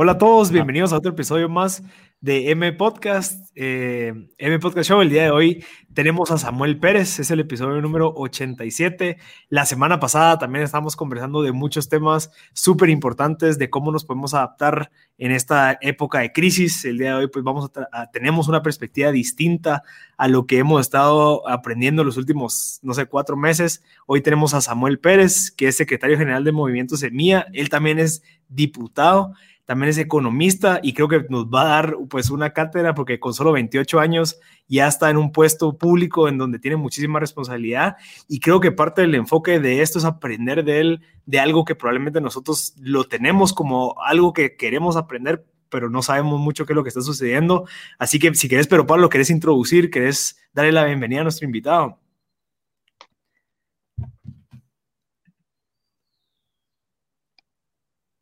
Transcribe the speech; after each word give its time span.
Hola 0.00 0.12
a 0.12 0.18
todos, 0.18 0.52
bienvenidos 0.52 0.92
a 0.92 0.98
otro 0.98 1.10
episodio 1.10 1.48
más 1.48 1.82
de 2.20 2.52
M 2.52 2.72
Podcast, 2.74 3.50
eh, 3.56 4.28
M 4.38 4.58
Podcast 4.60 4.88
Show. 4.88 5.00
El 5.00 5.10
día 5.10 5.24
de 5.24 5.32
hoy 5.32 5.64
tenemos 5.92 6.30
a 6.30 6.38
Samuel 6.38 6.78
Pérez, 6.78 7.18
es 7.18 7.32
el 7.32 7.40
episodio 7.40 7.80
número 7.80 8.14
87. 8.14 9.18
La 9.48 9.66
semana 9.66 9.98
pasada 9.98 10.38
también 10.38 10.64
estábamos 10.64 10.94
conversando 10.94 11.42
de 11.42 11.50
muchos 11.50 11.88
temas 11.88 12.30
súper 12.52 12.90
importantes, 12.90 13.58
de 13.58 13.70
cómo 13.70 13.90
nos 13.90 14.04
podemos 14.04 14.34
adaptar 14.34 14.92
en 15.18 15.32
esta 15.32 15.76
época 15.80 16.20
de 16.20 16.30
crisis. 16.30 16.84
El 16.84 16.98
día 16.98 17.08
de 17.08 17.14
hoy 17.16 17.26
pues 17.26 17.44
vamos 17.44 17.68
a, 17.90 18.08
tenemos 18.12 18.46
una 18.46 18.62
perspectiva 18.62 19.10
distinta 19.10 19.82
a 20.16 20.28
lo 20.28 20.46
que 20.46 20.58
hemos 20.58 20.80
estado 20.80 21.48
aprendiendo 21.48 22.04
los 22.04 22.16
últimos, 22.16 22.78
no 22.82 22.94
sé, 22.94 23.06
cuatro 23.06 23.36
meses. 23.36 23.82
Hoy 24.06 24.20
tenemos 24.20 24.54
a 24.54 24.60
Samuel 24.60 25.00
Pérez, 25.00 25.50
que 25.50 25.66
es 25.66 25.76
secretario 25.76 26.16
general 26.16 26.44
de 26.44 26.52
Movimiento 26.52 26.96
Semilla. 26.96 27.48
Él 27.52 27.68
también 27.68 27.98
es 27.98 28.22
diputado 28.48 29.34
también 29.68 29.90
es 29.90 29.98
economista 29.98 30.80
y 30.82 30.94
creo 30.94 31.08
que 31.08 31.26
nos 31.28 31.44
va 31.48 31.60
a 31.60 31.64
dar 31.66 31.96
pues 32.08 32.30
una 32.30 32.54
cátedra 32.54 32.94
porque 32.94 33.20
con 33.20 33.34
solo 33.34 33.52
28 33.52 34.00
años 34.00 34.40
ya 34.66 34.88
está 34.88 35.10
en 35.10 35.18
un 35.18 35.30
puesto 35.30 35.76
público 35.76 36.26
en 36.26 36.38
donde 36.38 36.58
tiene 36.58 36.78
muchísima 36.78 37.20
responsabilidad 37.20 37.96
y 38.28 38.40
creo 38.40 38.60
que 38.60 38.72
parte 38.72 39.02
del 39.02 39.14
enfoque 39.14 39.60
de 39.60 39.82
esto 39.82 39.98
es 39.98 40.06
aprender 40.06 40.64
de 40.64 40.80
él 40.80 41.00
de 41.26 41.38
algo 41.38 41.66
que 41.66 41.74
probablemente 41.74 42.22
nosotros 42.22 42.72
lo 42.80 43.04
tenemos 43.04 43.52
como 43.52 43.94
algo 44.02 44.32
que 44.32 44.56
queremos 44.56 44.96
aprender 44.96 45.44
pero 45.68 45.90
no 45.90 46.00
sabemos 46.00 46.40
mucho 46.40 46.64
qué 46.64 46.72
es 46.72 46.74
lo 46.74 46.82
que 46.82 46.88
está 46.88 47.02
sucediendo. 47.02 47.66
Así 47.98 48.18
que 48.18 48.34
si 48.34 48.48
querés, 48.48 48.68
pero 48.68 48.86
Pablo, 48.86 49.10
querés 49.10 49.28
introducir, 49.28 49.90
querés 49.90 50.38
darle 50.54 50.72
la 50.72 50.86
bienvenida 50.86 51.20
a 51.20 51.24
nuestro 51.24 51.44
invitado. 51.44 52.00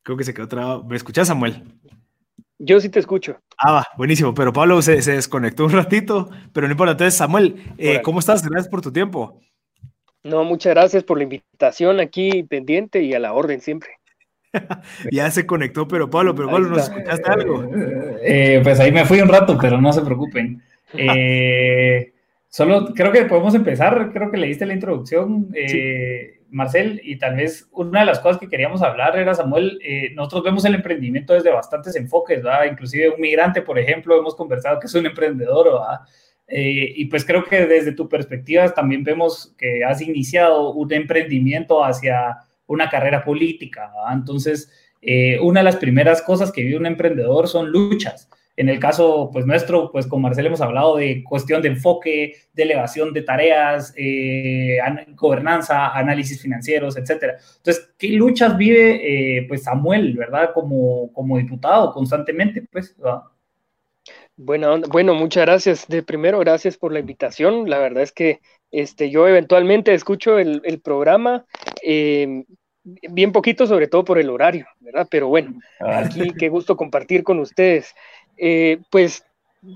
Creo 0.06 0.16
que 0.16 0.22
se 0.22 0.32
quedó 0.32 0.46
trabado. 0.46 0.84
¿Me 0.84 0.94
escuchas, 0.94 1.26
Samuel? 1.26 1.64
Yo 2.60 2.78
sí 2.78 2.88
te 2.88 3.00
escucho. 3.00 3.40
Ah, 3.58 3.72
va, 3.72 3.86
buenísimo. 3.96 4.32
Pero 4.34 4.52
Pablo 4.52 4.80
se, 4.80 5.00
desconectó 5.00 5.64
un 5.64 5.72
ratito, 5.72 6.30
pero 6.52 6.68
no 6.68 6.70
importa. 6.70 6.92
Entonces, 6.92 7.18
Samuel, 7.18 7.56
eh, 7.76 8.00
¿cómo 8.02 8.20
estás? 8.20 8.48
Gracias 8.48 8.68
por 8.68 8.82
tu 8.82 8.92
tiempo. 8.92 9.40
No, 10.22 10.44
muchas 10.44 10.74
gracias 10.74 11.02
por 11.02 11.16
la 11.16 11.24
invitación 11.24 11.98
aquí 11.98 12.44
pendiente 12.44 13.02
y 13.02 13.14
a 13.14 13.18
la 13.18 13.32
orden 13.32 13.60
siempre. 13.60 13.98
ya 15.10 15.28
se 15.32 15.44
conectó, 15.44 15.88
pero 15.88 16.08
Pablo, 16.08 16.36
pero 16.36 16.50
Pablo, 16.50 16.68
¿nos 16.68 16.84
escuchaste 16.84 17.28
algo? 17.28 17.68
Eh, 18.22 18.60
pues 18.62 18.78
ahí 18.78 18.92
me 18.92 19.06
fui 19.06 19.20
un 19.20 19.28
rato, 19.28 19.58
pero 19.60 19.80
no 19.80 19.92
se 19.92 20.02
preocupen. 20.02 20.62
Eh, 20.98 22.12
solo 22.48 22.94
creo 22.94 23.10
que 23.10 23.24
podemos 23.24 23.52
empezar, 23.56 24.12
creo 24.12 24.30
que 24.30 24.36
leíste 24.36 24.64
la 24.64 24.72
introducción. 24.72 25.48
Eh, 25.52 26.35
Marcel, 26.50 27.00
y 27.04 27.16
tal 27.16 27.36
vez 27.36 27.68
una 27.72 28.00
de 28.00 28.06
las 28.06 28.20
cosas 28.20 28.38
que 28.38 28.48
queríamos 28.48 28.82
hablar 28.82 29.18
era, 29.18 29.34
Samuel, 29.34 29.78
eh, 29.82 30.12
nosotros 30.14 30.44
vemos 30.44 30.64
el 30.64 30.74
emprendimiento 30.74 31.34
desde 31.34 31.50
bastantes 31.50 31.96
enfoques, 31.96 32.42
¿verdad? 32.42 32.66
Inclusive 32.70 33.10
un 33.10 33.20
migrante, 33.20 33.62
por 33.62 33.78
ejemplo, 33.78 34.18
hemos 34.18 34.34
conversado 34.34 34.78
que 34.80 34.86
es 34.86 34.94
un 34.94 35.06
emprendedor, 35.06 35.72
¿verdad? 35.72 36.00
Eh, 36.48 36.92
y 36.96 37.06
pues 37.06 37.24
creo 37.24 37.44
que 37.44 37.66
desde 37.66 37.92
tu 37.92 38.08
perspectiva 38.08 38.68
también 38.72 39.02
vemos 39.02 39.54
que 39.58 39.84
has 39.84 40.00
iniciado 40.00 40.72
un 40.72 40.92
emprendimiento 40.92 41.84
hacia 41.84 42.36
una 42.66 42.88
carrera 42.88 43.24
política, 43.24 43.90
¿verdad? 43.94 44.14
Entonces, 44.14 44.70
eh, 45.02 45.38
una 45.40 45.60
de 45.60 45.64
las 45.64 45.76
primeras 45.76 46.22
cosas 46.22 46.52
que 46.52 46.62
vive 46.62 46.78
un 46.78 46.86
emprendedor 46.86 47.48
son 47.48 47.70
luchas. 47.70 48.28
En 48.56 48.68
el 48.68 48.80
caso 48.80 49.30
pues 49.32 49.44
nuestro, 49.44 49.92
pues 49.92 50.06
con 50.06 50.22
Marcel 50.22 50.46
hemos 50.46 50.60
hablado 50.60 50.96
de 50.96 51.22
cuestión 51.22 51.60
de 51.60 51.68
enfoque, 51.68 52.36
de 52.54 52.62
elevación 52.62 53.12
de 53.12 53.22
tareas, 53.22 53.92
eh, 53.96 54.78
gobernanza, 55.14 55.88
análisis 55.88 56.40
financieros, 56.40 56.96
etcétera. 56.96 57.36
Entonces, 57.58 57.90
¿qué 57.98 58.08
luchas 58.08 58.56
vive 58.56 59.38
eh, 59.38 59.46
pues 59.46 59.64
Samuel, 59.64 60.14
verdad, 60.14 60.52
como, 60.54 61.12
como 61.12 61.36
diputado 61.36 61.92
constantemente, 61.92 62.66
pues? 62.70 62.96
Bueno, 64.36 64.80
bueno, 64.90 65.14
muchas 65.14 65.46
gracias. 65.46 65.88
De 65.88 66.02
primero, 66.02 66.38
gracias 66.38 66.76
por 66.76 66.92
la 66.92 67.00
invitación. 67.00 67.68
La 67.68 67.78
verdad 67.78 68.02
es 68.02 68.12
que 68.12 68.40
este, 68.70 69.10
yo 69.10 69.26
eventualmente 69.26 69.94
escucho 69.94 70.38
el, 70.38 70.80
programa, 70.82 71.46
eh, 71.82 72.44
bien 72.84 73.32
poquito, 73.32 73.66
sobre 73.66 73.88
todo 73.88 74.04
por 74.04 74.18
el 74.18 74.28
horario, 74.28 74.66
¿verdad? 74.80 75.08
Pero 75.10 75.28
bueno, 75.28 75.58
ah. 75.80 76.00
aquí 76.04 76.32
qué 76.38 76.48
gusto 76.48 76.76
compartir 76.76 77.22
con 77.22 77.38
ustedes. 77.38 77.94
Eh, 78.36 78.78
pues 78.90 79.24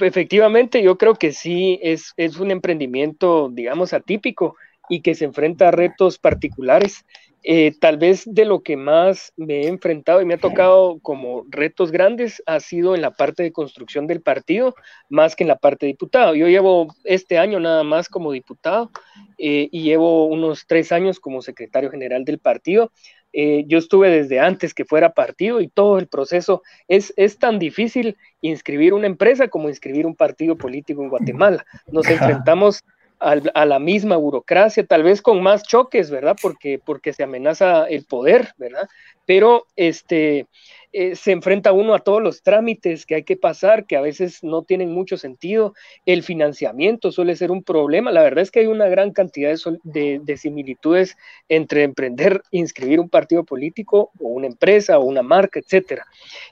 efectivamente 0.01 0.83
yo 0.83 0.99
creo 0.99 1.15
que 1.15 1.33
sí 1.33 1.79
es, 1.83 2.15
un 2.39 2.51
emprendimiento, 2.51 3.49
digamos, 3.51 3.93
atípico 3.93 4.57
y 4.89 5.03
que 5.03 5.15
se 5.15 5.25
enfrenta 5.25 5.69
a 5.69 5.73
retos 5.73 6.19
particulares. 6.19 7.05
Eh, 7.43 7.73
tal 7.81 7.97
vez 7.97 8.25
de 8.27 8.45
lo 8.45 8.63
que 8.63 8.77
más 8.77 9.33
me 9.35 9.63
he 9.63 9.69
enfrentado 9.69 10.21
y 10.21 10.27
me 10.27 10.35
ha 10.35 10.39
tocado 10.39 10.99
como 11.01 11.47
retos 11.49 11.91
grandes 11.91 12.43
ha 12.45 12.61
sido 12.61 12.95
en 12.95 13.01
la 13.01 13.13
parte 13.13 13.43
de 13.43 13.51
construcción 13.51 14.07
del 14.07 14.21
partido, 14.21 14.75
más 15.09 15.35
que 15.35 15.45
en 15.45 15.49
la 15.49 15.57
parte 15.57 15.87
de 15.87 15.93
diputado. 15.93 16.35
Yo 16.35 16.49
llevo 16.49 16.95
este 17.05 17.39
año 17.39 17.59
nada 17.59 17.83
más 17.83 18.11
como 18.11 18.33
diputado 18.33 18.91
eh, 19.39 19.71
y 19.73 19.85
llevo 19.85 20.27
unos 20.27 20.67
tres 20.67 20.93
años 20.93 21.19
como 21.19 21.41
secretario 21.41 21.91
general 21.91 22.27
del 22.27 22.39
partido. 22.39 22.93
Eh, 23.33 23.65
yo 23.67 23.79
estuve 23.79 24.11
desde 24.11 24.41
antes 24.41 24.75
que 24.75 24.85
fuera 24.85 25.15
partido 25.15 25.61
y 25.61 25.69
todo 25.69 25.99
el 25.99 26.09
proceso 26.09 26.63
es, 26.89 27.13
es 27.17 27.39
tan 27.39 27.59
difícil 27.59 28.17
inscribir 28.41 28.93
una 28.93 29.07
empresa 29.07 29.49
como 29.49 29.69
inscribir 29.69 30.07
un 30.07 30.17
partido 30.17 30.57
político 30.57 31.03
en 31.03 31.11
Guatemala. 31.11 31.65
Nos 31.91 32.09
enfrentamos 32.09 32.85
a 33.21 33.67
la 33.67 33.79
misma 33.79 34.17
burocracia, 34.17 34.87
tal 34.87 35.03
vez 35.03 35.21
con 35.21 35.43
más 35.43 35.63
choques, 35.63 36.11
¿verdad? 36.11 36.39
Porque, 36.41 36.81
porque 36.83 37.13
se 37.13 37.23
amenaza 37.23 37.85
el 37.85 38.05
poder, 38.05 38.55
¿verdad? 38.57 38.89
Pero 39.27 39.67
este, 39.77 40.47
eh, 40.93 41.15
se 41.15 41.31
enfrenta 41.31 41.73
uno 41.73 41.95
a 41.95 42.01
todos 42.01 42.21
los 42.21 42.43
trámites 42.43 43.07
que 43.07 43.15
hay 43.15 43.23
que 43.23 43.37
pasar, 43.37 43.87
que 43.87 43.97
a 43.97 44.01
veces 44.01 44.43
no 44.43 44.63
tienen 44.63 44.93
mucho 44.93 45.17
sentido. 45.17 45.75
El 46.05 46.25
financiamiento 46.25 47.13
suele 47.13 47.37
ser 47.37 47.53
un 47.53 47.63
problema. 47.63 48.11
La 48.11 48.23
verdad 48.23 48.43
es 48.43 48.51
que 48.51 48.61
hay 48.61 48.67
una 48.67 48.89
gran 48.89 49.13
cantidad 49.13 49.55
de, 49.85 50.37
similitudes 50.37 51.17
entre 51.49 51.85
emprender, 51.85 52.43
inscribir 52.51 52.99
un 52.99 53.09
partido 53.09 53.45
político 53.45 54.11
o 54.19 54.29
una 54.29 54.49
empresa 54.49 54.99
o 54.99 55.05
una 55.05 55.23
marca, 55.23 55.61
etcétera. 55.61 56.07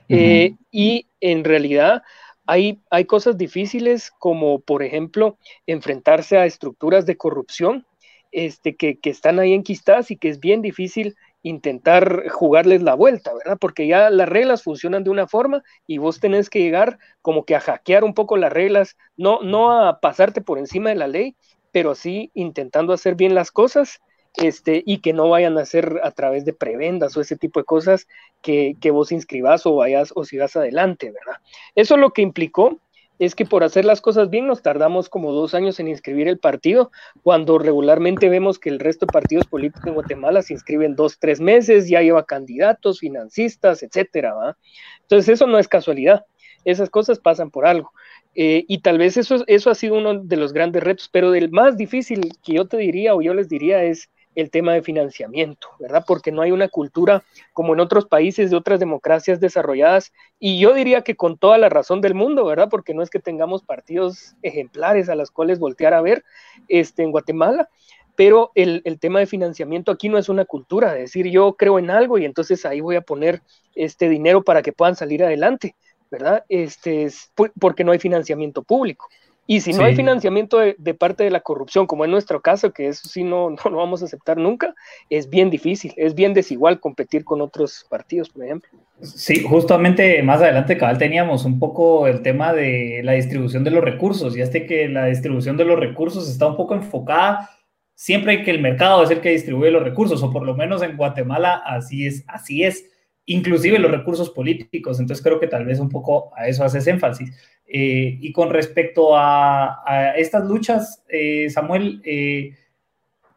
Eh, 0.07 0.53
y 0.71 1.07
en 1.19 1.43
realidad 1.43 2.03
hay, 2.45 2.79
hay 2.89 3.05
cosas 3.05 3.37
difíciles 3.37 4.09
como, 4.19 4.59
por 4.59 4.83
ejemplo, 4.83 5.37
enfrentarse 5.67 6.37
a 6.37 6.45
estructuras 6.45 7.05
de 7.05 7.17
corrupción 7.17 7.85
este, 8.31 8.75
que, 8.75 8.97
que 8.99 9.09
están 9.09 9.39
ahí 9.39 9.53
enquistadas 9.53 10.11
y 10.11 10.15
que 10.15 10.29
es 10.29 10.39
bien 10.39 10.61
difícil 10.61 11.15
intentar 11.41 12.27
jugarles 12.29 12.81
la 12.81 12.95
vuelta, 12.95 13.33
¿verdad? 13.33 13.57
Porque 13.59 13.87
ya 13.87 14.09
las 14.09 14.27
reglas 14.27 14.63
funcionan 14.63 15.03
de 15.03 15.09
una 15.09 15.27
forma 15.27 15.63
y 15.87 15.97
vos 15.97 16.19
tenés 16.19 16.49
que 16.49 16.59
llegar 16.59 16.99
como 17.21 17.45
que 17.45 17.55
a 17.55 17.61
hackear 17.61 18.03
un 18.03 18.13
poco 18.13 18.37
las 18.37 18.51
reglas, 18.51 18.97
no, 19.15 19.41
no 19.41 19.71
a 19.71 19.99
pasarte 19.99 20.41
por 20.41 20.57
encima 20.57 20.89
de 20.89 20.95
la 20.95 21.07
ley, 21.07 21.35
pero 21.71 21.95
sí 21.95 22.31
intentando 22.33 22.93
hacer 22.93 23.15
bien 23.15 23.35
las 23.35 23.51
cosas 23.51 23.99
este, 24.35 24.83
y 24.85 24.99
que 24.99 25.13
no 25.13 25.29
vayan 25.29 25.57
a 25.57 25.65
ser 25.65 25.99
a 26.03 26.11
través 26.11 26.45
de 26.45 26.53
prebendas 26.53 27.15
o 27.17 27.21
ese 27.21 27.35
tipo 27.35 27.59
de 27.59 27.65
cosas 27.65 28.07
que, 28.41 28.75
que 28.79 28.91
vos 28.91 29.11
inscribas 29.11 29.65
o 29.65 29.75
vayas 29.75 30.11
o 30.15 30.23
sigas 30.23 30.55
adelante, 30.55 31.11
¿verdad? 31.11 31.41
Eso 31.75 31.95
es 31.95 32.01
lo 32.01 32.11
que 32.11 32.21
implicó 32.21 32.79
es 33.19 33.35
que 33.35 33.45
por 33.45 33.63
hacer 33.63 33.85
las 33.85 34.01
cosas 34.01 34.29
bien 34.29 34.47
nos 34.47 34.61
tardamos 34.61 35.09
como 35.09 35.33
dos 35.33 35.53
años 35.53 35.79
en 35.79 35.89
inscribir 35.89 36.27
el 36.27 36.39
partido, 36.39 36.89
cuando 37.21 37.59
regularmente 37.59 38.29
vemos 38.29 38.57
que 38.57 38.69
el 38.69 38.79
resto 38.79 39.05
de 39.05 39.11
partidos 39.11 39.45
políticos 39.47 39.85
en 39.85 39.93
Guatemala 39.93 40.41
se 40.41 40.53
inscriben 40.53 40.95
dos, 40.95 41.19
tres 41.19 41.41
meses, 41.41 41.89
ya 41.89 42.01
lleva 42.01 42.25
candidatos, 42.25 42.99
financistas, 42.99 43.83
etcétera. 43.83 44.33
¿va? 44.33 44.57
Entonces 45.01 45.29
eso 45.29 45.47
no 45.47 45.59
es 45.59 45.67
casualidad, 45.67 46.25
esas 46.63 46.89
cosas 46.89 47.19
pasan 47.19 47.51
por 47.51 47.67
algo. 47.67 47.91
Eh, 48.35 48.63
y 48.67 48.79
tal 48.79 48.97
vez 48.97 49.17
eso, 49.17 49.43
eso 49.47 49.69
ha 49.69 49.75
sido 49.75 49.95
uno 49.95 50.23
de 50.23 50.37
los 50.37 50.53
grandes 50.53 50.81
retos, 50.81 51.09
pero 51.11 51.31
del 51.31 51.51
más 51.51 51.75
difícil 51.75 52.31
que 52.41 52.53
yo 52.53 52.67
te 52.67 52.77
diría 52.77 53.15
o 53.15 53.21
yo 53.21 53.33
les 53.33 53.49
diría 53.49 53.83
es 53.83 54.09
el 54.41 54.51
tema 54.51 54.73
de 54.73 54.81
financiamiento, 54.81 55.69
¿verdad? 55.79 56.03
Porque 56.07 56.31
no 56.31 56.41
hay 56.41 56.51
una 56.51 56.67
cultura 56.67 57.23
como 57.53 57.73
en 57.73 57.79
otros 57.79 58.05
países 58.05 58.49
de 58.49 58.57
otras 58.57 58.79
democracias 58.79 59.39
desarrolladas, 59.39 60.13
y 60.39 60.59
yo 60.59 60.73
diría 60.73 61.01
que 61.01 61.15
con 61.15 61.37
toda 61.37 61.57
la 61.57 61.69
razón 61.69 62.01
del 62.01 62.15
mundo, 62.15 62.45
¿verdad? 62.45 62.69
Porque 62.69 62.93
no 62.93 63.01
es 63.01 63.09
que 63.09 63.19
tengamos 63.19 63.63
partidos 63.63 64.35
ejemplares 64.41 65.09
a 65.09 65.15
los 65.15 65.31
cuales 65.31 65.59
voltear 65.59 65.93
a 65.93 66.01
ver 66.01 66.23
este, 66.67 67.03
en 67.03 67.11
Guatemala, 67.11 67.69
pero 68.15 68.51
el, 68.55 68.81
el, 68.83 68.99
tema 68.99 69.19
de 69.19 69.27
financiamiento 69.27 69.91
aquí 69.91 70.09
no 70.09 70.17
es 70.17 70.27
una 70.27 70.43
cultura, 70.43 70.93
de 70.93 71.01
decir 71.01 71.27
yo 71.27 71.53
creo 71.53 71.79
en 71.79 71.89
algo 71.89 72.17
y 72.17 72.25
entonces 72.25 72.65
ahí 72.65 72.81
voy 72.81 72.97
a 72.97 73.01
poner 73.01 73.41
este 73.75 74.09
dinero 74.09 74.43
para 74.43 74.61
que 74.61 74.73
puedan 74.73 74.97
salir 74.97 75.23
adelante, 75.23 75.75
¿verdad? 76.11 76.43
Este, 76.49 77.03
es 77.03 77.31
porque 77.59 77.83
no 77.83 77.91
hay 77.91 77.99
financiamiento 77.99 78.63
público. 78.63 79.07
Y 79.51 79.61
si 79.61 79.73
no 79.73 79.83
hay 79.83 79.95
financiamiento 79.95 80.59
de, 80.59 80.93
parte 80.93 81.23
de 81.23 81.31
la 81.31 81.39
corrupción, 81.39 81.87
como 81.87 82.05
en 82.05 82.11
nuestro 82.11 82.39
caso, 82.39 82.71
que 82.71 82.87
eso 82.87 83.09
sí 83.09 83.23
no, 83.23 83.49
no 83.49 83.71
lo 83.71 83.77
vamos 83.77 84.03
a 84.03 84.05
aceptar 84.05 84.37
nunca, 84.37 84.75
es 85.09 85.27
bien 85.27 85.49
difícil, 85.49 85.91
es 85.97 86.13
bien 86.13 86.35
desigual 86.35 86.79
competir 86.79 87.25
con 87.25 87.41
otros 87.41 87.83
partidos, 87.89 88.29
por 88.29 88.45
ejemplo. 88.45 88.69
Sí, 89.01 89.41
justamente 89.41 90.21
más 90.21 90.39
adelante, 90.39 90.77
cabal, 90.77 90.99
teníamos 90.99 91.45
un 91.45 91.57
poco 91.57 92.05
el 92.05 92.21
tema 92.21 92.53
de 92.53 93.01
la 93.03 93.13
distribución 93.13 93.63
de 93.63 93.71
los 93.71 93.83
recursos, 93.83 94.37
y 94.37 94.41
este 94.41 94.67
que 94.67 94.87
la 94.87 95.07
distribución 95.07 95.57
de 95.57 95.65
los 95.65 95.79
recursos 95.79 96.29
está 96.29 96.45
un 96.45 96.55
poco 96.55 96.75
enfocada 96.75 97.49
siempre 97.95 98.43
que 98.43 98.51
el 98.51 98.61
mercado 98.61 99.01
es 99.01 99.09
el 99.09 99.19
que 99.19 99.31
distribuye 99.31 99.71
los 99.71 99.83
recursos, 99.83 100.21
o 100.21 100.31
por 100.31 100.43
lo 100.43 100.55
menos 100.55 100.83
en 100.83 100.95
Guatemala 100.95 101.63
así 101.65 102.05
es, 102.05 102.23
así 102.27 102.63
es. 102.65 102.85
Inclusive 103.29 103.77
los 103.79 103.91
recursos 103.91 104.31
políticos. 104.31 104.99
Entonces 104.99 105.23
creo 105.23 105.39
que 105.39 105.47
tal 105.47 105.65
vez 105.65 105.79
un 105.79 105.89
poco 105.89 106.31
a 106.35 106.47
eso 106.47 106.63
haces 106.63 106.87
énfasis. 106.87 107.31
Eh, 107.65 108.17
y 108.19 108.31
con 108.33 108.49
respecto 108.49 109.11
a, 109.15 110.13
estas 110.17 110.45
luchas, 110.45 111.03
eh, 111.07 111.47
Samuel, 111.49 112.01
eh, 112.03 112.55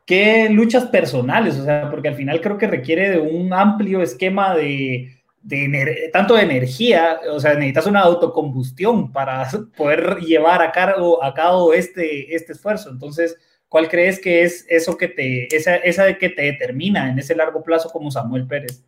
¿qué 0.06 0.48
luchas 0.48 0.86
personales? 0.86 1.58
O 1.58 1.64
sea, 1.64 1.90
porque 1.90 2.08
al 2.08 2.14
final 2.14 2.40
creo 2.40 2.56
que 2.56 2.66
requiere 2.66 3.10
de 3.10 3.18
un 3.18 3.52
amplio 3.52 4.00
esquema 4.00 4.56
de, 4.56 5.10
tanto 6.10 6.36
de 6.36 6.42
energía, 6.42 7.20
o 7.30 7.38
sea, 7.38 7.52
necesitas 7.52 7.86
una 7.86 8.00
autocombustión 8.00 9.12
para 9.12 9.46
poder 9.76 10.20
llevar 10.20 10.62
a 10.62 10.72
cabo, 10.72 11.22
a 11.22 11.34
cabo 11.34 11.74
este, 11.74 12.34
este 12.34 12.52
esfuerzo. 12.52 12.88
Entonces, 12.88 13.36
¿cuál 13.68 13.90
crees 13.90 14.18
que 14.18 14.42
es 14.42 14.64
eso 14.70 14.96
que 14.96 15.08
te, 15.08 15.54
esa, 15.54 15.76
esa 15.76 16.14
que 16.14 16.30
te 16.30 16.42
determina 16.42 17.10
en 17.10 17.18
ese 17.18 17.36
largo 17.36 17.62
plazo 17.62 17.90
como 17.90 18.10
Samuel 18.10 18.46
Pérez? 18.46 18.82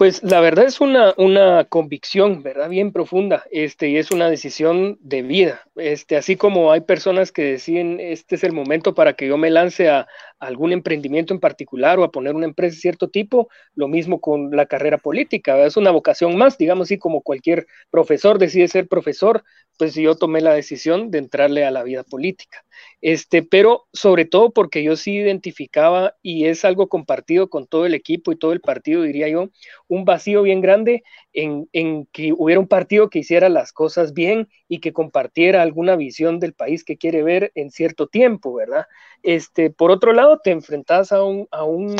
Pues 0.00 0.22
la 0.22 0.40
verdad 0.40 0.64
es 0.64 0.80
una, 0.80 1.12
una 1.18 1.66
convicción, 1.66 2.42
¿verdad? 2.42 2.70
Bien 2.70 2.90
profunda, 2.90 3.44
este, 3.50 3.90
y 3.90 3.98
es 3.98 4.10
una 4.10 4.30
decisión 4.30 4.96
de 5.02 5.20
vida. 5.20 5.68
Este, 5.76 6.16
así 6.16 6.36
como 6.36 6.72
hay 6.72 6.80
personas 6.80 7.32
que 7.32 7.42
deciden, 7.42 8.00
este 8.00 8.36
es 8.36 8.44
el 8.44 8.52
momento 8.52 8.94
para 8.94 9.12
que 9.12 9.28
yo 9.28 9.36
me 9.36 9.50
lance 9.50 9.90
a, 9.90 10.08
algún 10.40 10.72
emprendimiento 10.72 11.34
en 11.34 11.40
particular 11.40 11.98
o 11.98 12.04
a 12.04 12.10
poner 12.10 12.34
una 12.34 12.46
empresa 12.46 12.74
de 12.74 12.80
cierto 12.80 13.08
tipo, 13.08 13.48
lo 13.74 13.88
mismo 13.88 14.20
con 14.20 14.50
la 14.50 14.66
carrera 14.66 14.98
política, 14.98 15.64
es 15.64 15.76
una 15.76 15.90
vocación 15.90 16.36
más, 16.36 16.58
digamos 16.58 16.88
así 16.88 16.98
como 16.98 17.22
cualquier 17.22 17.66
profesor 17.90 18.38
decide 18.38 18.68
ser 18.68 18.88
profesor, 18.88 19.44
pues 19.78 19.94
yo 19.94 20.14
tomé 20.14 20.40
la 20.40 20.52
decisión 20.52 21.10
de 21.10 21.18
entrarle 21.18 21.64
a 21.64 21.70
la 21.70 21.82
vida 21.82 22.02
política. 22.04 22.64
Este, 23.00 23.42
pero 23.42 23.86
sobre 23.92 24.24
todo 24.26 24.50
porque 24.52 24.82
yo 24.82 24.96
sí 24.96 25.12
identificaba, 25.16 26.16
y 26.22 26.46
es 26.46 26.64
algo 26.64 26.88
compartido 26.88 27.48
con 27.48 27.66
todo 27.66 27.86
el 27.86 27.94
equipo 27.94 28.32
y 28.32 28.36
todo 28.36 28.52
el 28.52 28.60
partido, 28.60 29.02
diría 29.02 29.28
yo, 29.28 29.48
un 29.88 30.04
vacío 30.04 30.42
bien 30.42 30.60
grande 30.60 31.02
en, 31.32 31.68
en, 31.72 32.06
que 32.12 32.32
hubiera 32.36 32.60
un 32.60 32.68
partido 32.68 33.08
que 33.08 33.20
hiciera 33.20 33.48
las 33.48 33.72
cosas 33.72 34.12
bien 34.12 34.48
y 34.68 34.80
que 34.80 34.92
compartiera 34.92 35.62
alguna 35.62 35.96
visión 35.96 36.40
del 36.40 36.52
país 36.52 36.84
que 36.84 36.96
quiere 36.96 37.22
ver 37.22 37.52
en 37.54 37.70
cierto 37.70 38.06
tiempo, 38.06 38.54
¿verdad? 38.54 38.86
Este, 39.22 39.70
por 39.70 39.90
otro 39.90 40.12
lado, 40.12 40.29
te 40.38 40.50
enfrentas 40.50 41.12
a 41.12 41.22
una 41.22 41.46
a 41.50 41.64
un 41.64 41.96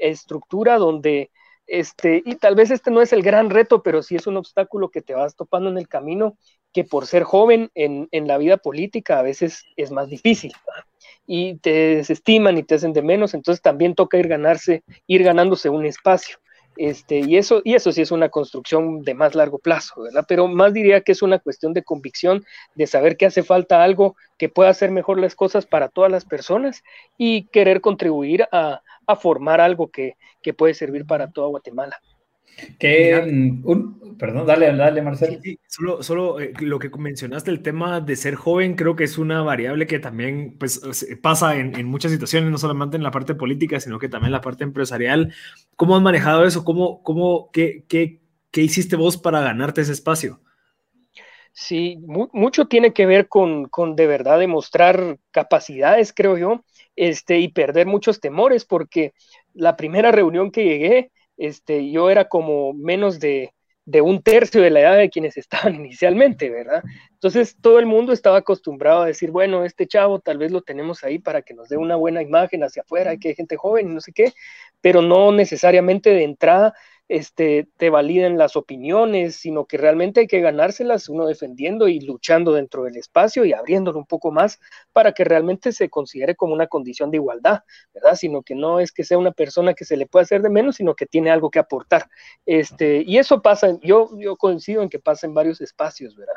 estructura 0.00 0.78
donde, 0.78 1.30
este, 1.66 2.22
y 2.24 2.36
tal 2.36 2.54
vez 2.54 2.70
este 2.70 2.90
no 2.90 3.02
es 3.02 3.12
el 3.12 3.22
gran 3.22 3.50
reto, 3.50 3.82
pero 3.82 4.02
sí 4.02 4.16
es 4.16 4.26
un 4.26 4.36
obstáculo 4.36 4.90
que 4.90 5.02
te 5.02 5.14
vas 5.14 5.36
topando 5.36 5.70
en 5.70 5.78
el 5.78 5.88
camino, 5.88 6.36
que 6.72 6.84
por 6.84 7.06
ser 7.06 7.22
joven 7.24 7.70
en, 7.74 8.08
en 8.10 8.26
la 8.26 8.38
vida 8.38 8.56
política 8.56 9.18
a 9.18 9.22
veces 9.22 9.64
es 9.76 9.90
más 9.90 10.08
difícil. 10.08 10.52
Y 11.26 11.58
te 11.58 11.96
desestiman 11.96 12.58
y 12.58 12.62
te 12.62 12.76
hacen 12.76 12.92
de 12.92 13.02
menos, 13.02 13.34
entonces 13.34 13.62
también 13.62 13.94
toca 13.94 14.18
ir 14.18 14.28
ganarse, 14.28 14.82
ir 15.06 15.22
ganándose 15.22 15.68
un 15.68 15.86
espacio. 15.86 16.38
Este, 16.76 17.18
y, 17.18 17.36
eso, 17.36 17.60
y 17.64 17.74
eso 17.74 17.92
sí 17.92 18.00
es 18.00 18.10
una 18.10 18.28
construcción 18.28 19.02
de 19.02 19.14
más 19.14 19.34
largo 19.34 19.58
plazo, 19.58 20.02
¿verdad? 20.02 20.24
Pero 20.26 20.48
más 20.48 20.72
diría 20.72 21.02
que 21.02 21.12
es 21.12 21.22
una 21.22 21.38
cuestión 21.38 21.74
de 21.74 21.82
convicción, 21.82 22.44
de 22.74 22.86
saber 22.86 23.16
que 23.16 23.26
hace 23.26 23.42
falta 23.42 23.82
algo 23.82 24.16
que 24.38 24.48
pueda 24.48 24.70
hacer 24.70 24.90
mejor 24.90 25.20
las 25.20 25.34
cosas 25.34 25.66
para 25.66 25.88
todas 25.88 26.10
las 26.10 26.24
personas 26.24 26.82
y 27.18 27.48
querer 27.48 27.80
contribuir 27.80 28.46
a, 28.52 28.82
formar 29.20 29.60
algo 29.60 29.90
que, 29.90 30.14
que 30.40 30.54
puede 30.54 30.72
servir 30.72 31.04
para 31.04 31.32
toda 31.32 31.48
Guatemala. 31.48 32.00
Que, 32.78 33.60
un, 33.64 34.16
perdón, 34.18 34.46
dale, 34.46 34.74
dale, 34.76 35.02
Marcelo. 35.02 35.38
solo, 35.66 36.02
solo 36.02 36.40
eh, 36.40 36.52
lo 36.60 36.78
que 36.78 36.90
mencionaste, 36.90 37.50
el 37.50 37.62
tema 37.62 38.00
de 38.00 38.16
ser 38.16 38.34
joven, 38.34 38.74
creo 38.74 38.96
que 38.96 39.04
es 39.04 39.16
una 39.16 39.42
variable 39.42 39.86
que 39.86 39.98
también 39.98 40.56
pues, 40.58 40.80
pasa 41.22 41.56
en, 41.56 41.74
en, 41.74 41.86
muchas 41.86 42.12
situaciones, 42.12 42.50
no 42.50 42.58
solamente 42.58 42.96
en 42.96 43.02
la 43.02 43.10
parte 43.10 43.34
política, 43.34 43.80
sino 43.80 43.98
que 43.98 44.08
también 44.08 44.28
en 44.28 44.32
la 44.32 44.40
parte 44.42 44.64
empresarial. 44.64 45.32
¿Cómo 45.76 45.96
has 45.96 46.02
manejado 46.02 46.44
eso? 46.44 46.64
¿Cómo, 46.64 47.02
cómo, 47.02 47.50
qué, 47.52 47.84
qué, 47.88 48.20
qué 48.50 48.62
hiciste 48.62 48.96
vos 48.96 49.16
para 49.16 49.40
ganarte 49.40 49.80
ese 49.80 49.92
espacio? 49.92 50.40
Sí, 51.52 51.98
mucho 52.32 52.66
tiene 52.66 52.92
que 52.92 53.06
ver 53.06 53.28
con, 53.28 53.68
con, 53.68 53.96
de 53.96 54.06
verdad 54.06 54.38
demostrar 54.38 55.18
capacidades, 55.30 56.12
creo 56.12 56.38
yo, 56.38 56.64
este, 56.96 57.40
y 57.40 57.48
perder 57.48 57.86
muchos 57.86 58.20
temores, 58.20 58.64
porque 58.64 59.12
la 59.52 59.76
primera 59.76 60.12
reunión 60.12 60.52
que 60.52 60.64
llegué, 60.64 61.10
este, 61.40 61.90
yo 61.90 62.10
era 62.10 62.26
como 62.26 62.74
menos 62.74 63.18
de, 63.18 63.52
un 64.02 64.22
tercio 64.22 64.60
de 64.62 64.70
la 64.70 64.80
edad 64.80 64.98
de 64.98 65.10
quienes 65.10 65.36
estaban 65.38 65.74
inicialmente, 65.74 66.50
¿verdad? 66.50 66.82
Entonces 67.12 67.56
todo 67.60 67.78
el 67.78 67.86
mundo 67.86 68.12
estaba 68.12 68.36
acostumbrado 68.38 69.02
a 69.02 69.06
decir, 69.06 69.30
bueno, 69.30 69.64
este 69.64 69.86
chavo 69.86 70.20
tal 70.20 70.38
vez 70.38 70.52
lo 70.52 70.62
tenemos 70.62 71.02
ahí 71.02 71.18
para 71.18 71.42
que 71.42 71.54
nos 71.54 71.68
dé 71.70 71.78
una 71.78 71.96
buena 71.96 72.22
imagen 72.22 72.62
hacia 72.62 72.82
afuera, 72.82 73.16
que 73.16 73.28
hay 73.28 73.34
gente 73.34 73.56
joven 73.56 73.90
y 73.90 73.94
no 73.94 74.00
sé 74.00 74.12
qué, 74.12 74.32
pero 74.80 75.02
no 75.02 75.32
necesariamente 75.32 76.10
de 76.10 76.24
entrada 76.24 76.74
este, 77.10 77.66
te 77.76 77.90
validen 77.90 78.38
las 78.38 78.54
opiniones, 78.54 79.34
sino 79.34 79.64
que 79.64 79.76
realmente 79.76 80.20
hay 80.20 80.26
que 80.28 80.40
ganárselas 80.40 81.08
uno 81.08 81.26
defendiendo 81.26 81.88
y 81.88 81.98
luchando 81.98 82.52
dentro 82.52 82.84
del 82.84 82.96
espacio 82.96 83.44
y 83.44 83.52
abriéndolo 83.52 83.98
un 83.98 84.06
poco 84.06 84.30
más 84.30 84.60
para 84.92 85.10
que 85.10 85.24
realmente 85.24 85.72
se 85.72 85.90
considere 85.90 86.36
como 86.36 86.54
una 86.54 86.68
condición 86.68 87.10
de 87.10 87.16
igualdad, 87.16 87.64
¿verdad? 87.92 88.14
Sino 88.14 88.42
que 88.42 88.54
no 88.54 88.78
es 88.78 88.92
que 88.92 89.02
sea 89.02 89.18
una 89.18 89.32
persona 89.32 89.74
que 89.74 89.84
se 89.84 89.96
le 89.96 90.06
pueda 90.06 90.22
hacer 90.22 90.40
de 90.40 90.50
menos, 90.50 90.76
sino 90.76 90.94
que 90.94 91.04
tiene 91.04 91.32
algo 91.32 91.50
que 91.50 91.58
aportar. 91.58 92.04
Este, 92.46 93.02
y 93.04 93.18
eso 93.18 93.42
pasa, 93.42 93.76
yo, 93.82 94.10
yo 94.16 94.36
coincido 94.36 94.80
en 94.80 94.88
que 94.88 95.00
pasa 95.00 95.26
en 95.26 95.34
varios 95.34 95.60
espacios, 95.60 96.14
¿verdad? 96.14 96.34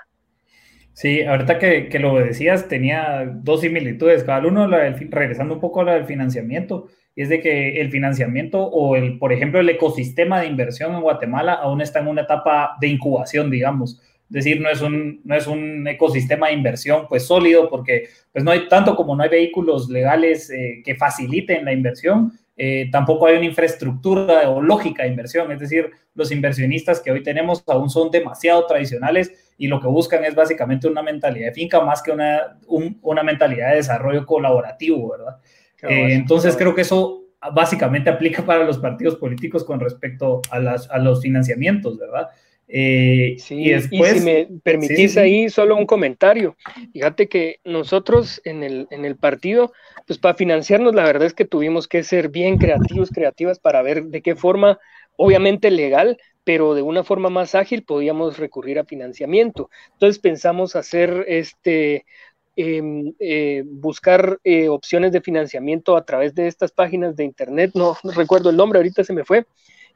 Sí, 0.94 1.22
ahorita 1.22 1.60
que, 1.60 1.88
que 1.88 2.00
lo 2.00 2.16
decías, 2.16 2.68
tenía 2.68 3.32
dos 3.32 3.62
similitudes, 3.62 4.24
cada 4.24 4.48
uno, 4.48 4.68
regresando 4.68 5.54
un 5.54 5.62
poco 5.62 5.82
a 5.82 5.84
la 5.84 5.94
del 5.94 6.06
financiamiento, 6.06 6.88
es 7.16 7.30
de 7.30 7.40
que 7.40 7.80
el 7.80 7.92
financiamiento 7.92 8.64
o, 8.64 8.96
el, 8.96 9.20
por 9.20 9.32
ejemplo, 9.32 9.60
el 9.60 9.70
ecosistema 9.70 10.42
de 10.42 10.48
inversión 10.48 10.94
en 10.96 11.02
Guatemala 11.02 11.54
aún 11.54 11.82
está 11.82 12.00
en 12.00 12.08
una 12.08 12.22
etapa 12.22 12.76
de 12.82 12.88
incubación, 12.88 13.52
digamos. 13.52 14.02
Es 14.30 14.46
decir, 14.46 14.62
no 14.62 14.70
es 14.70 14.82
un, 14.82 15.22
no 15.24 15.36
es 15.36 15.46
un 15.46 15.88
ecosistema 15.88 16.48
de 16.48 16.54
inversión 16.54 17.06
pues 17.08 17.28
sólido 17.28 17.70
porque 17.70 18.10
pues 18.32 18.44
no 18.44 18.50
hay 18.50 18.68
tanto 18.68 18.96
como 18.96 19.16
no 19.16 19.22
hay 19.22 19.30
vehículos 19.30 19.90
legales 19.90 20.50
eh, 20.50 20.82
que 20.84 20.96
faciliten 20.96 21.66
la 21.66 21.74
inversión, 21.74 22.32
eh, 22.56 22.90
tampoco 22.92 23.28
hay 23.28 23.38
una 23.38 23.46
infraestructura 23.46 24.50
o 24.50 24.62
lógica 24.62 25.04
de 25.04 25.10
inversión. 25.10 25.52
Es 25.52 25.60
decir, 25.60 25.92
los 26.16 26.32
inversionistas 26.32 27.00
que 27.00 27.12
hoy 27.12 27.22
tenemos 27.22 27.64
aún 27.68 27.90
son 27.90 28.10
demasiado 28.10 28.66
tradicionales 28.66 29.54
y 29.58 29.68
lo 29.68 29.80
que 29.80 29.88
buscan 29.88 30.24
es 30.26 30.34
básicamente 30.34 30.88
una 30.88 31.04
mentalidad 31.04 31.48
de 31.48 31.54
finca 31.54 31.82
más 31.82 32.02
que 32.02 32.12
una, 32.12 32.58
una 33.02 33.24
mentalidad 33.24 33.70
de 33.70 33.78
desarrollo 33.78 34.26
colaborativo, 34.26 35.12
¿verdad? 35.12 35.38
Eh, 35.84 36.14
entonces 36.14 36.56
creo 36.56 36.74
que 36.74 36.82
eso 36.82 37.24
básicamente 37.54 38.10
aplica 38.10 38.46
para 38.46 38.64
los 38.64 38.78
partidos 38.78 39.16
políticos 39.16 39.64
con 39.64 39.80
respecto 39.80 40.42
a, 40.50 40.60
las, 40.60 40.90
a 40.90 40.98
los 40.98 41.22
financiamientos, 41.22 41.98
¿verdad? 41.98 42.30
Eh, 42.68 43.36
sí, 43.40 43.56
y, 43.56 43.70
después, 43.70 44.20
si 44.20 44.26
me 44.26 44.48
permitís 44.64 45.18
ahí 45.18 45.50
solo 45.50 45.76
un 45.76 45.86
comentario. 45.86 46.56
Fíjate 46.94 47.28
que 47.28 47.60
nosotros 47.66 48.42
en 48.46 48.64
el, 48.64 48.88
en 48.90 49.06
el 49.06 49.16
partido, 49.16 49.74
pues 50.08 50.18
para 50.18 50.34
financiarnos, 50.34 50.96
la 50.96 51.04
verdad 51.04 51.28
es 51.28 51.34
que 51.34 51.46
tuvimos 51.46 51.88
que 51.88 52.04
ser 52.04 52.30
bien 52.30 52.58
creativos, 52.58 53.10
creativas 53.10 53.60
para 53.60 53.82
ver 53.82 54.06
de 54.06 54.22
qué 54.22 54.36
forma, 54.36 54.80
obviamente 55.18 55.70
legal, 55.70 56.18
pero 56.44 56.74
de 56.74 56.82
una 56.82 57.04
forma 57.04 57.30
más 57.30 57.56
ágil 57.56 57.84
podíamos 57.84 58.38
recurrir 58.38 58.80
a 58.80 58.86
financiamiento. 58.86 59.70
Entonces 59.94 60.20
pensamos 60.20 60.76
hacer 60.76 61.26
este 61.28 62.06
Em, 62.56 63.16
eh, 63.18 63.64
buscar 63.66 64.40
eh, 64.44 64.70
opciones 64.70 65.12
de 65.12 65.22
financiamiento 65.22 65.98
a 65.98 66.06
través 66.06 66.36
de 66.36 66.46
estas 66.46 66.72
páginas 66.72 67.16
de 67.16 67.24
internet, 67.24 67.72
no, 67.74 67.98
recuerdo 68.16 68.52
el 68.52 68.58
nombre, 68.58 68.78
ahorita 68.78 69.04
se 69.04 69.12
me 69.12 69.26
fue, 69.26 69.48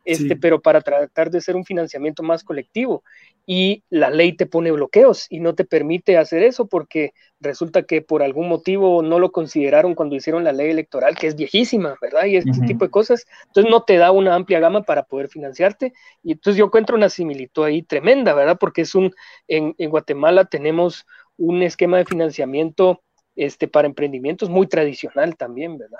este, 0.03 0.35
pero 0.35 0.59
para 0.59 0.81
tratar 0.81 1.29
de 1.29 1.39
ser 1.39 1.55
un 1.55 1.65
financiamiento 1.65 2.23
más 2.23 2.43
colectivo. 2.43 3.03
Y 3.45 3.83
la 3.89 4.09
ley 4.09 4.33
te 4.33 4.47
pone 4.47 4.71
bloqueos 4.71 5.27
y 5.29 5.39
no 5.39 5.53
te 5.53 5.65
permite 5.65 6.17
hacer 6.17 6.41
eso 6.41 6.65
porque 6.65 7.13
resulta 7.39 7.83
que 7.83 8.01
por 8.01 8.23
algún 8.23 8.49
motivo 8.49 9.03
no 9.03 9.19
lo 9.19 9.31
consideraron 9.31 9.93
cuando 9.93 10.15
hicieron 10.15 10.43
la 10.43 10.51
ley 10.51 10.71
electoral, 10.71 11.15
que 11.15 11.27
es 11.27 11.35
viejísima, 11.35 11.95
¿verdad? 12.01 12.25
Y 12.25 12.37
este 12.37 12.65
tipo 12.65 12.85
de 12.85 12.91
cosas. 12.91 13.27
Entonces 13.47 13.69
no 13.69 13.83
te 13.83 13.97
da 13.97 14.11
una 14.11 14.33
amplia 14.33 14.59
gama 14.59 14.81
para 14.81 15.03
poder 15.03 15.27
financiarte. 15.27 15.93
Y 16.23 16.31
entonces 16.31 16.57
yo 16.57 16.65
encuentro 16.65 16.95
una 16.95 17.09
similitud 17.09 17.65
ahí 17.65 17.83
tremenda, 17.83 18.33
¿verdad? 18.33 18.57
Porque 18.59 18.81
es 18.81 18.95
un, 18.95 19.13
en, 19.47 19.75
en 19.77 19.89
Guatemala 19.89 20.45
tenemos 20.45 21.05
un 21.38 21.63
esquema 21.63 21.98
de 21.98 22.06
financiamiento 22.06 23.01
este, 23.36 23.67
para 23.67 23.88
emprendimientos 23.88 24.50
muy 24.50 24.67
tradicional 24.67 25.36
también, 25.36 25.77
¿verdad? 25.77 26.00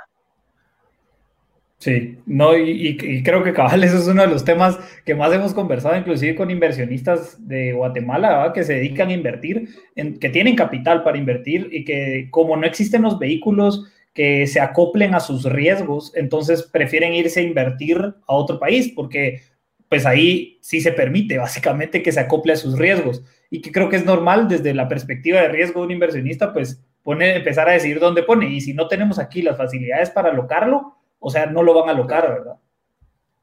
Sí, 1.79 2.17
no, 2.25 2.58
y, 2.58 3.22
creo 3.24 3.44
que 3.44 3.53
cabal, 3.53 3.84
eso 3.84 3.98
es 3.98 4.08
uno 4.08 4.24
de 4.24 4.29
los 4.29 4.44
temas 4.44 4.79
que 5.06 5.13
más 5.13 5.32
hemos 5.32 5.53
conversado, 5.53 5.96
inclusive 5.96 6.36
con 6.36 6.50
inversionistas 6.50 7.48
de 7.48 7.74
Guatemala, 7.74 8.51
que 8.53 8.63
se 8.63 8.74
dedican 8.74 9.10
a 9.10 9.13
invertir, 9.13 9.70
en, 9.96 10.17
que 10.20 10.29
tienen 10.29 10.56
capital 10.56 11.03
para 11.03 11.17
invertir 11.17 11.70
y 11.72 11.86
que 11.86 12.27
como 12.32 12.58
no 12.58 12.65
existen 12.65 13.03
los 13.03 13.20
vehículos 13.20 13.86
que 14.15 14.48
se 14.48 14.60
acoplen 14.60 15.13
a 15.13 15.20
sus 15.20 15.44
riesgos, 15.44 16.12
entonces 16.15 16.63
prefieren 16.63 17.13
irse 17.13 17.41
a 17.41 17.44
invertir 17.44 17.98
a 18.00 18.34
otro 18.34 18.58
país, 18.58 18.91
porque 18.96 19.41
pues 19.89 20.06
ahí 20.06 20.58
sí 20.62 20.82
se 20.82 20.91
permite 20.91 21.38
básicamente 21.38 22.03
que 22.03 22.12
se 22.12 22.20
acople 22.20 22.53
a 22.53 22.58
sus 22.58 22.77
riesgos 22.77 23.24
y 23.50 23.62
que 23.62 23.72
creo 23.72 23.89
que 23.89 23.96
es 23.96 24.06
normal 24.06 24.48
desde 24.48 24.74
la 24.74 24.88
perspectiva 24.88 25.41
de 25.41 25.50
riesgo 25.50 25.79
de 25.79 25.86
un 25.88 25.91
inversionista, 25.91 26.53
pues 26.53 26.84
pone, 27.03 27.36
empezar 27.36 27.70
a 27.70 27.74
decidir 27.74 28.00
dónde 28.00 28.24
pone. 28.24 28.50
Y 28.50 28.62
si 28.62 28.74
no 28.74 28.88
tenemos 28.88 29.20
aquí 29.20 29.41
las 29.41 29.58
facilidades 29.58 30.10
para 30.10 30.29
alocarlo, 30.29 30.98
o 31.20 31.29
sea, 31.29 31.46
no 31.46 31.63
lo 31.63 31.74
van 31.74 31.89
a 31.89 31.91
alocar, 31.94 32.27
¿verdad? 32.27 32.56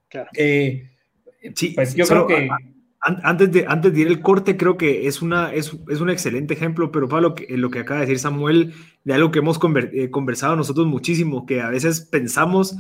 Claro. 0.09 0.31
Eh, 0.35 0.91
Sí, 1.55 1.73
pues 1.75 1.95
yo 1.95 2.07
creo 2.07 2.27
que... 2.27 2.49
Antes 3.07 3.53
de, 3.53 3.67
antes 3.69 3.93
de 3.93 4.01
ir 4.01 4.07
el 4.07 4.23
corte, 4.23 4.57
creo 4.57 4.79
que 4.79 5.07
es, 5.07 5.21
una, 5.21 5.53
es, 5.53 5.77
es 5.91 6.01
un 6.01 6.09
excelente 6.09 6.55
ejemplo, 6.55 6.91
pero 6.91 7.07
para 7.07 7.21
lo 7.21 7.35
que, 7.35 7.55
lo 7.55 7.69
que 7.69 7.81
acaba 7.81 8.01
de 8.01 8.07
decir 8.07 8.19
Samuel, 8.19 8.73
de 9.05 9.13
algo 9.13 9.31
que 9.31 9.41
hemos 9.41 9.61
eh, 9.93 10.11
conversado 10.11 10.57
nosotros 10.57 10.87
muchísimo, 10.87 11.45
que 11.45 11.61
a 11.61 11.69
veces 11.69 12.01
pensamos 12.01 12.75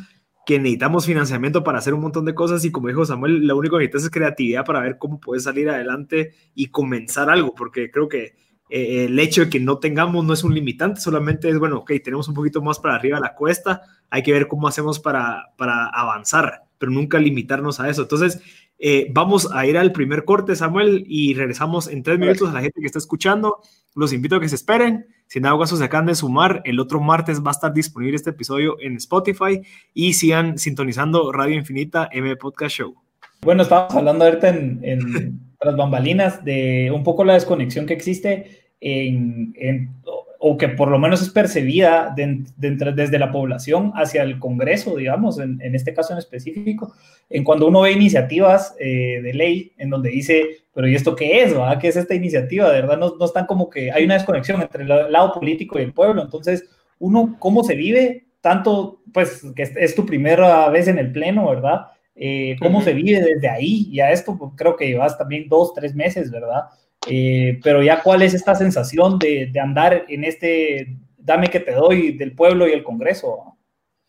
que 0.46 0.58
necesitamos 0.58 1.06
financiamiento 1.06 1.64
para 1.64 1.78
hacer 1.78 1.94
un 1.94 2.00
montón 2.00 2.24
de 2.24 2.34
cosas 2.34 2.64
y 2.64 2.70
como 2.70 2.88
dijo 2.88 3.04
Samuel, 3.04 3.46
lo 3.46 3.56
único 3.56 3.76
que 3.76 3.84
necesitas 3.84 4.04
es 4.04 4.10
creatividad 4.10 4.64
para 4.64 4.80
ver 4.80 4.98
cómo 4.98 5.20
puedes 5.20 5.44
salir 5.44 5.70
adelante 5.70 6.34
y 6.54 6.68
comenzar 6.68 7.30
algo, 7.30 7.54
porque 7.54 7.90
creo 7.90 8.08
que 8.08 8.34
eh, 8.70 9.04
el 9.06 9.18
hecho 9.18 9.42
de 9.42 9.50
que 9.50 9.60
no 9.60 9.78
tengamos 9.78 10.24
no 10.24 10.32
es 10.32 10.44
un 10.44 10.54
limitante, 10.54 11.00
solamente 11.00 11.48
es, 11.48 11.58
bueno, 11.58 11.78
ok, 11.78 11.92
tenemos 12.02 12.28
un 12.28 12.34
poquito 12.34 12.62
más 12.62 12.78
para 12.78 12.94
arriba 12.94 13.20
la 13.20 13.34
cuesta, 13.34 13.82
hay 14.10 14.22
que 14.22 14.32
ver 14.32 14.48
cómo 14.48 14.68
hacemos 14.68 15.00
para, 15.00 15.52
para 15.56 15.86
avanzar, 15.86 16.62
pero 16.78 16.92
nunca 16.92 17.18
limitarnos 17.18 17.80
a 17.80 17.88
eso. 17.88 18.02
Entonces, 18.02 18.40
eh, 18.78 19.08
vamos 19.12 19.50
a 19.52 19.66
ir 19.66 19.78
al 19.78 19.92
primer 19.92 20.24
corte, 20.24 20.56
Samuel, 20.56 21.04
y 21.06 21.34
regresamos 21.34 21.88
en 21.88 22.02
tres 22.02 22.18
minutos 22.18 22.50
a 22.50 22.52
la 22.52 22.60
gente 22.60 22.80
que 22.80 22.86
está 22.86 22.98
escuchando. 22.98 23.58
Los 23.94 24.12
invito 24.12 24.36
a 24.36 24.40
que 24.40 24.48
se 24.48 24.56
esperen. 24.56 25.06
Si 25.26 25.38
en 25.38 25.46
algo 25.46 25.66
se 25.66 25.82
acaban 25.82 26.06
de 26.06 26.14
sumar, 26.14 26.62
el 26.64 26.78
otro 26.78 27.00
martes 27.00 27.42
va 27.42 27.50
a 27.50 27.52
estar 27.52 27.72
disponible 27.72 28.16
este 28.16 28.30
episodio 28.30 28.76
en 28.80 28.96
Spotify 28.96 29.60
y 29.92 30.14
sigan 30.14 30.58
sintonizando 30.58 31.32
Radio 31.32 31.56
Infinita 31.56 32.08
M 32.12 32.36
Podcast 32.36 32.76
Show. 32.76 32.94
Bueno, 33.42 33.62
estábamos 33.62 33.94
hablando 33.94 34.24
ahorita 34.24 34.48
en, 34.48 34.80
en 34.82 35.40
las 35.60 35.76
bambalinas 35.76 36.44
de 36.44 36.90
un 36.94 37.02
poco 37.02 37.24
la 37.24 37.34
desconexión 37.34 37.86
que 37.86 37.94
existe 37.94 38.72
en, 38.80 39.54
en 39.56 39.90
o 40.46 40.58
que 40.58 40.68
por 40.68 40.90
lo 40.90 40.98
menos 40.98 41.22
es 41.22 41.30
percibida 41.30 42.14
desde 42.14 43.18
la 43.18 43.32
población 43.32 43.92
hacia 43.94 44.22
el 44.22 44.38
Congreso, 44.38 44.94
digamos, 44.94 45.38
en, 45.38 45.74
este 45.74 45.94
caso 45.94 46.12
en 46.12 46.18
específico, 46.18 46.92
en 47.30 47.44
cuando 47.44 47.66
uno 47.66 47.80
ve 47.80 47.92
iniciativas 47.92 48.76
eh, 48.78 49.22
de 49.22 49.32
ley 49.32 49.72
en 49.78 49.88
donde 49.88 50.10
dice, 50.10 50.63
pero 50.74 50.88
¿y 50.88 50.94
esto 50.94 51.14
qué 51.14 51.42
es? 51.42 51.54
¿Qué 51.80 51.88
es 51.88 51.96
esta 51.96 52.14
iniciativa? 52.14 52.70
De 52.70 52.82
verdad, 52.82 52.98
no, 52.98 53.14
no 53.16 53.24
están 53.24 53.46
como 53.46 53.70
que 53.70 53.92
hay 53.92 54.04
una 54.04 54.14
desconexión 54.14 54.60
entre 54.60 54.82
el 54.82 54.88
lado 54.88 55.32
político 55.32 55.78
y 55.78 55.82
el 55.82 55.92
pueblo. 55.92 56.20
Entonces, 56.20 56.68
uno, 56.98 57.36
¿cómo 57.38 57.62
se 57.62 57.74
vive? 57.74 58.26
Tanto, 58.40 59.00
pues, 59.12 59.42
que 59.54 59.62
es, 59.62 59.94
tu 59.94 60.04
primera 60.04 60.68
vez 60.70 60.88
en 60.88 60.98
el 60.98 61.12
Pleno, 61.12 61.48
¿verdad? 61.48 61.86
Eh, 62.16 62.56
¿Cómo 62.60 62.82
se 62.82 62.92
vive 62.92 63.20
desde 63.20 63.48
ahí? 63.48 63.88
Y 63.90 64.00
a 64.00 64.10
esto 64.10 64.36
pues, 64.36 64.52
creo 64.56 64.76
que 64.76 64.88
llevas 64.88 65.16
también 65.16 65.48
dos, 65.48 65.72
tres 65.74 65.94
meses, 65.94 66.30
¿verdad? 66.30 66.64
Eh, 67.08 67.60
pero 67.62 67.82
ya 67.82 68.02
cuál 68.02 68.22
es 68.22 68.34
esta 68.34 68.54
sensación 68.54 69.18
de, 69.18 69.52
andar 69.60 70.04
en 70.08 70.24
este 70.24 70.96
dame 71.18 71.48
que 71.48 71.60
te 71.60 71.72
doy 71.72 72.16
del 72.16 72.34
pueblo 72.34 72.68
y 72.68 72.72
el 72.72 72.82
Congreso. 72.82 73.56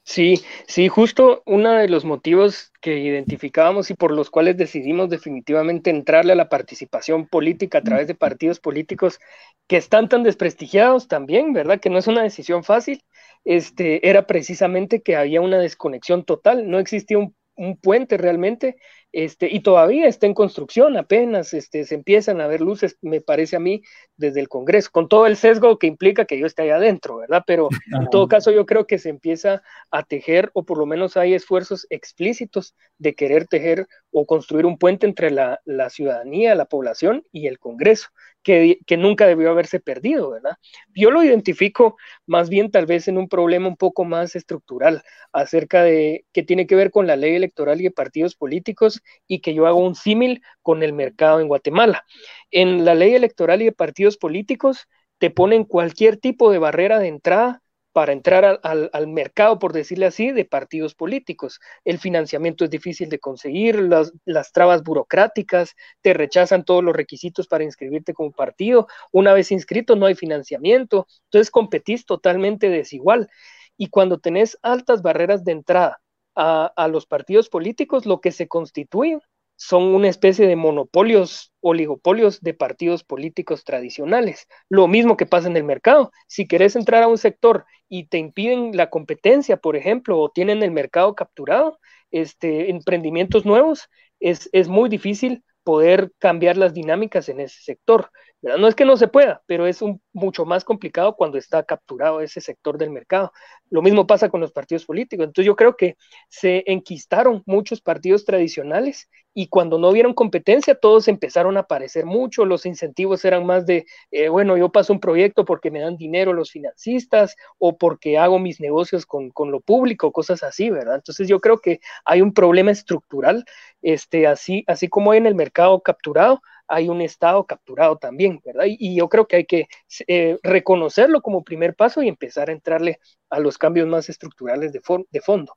Sí, 0.08 0.44
sí, 0.68 0.88
justo 0.88 1.42
uno 1.48 1.72
de 1.72 1.90
los 1.90 2.06
motivos 2.06 2.72
que 2.80 3.00
identificábamos 3.00 3.90
y 3.90 3.96
por 3.96 4.12
los 4.12 4.30
cuales 4.30 4.56
decidimos 4.56 5.10
definitivamente 5.10 5.90
entrarle 5.90 6.34
a 6.34 6.36
la 6.36 6.48
participación 6.48 7.28
política 7.28 7.80
a 7.80 7.84
través 7.84 8.06
de 8.08 8.14
partidos 8.14 8.60
políticos 8.60 9.20
que 9.68 9.78
están 9.78 10.08
tan 10.08 10.22
desprestigiados 10.22 11.08
también, 11.08 11.54
¿verdad? 11.54 11.80
Que 11.80 11.90
no 11.90 11.98
es 11.98 12.06
una 12.06 12.22
decisión 12.22 12.64
fácil, 12.64 13.02
este, 13.46 14.08
era 14.08 14.28
precisamente 14.28 15.02
que 15.02 15.16
había 15.16 15.42
una 15.42 15.58
desconexión 15.58 16.24
total, 16.24 16.70
no 16.70 16.78
existía 16.78 17.18
un, 17.18 17.36
un 17.56 17.76
puente 17.76 18.18
realmente 18.18 18.76
este, 19.16 19.48
y 19.50 19.62
todavía 19.62 20.08
está 20.08 20.26
en 20.26 20.34
construcción, 20.34 20.98
apenas 20.98 21.54
este, 21.54 21.86
se 21.86 21.96
empiezan 21.96 22.42
a 22.42 22.48
ver 22.48 22.60
luces, 22.60 22.98
me 23.02 23.22
parece 23.22 23.56
a 23.56 23.62
mí, 23.62 23.82
desde 24.18 24.42
el 24.42 24.50
Congreso, 24.50 24.90
con 24.92 25.08
todo 25.08 25.26
el 25.26 25.38
sesgo 25.38 25.80
que 25.80 25.88
implica 25.88 26.26
que 26.26 26.38
yo 26.38 26.46
esté 26.46 26.64
ahí 26.64 26.72
adentro, 26.72 27.16
¿verdad? 27.20 27.42
Pero 27.48 27.70
en 27.98 28.10
todo 28.10 28.28
caso 28.28 28.52
yo 28.52 28.66
creo 28.66 28.88
que 28.88 29.00
se 29.00 29.08
empieza 29.08 29.64
a 29.90 30.04
tejer, 30.04 30.52
o 30.54 30.66
por 30.66 30.78
lo 30.78 30.86
menos 30.86 31.16
hay 31.16 31.34
esfuerzos 31.34 31.88
explícitos 31.90 32.76
de 32.98 33.16
querer 33.16 33.48
tejer 33.48 33.88
o 34.12 34.26
construir 34.26 34.66
un 34.66 34.78
puente 34.78 35.06
entre 35.06 35.32
la, 35.32 35.62
la 35.64 35.90
ciudadanía, 35.90 36.54
la 36.54 36.66
población 36.66 37.24
y 37.32 37.48
el 37.48 37.58
Congreso 37.58 38.10
que, 38.46 38.98
nunca 38.98 39.26
debió 39.26 39.50
haberse 39.50 39.80
perdido, 39.80 40.30
¿verdad? 40.30 40.58
Yo 40.94 41.10
lo 41.10 41.24
identifico 41.24 41.98
más 42.28 42.48
bien 42.48 42.70
tal 42.70 42.86
vez 42.86 43.08
en 43.08 43.18
un 43.18 43.28
problema 43.28 43.68
un 43.68 43.76
poco 43.76 44.06
más 44.06 44.36
estructural 44.36 45.04
acerca 45.34 45.82
de 45.82 46.26
que 46.32 46.44
tiene 46.44 46.68
que 46.68 46.76
ver 46.76 46.92
con 46.92 47.08
la 47.08 47.16
ley 47.16 47.36
electoral 47.36 47.82
y 47.82 47.86
de 47.86 47.92
partidos 47.92 48.36
políticos 48.36 49.02
y 49.28 49.42
que 49.42 49.54
yo 49.54 49.68
hago 49.68 49.80
un 49.80 49.96
símil 49.96 50.42
con 50.62 50.84
el 50.84 50.94
mercado 50.94 51.40
en 51.40 51.48
Guatemala. 51.48 52.06
En 52.52 52.86
la 52.86 52.96
ley 52.96 53.16
electoral 53.16 53.62
y 53.62 53.66
de 53.66 53.72
partidos 53.72 54.18
políticos 54.18 54.88
te 55.18 55.30
ponen 55.30 55.64
cualquier 55.64 56.18
tipo 56.18 56.52
de 56.52 56.60
barrera 56.60 57.00
de 57.00 57.08
entrada 57.08 57.62
para 57.96 58.12
entrar 58.12 58.60
al, 58.62 59.08
mercado, 59.08 59.58
por 59.58 59.72
decirle 59.72 60.06
así, 60.06 60.34
de 60.34 60.44
partidos 60.44 60.94
políticos. 60.96 61.62
El 61.86 61.98
financiamiento 61.98 62.66
es 62.66 62.70
difícil 62.70 63.08
de 63.08 63.20
conseguir, 63.20 63.80
las, 63.80 64.12
las, 64.26 64.52
trabas 64.52 64.84
burocráticas, 64.84 65.76
te 66.02 66.14
rechazan 66.14 66.66
todos 66.66 66.84
los 66.84 66.94
requisitos 66.94 67.48
para 67.48 67.64
inscribirte 67.64 68.14
como 68.14 68.34
partido. 68.34 68.88
Una 69.14 69.32
vez 69.32 69.50
inscrito 69.50 69.96
no 69.96 70.08
hay 70.08 70.16
financiamiento, 70.16 71.08
entonces 71.28 71.50
competís 71.50 72.06
totalmente 72.06 72.68
desigual. 72.68 73.30
Y 73.78 73.88
cuando 73.88 74.20
tenés 74.20 74.58
altas 74.62 75.02
barreras 75.02 75.46
de 75.46 75.54
entrada 75.54 76.02
a, 76.36 76.88
los 76.90 77.06
partidos 77.06 77.50
políticos, 77.50 78.06
lo 78.06 78.22
que 78.22 78.32
se 78.32 78.48
constituye 78.48 79.20
son 79.58 79.84
una 79.84 80.10
especie 80.10 80.48
de 80.48 80.58
monopolios, 80.58 81.54
oligopolios 81.62 82.42
de 82.42 82.54
partidos 82.54 83.04
políticos 83.06 83.64
tradicionales. 83.64 84.48
Lo 84.68 84.88
mismo 84.88 85.16
que 85.16 85.26
pasa 85.26 85.48
en 85.48 85.56
el 85.56 85.64
mercado. 85.64 86.12
Si 86.28 86.46
querés 86.46 86.76
entrar 86.76 87.04
a 87.04 87.08
un 87.08 87.18
sector 87.18 87.66
y 87.88 88.08
te 88.08 88.18
impiden 88.18 88.76
la 88.76 88.90
competencia, 88.90 89.58
por 89.58 89.78
ejemplo, 89.78 90.20
o 90.20 90.30
tienen 90.30 90.62
el 90.62 90.72
mercado 90.72 91.16
capturado, 91.16 91.80
este, 92.12 92.70
emprendimientos 92.70 93.46
nuevos, 93.46 93.90
es, 94.20 94.50
es 94.52 94.68
muy 94.68 94.90
difícil 94.90 95.44
poder 95.64 96.12
cambiar 96.20 96.58
las 96.58 96.74
dinámicas 96.74 97.30
en 97.30 97.40
ese 97.40 97.62
sector. 97.62 98.12
No 98.46 98.68
es 98.68 98.76
que 98.76 98.86
no 98.86 98.96
se 98.96 99.08
pueda, 99.08 99.42
pero 99.48 99.66
es 99.66 99.80
mucho 100.14 100.46
más 100.46 100.64
complicado 100.64 101.16
cuando 101.16 101.40
está 101.40 101.64
capturado 101.64 102.22
ese 102.22 102.42
sector 102.42 102.78
del 102.78 102.92
mercado. 102.92 103.32
Lo 103.72 103.82
mismo 103.82 104.06
pasa 104.06 104.30
con 104.30 104.40
los 104.40 104.52
partidos 104.52 104.86
políticos. 104.86 105.26
Entonces 105.26 105.48
yo 105.48 105.56
creo 105.56 105.76
que 105.76 105.98
se 106.30 106.64
enquistaron 106.68 107.42
muchos 107.48 107.82
partidos 107.82 108.24
tradicionales 108.24 109.10
y 109.34 109.48
cuando 109.48 109.80
no 109.80 109.92
vieron 109.92 110.14
competencia, 110.14 110.76
todos 110.76 111.08
empezaron 111.08 111.58
a 111.58 111.62
aparecer 111.62 112.06
mucho. 112.06 112.46
Los 112.46 112.68
incentivos 112.68 113.26
eran 113.26 113.48
más 113.48 113.66
de, 113.66 113.86
eh, 114.12 114.30
bueno, 114.30 114.56
yo 114.58 114.72
paso 114.72 114.94
un 114.94 115.00
proyecto 115.00 115.44
porque 115.44 115.72
me 115.72 115.82
dan 115.82 115.98
dinero 115.98 116.32
los 116.32 116.52
financistas 116.52 117.36
o 117.58 117.78
porque 117.78 118.20
hago 118.20 118.38
mis 118.38 118.62
negocios 118.62 119.08
con, 119.08 119.32
con 119.32 119.52
lo 119.52 119.60
público, 119.60 120.12
cosas 120.12 120.44
así, 120.44 120.70
¿verdad? 120.70 120.96
Entonces 120.96 121.28
yo 121.28 121.40
creo 121.40 121.58
que 121.58 121.80
hay 122.06 122.22
un 122.22 122.34
problema 122.34 122.70
estructural, 122.70 123.44
este, 123.82 124.28
así, 124.28 124.64
así 124.68 124.88
como 124.88 125.12
hay 125.12 125.18
en 125.18 125.26
el 125.26 125.36
mercado 125.36 125.82
capturado, 125.82 126.42
hay 126.68 126.90
un 126.90 127.02
Estado 127.02 127.46
capturado 127.46 127.98
también, 127.98 128.42
¿verdad? 128.46 128.66
Y, 128.68 128.96
yo 128.96 129.10
creo 129.10 129.28
que 129.28 129.38
hay 129.38 129.46
que 129.46 129.68
eh, 130.08 130.38
reconocerlo 130.44 131.22
como 131.22 131.44
primer 131.44 131.76
paso 131.76 132.02
y 132.02 132.08
empezar 132.08 132.50
a 132.50 132.54
entrarle 132.54 133.00
a 133.30 133.40
los 133.40 133.58
cambios 133.58 133.88
más 133.88 134.10
estructurales 134.10 134.72
de, 134.74 134.82
de 135.12 135.22
fondo. 135.22 135.56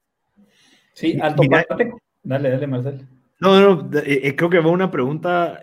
Sí, 0.93 1.19
alto 1.21 1.43
Dale, 2.23 2.51
dale, 2.51 2.67
Marcel. 2.67 3.07
No, 3.41 3.61
no, 3.61 3.99
eh, 4.01 4.21
eh, 4.25 4.37
creo 4.37 4.51
que 4.51 4.59
va 4.59 4.71
una 4.71 4.91
pregunta, 4.91 5.61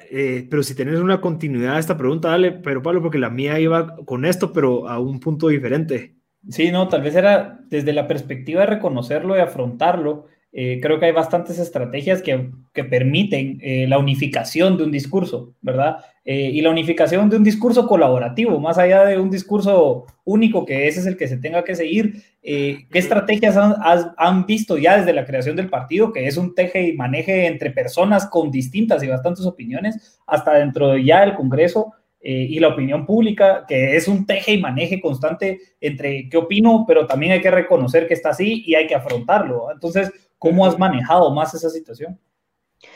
pero 0.50 0.64
si 0.64 0.76
tenés 0.76 1.00
una 1.00 1.20
continuidad 1.20 1.76
a 1.76 1.80
esta 1.80 1.98
pregunta, 1.98 2.30
dale, 2.30 2.54
pero 2.54 2.82
Pablo, 2.82 3.02
porque 3.02 3.18
la 3.18 3.30
mía 3.30 3.60
iba 3.60 3.98
con 4.06 4.24
esto, 4.26 4.54
pero 4.54 4.88
a 4.88 5.00
un 5.00 5.20
punto 5.20 5.50
diferente. 5.50 6.16
Sí, 6.50 6.72
no, 6.72 6.88
tal 6.88 7.02
vez 7.02 7.16
era 7.16 7.60
desde 7.68 7.92
la 7.92 8.08
perspectiva 8.08 8.62
de 8.62 8.68
reconocerlo 8.68 9.36
y 9.36 9.40
afrontarlo, 9.40 10.28
eh, 10.58 10.80
creo 10.82 11.02
que 11.02 11.08
hay 11.08 11.12
bastantes 11.12 11.60
estrategias 11.60 12.22
que, 12.22 12.50
que 12.74 12.86
permiten 12.86 13.60
eh, 13.62 13.88
la 13.90 13.98
unificación 13.98 14.78
de 14.78 14.86
un 14.86 14.92
discurso, 14.92 15.54
¿verdad? 15.62 15.98
Eh, 16.24 16.50
y 16.54 16.62
la 16.62 16.70
unificación 16.70 17.30
de 17.30 17.36
un 17.36 17.44
discurso 17.44 17.86
colaborativo, 17.86 18.58
más 18.62 18.78
allá 18.78 19.04
de 19.04 19.20
un 19.20 19.30
discurso 19.30 20.06
único, 20.24 20.66
que 20.66 20.88
ese 20.88 21.02
es 21.02 21.08
el 21.08 21.18
que 21.18 21.28
se 21.28 21.36
tenga 21.36 21.66
que 21.66 21.76
seguir. 21.76 22.24
¿Qué 22.42 22.86
estrategias 22.94 23.58
han, 23.58 23.76
han, 24.16 24.46
visto 24.46 24.78
ya 24.78 24.98
desde 24.98 25.12
la 25.12 25.26
creación 25.26 25.58
del 25.58 25.70
partido, 25.70 26.14
que 26.14 26.26
es 26.26 26.38
un 26.38 26.56
teje 26.56 26.88
y 26.88 26.94
maneje 26.94 27.48
entre 27.48 27.72
personas 27.72 28.26
con 28.26 28.50
distintas 28.50 29.04
y 29.04 29.08
bastantes 29.08 29.46
opiniones, 29.46 30.22
hasta 30.26 30.54
dentro 30.54 30.92
de 30.92 31.04
ya 31.04 31.24
el 31.26 31.36
Congreso? 31.36 31.92
y 32.28 32.60
la 32.60 32.70
opinión 32.70 33.06
pública, 33.06 33.66
que 33.68 33.96
es 33.96 34.08
un 34.08 34.26
teje 34.26 34.54
y 34.54 34.58
maneje 34.60 35.00
constante 35.00 35.60
entre 35.80 36.28
qué 36.28 36.38
opino, 36.38 36.84
pero 36.88 37.06
también 37.06 37.34
hay 37.34 37.40
que 37.40 37.52
reconocer 37.52 38.08
que 38.08 38.16
está 38.16 38.30
así 38.30 38.64
y 38.66 38.74
hay 38.74 38.88
que 38.88 38.96
afrontarlo. 38.96 39.72
Entonces, 39.72 40.12
¿Cómo 40.38 40.66
has 40.66 40.78
manejado 40.78 41.34
más 41.34 41.54
esa 41.54 41.70
situación? 41.70 42.20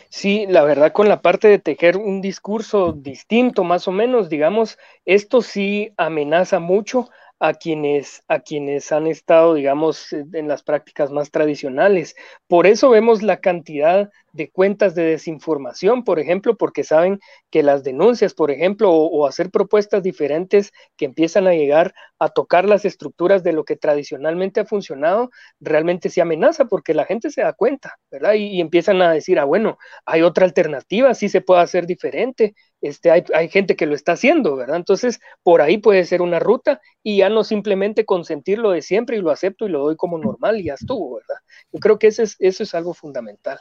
Sí, 0.10 0.46
la 0.48 0.63
verdad 0.63 0.91
con 0.91 1.08
la 1.08 1.22
parte 1.22 1.48
de 1.48 1.60
tejer 1.60 1.98
un 1.98 2.22
discurso 2.22 2.93
distinto, 2.93 3.63
más 3.63 3.88
o 3.88 3.91
menos, 3.91 4.29
digamos, 4.29 4.77
esto 5.05 5.41
sí 5.41 5.93
amenaza 5.98 6.60
mucho 6.60 7.10
a 7.39 7.53
quienes, 7.53 8.22
a 8.27 8.41
quienes 8.41 8.91
han 8.91 9.08
estado, 9.08 9.53
digamos, 9.53 10.12
en 10.12 10.48
las 10.48 10.62
prácticas 10.63 11.12
más 11.12 11.31
tradicionales. 11.31 12.15
Por 12.48 12.67
eso 12.67 12.89
vemos 12.89 13.24
la 13.24 13.38
cantidad 13.38 14.10
de 14.34 14.50
cuentas 14.51 14.93
de 14.93 15.03
desinformación, 15.03 16.03
por 16.03 16.19
ejemplo, 16.19 16.58
porque 16.58 16.84
saben 16.84 17.19
que 17.50 17.63
las 17.63 17.84
denuncias, 17.84 18.34
por 18.34 18.51
ejemplo, 18.51 18.91
o, 18.91 19.25
hacer 19.25 19.50
propuestas 19.50 20.03
diferentes 20.03 20.72
que 20.98 21.05
empiezan 21.05 21.48
a 21.48 21.53
llegar 21.53 21.93
a 22.19 22.29
tocar 22.29 22.65
las 22.65 22.86
estructuras 22.86 23.43
de 23.43 23.53
lo 23.53 23.63
que 23.63 23.75
tradicionalmente 23.75 24.60
ha 24.60 24.65
funcionado, 24.65 25.31
realmente 25.60 26.10
se 26.10 26.22
amenaza 26.22 26.65
porque 26.65 26.93
la 26.93 27.05
gente 27.05 27.29
se 27.31 27.41
da 27.41 27.53
cuenta, 27.53 27.96
¿verdad? 28.12 28.34
Y, 28.34 28.60
empiezan 28.62 29.01
a 29.01 29.12
decir, 29.13 29.39
ah, 29.39 29.46
bueno, 29.46 29.77
hay 30.05 30.22
otra 30.22 30.46
alternativa, 30.46 31.13
sí 31.13 31.29
se 31.29 31.41
puede 31.41 31.62
hacer 31.62 31.86
diferente, 31.88 32.55
este, 32.81 33.12
hay, 33.12 33.24
hay 33.33 33.50
gente 33.50 33.75
que 33.75 33.86
lo 33.86 33.95
está 33.95 34.13
haciendo, 34.13 34.55
¿verdad? 34.55 34.77
Entonces, 34.77 35.19
por 35.43 35.62
ahí 35.62 35.77
puede 35.77 36.05
ser 36.05 36.21
una 36.21 36.39
ruta 36.39 36.81
y 37.03 37.17
ya 37.17 37.29
no 37.29 37.43
simplemente 37.43 38.05
consentirlo 38.05 38.71
de 38.71 38.81
siempre 38.81 39.17
y 39.17 39.21
lo 39.21 39.31
acepto 39.31 39.65
y 39.65 39.69
lo 39.69 39.79
doy 39.79 39.95
como 39.95 40.17
normal 40.17 40.59
y 40.59 40.65
ya 40.65 40.75
estuvo, 40.75 41.15
¿verdad? 41.15 41.41
Yo 41.71 41.79
creo 41.79 42.00
que 42.00 42.07
eso 42.07 42.24
es, 42.24 42.36
eso 42.39 42.63
es 42.63 42.74
algo 42.74 42.93
fundamental 42.93 43.59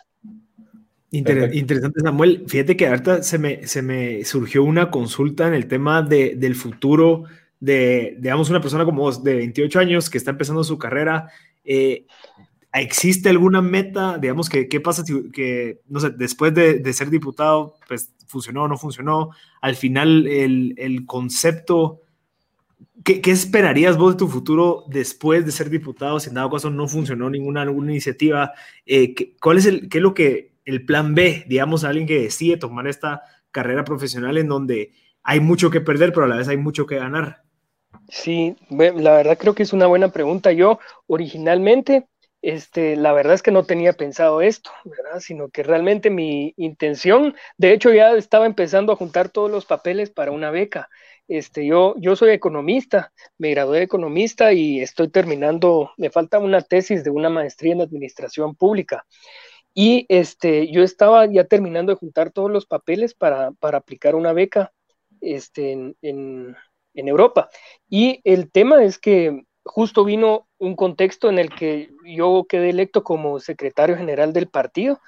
interesante, 1.11 2.01
Samuel. 2.01 2.45
Fíjate 2.47 2.77
que 2.77 2.87
ahorita 2.87 3.23
se 3.23 3.39
me, 3.39 3.67
se 3.67 3.83
me 3.83 4.25
surgió 4.25 4.63
una 4.63 4.91
consulta 4.91 5.47
en 5.47 5.55
el 5.55 5.67
tema 5.67 6.03
de, 6.03 6.35
del 6.37 6.55
futuro 6.55 7.25
de, 7.61 8.17
digamos, 8.21 8.51
una 8.51 8.61
persona 8.61 8.85
como 8.85 9.03
vos, 9.03 9.25
de 9.25 9.35
28 9.35 9.81
años, 9.81 10.11
que 10.11 10.19
está 10.19 10.31
empezando 10.31 10.63
su 10.65 10.79
carrera. 10.79 11.31
Eh, 11.65 12.07
¿Existe 12.81 13.29
alguna 13.29 13.63
meta? 13.63 14.19
Digamos, 14.19 14.49
que, 14.49 14.69
¿qué 14.69 14.81
pasa 14.81 15.05
si, 15.05 15.31
que, 15.31 15.81
no 15.87 16.01
sé, 16.01 16.11
después 16.11 16.55
de, 16.55 16.79
de, 16.79 16.93
ser 16.93 17.11
diputado, 17.11 17.75
pues 17.87 18.15
funcionó 18.27 18.65
o 18.65 18.69
no 18.69 18.77
funcionó? 18.77 19.31
Al 19.61 19.77
final, 19.77 20.27
el, 20.27 20.75
el 20.77 21.07
concepto... 21.07 22.03
¿Qué, 23.05 23.21
¿Qué, 23.21 23.31
esperarías 23.31 23.97
vos 23.97 24.15
de 24.15 24.19
tu 24.19 24.29
futuro 24.29 24.85
después 24.89 25.47
de 25.47 25.53
ser 25.53 25.71
diputado? 25.71 26.19
Si 26.21 26.29
en 26.29 26.35
dado 26.35 26.51
caso 26.51 26.69
no 26.69 26.89
funcionó 26.89 27.31
ninguna, 27.31 27.63
alguna 27.63 27.93
iniciativa, 27.93 28.53
eh, 28.85 29.15
¿cuál 29.41 29.59
es 29.59 29.67
el, 29.67 29.89
qué 29.89 29.99
es 29.99 30.03
lo 30.03 30.15
que 30.15 30.59
el 30.65 30.85
plan 30.85 31.15
B, 31.15 31.45
digamos, 31.49 31.85
alguien 31.85 32.07
que 32.07 32.21
decide 32.21 32.59
tomar 32.59 32.87
esta 32.87 33.23
carrera 33.51 33.85
profesional 33.85 34.37
en 34.37 34.49
donde 34.49 34.93
hay 35.23 35.41
mucho 35.41 35.71
que 35.71 35.81
perder, 35.81 36.13
pero 36.13 36.27
a 36.27 36.29
la 36.29 36.37
vez 36.37 36.49
hay 36.49 36.59
mucho 36.59 36.87
que 36.87 36.97
ganar? 36.97 37.43
Sí, 38.09 38.57
la 38.71 39.17
verdad 39.17 39.39
creo 39.39 39.55
que 39.55 39.63
es 39.63 39.73
una 39.73 39.87
buena 39.87 40.11
pregunta. 40.11 40.53
Yo 40.53 40.79
originalmente, 41.07 42.07
este, 42.43 42.97
la 42.97 43.13
verdad 43.13 43.35
es 43.35 43.43
que 43.43 43.51
no 43.51 43.65
tenía 43.65 43.93
pensado 43.93 44.41
esto, 44.41 44.71
¿verdad? 44.85 45.21
Sino 45.21 45.49
que 45.49 45.63
realmente 45.63 46.11
mi 46.11 46.55
intención, 46.57 47.35
de 47.57 47.73
hecho 47.73 47.93
ya 47.93 48.13
estaba 48.13 48.47
empezando 48.47 48.93
a 48.93 48.97
juntar 48.97 49.29
todos 49.29 49.51
los 49.51 49.67
papeles 49.67 50.11
para 50.11 50.31
una 50.31 50.51
beca. 50.51 50.89
Este, 51.27 51.67
yo, 51.67 51.95
yo 51.99 52.17
soy 52.17 52.31
economista, 52.31 53.13
me 53.37 53.51
gradué 53.51 53.79
de 53.79 53.85
economista 53.85 54.53
y 54.53 54.81
estoy 54.81 55.09
terminando, 55.09 55.93
me 55.99 56.11
falta 56.11 56.39
una 56.39 56.63
tesis 56.63 57.05
de 57.05 57.11
una 57.11 57.29
maestría 57.29 57.75
en 57.75 57.83
administración 57.83 58.55
pública. 58.55 59.05
Y 59.75 60.07
este, 60.09 60.71
yo 60.73 60.83
estaba 60.83 61.27
ya 61.27 61.45
terminando 61.45 61.93
de 61.93 61.99
juntar 61.99 62.31
todos 62.33 62.51
los 62.51 62.67
papeles 62.67 63.15
para, 63.15 63.53
aplicar 63.61 64.15
una 64.15 64.33
beca 64.33 64.73
este, 65.21 65.73
en, 65.73 66.57
Europa. 66.95 67.49
Y 67.89 68.21
el 68.25 68.51
tema 68.51 68.83
es 68.83 68.99
que 68.99 69.45
justo 69.69 70.05
vino 70.05 70.49
un 70.59 70.75
contexto 70.75 71.29
en 71.29 71.39
el 71.39 71.51
que 71.51 71.91
yo 72.05 72.47
quedé 72.49 72.71
electo 72.71 73.05
como 73.05 73.39
secretario 73.39 73.97
general 73.97 74.33
del 74.33 74.49
partido. 74.49 75.01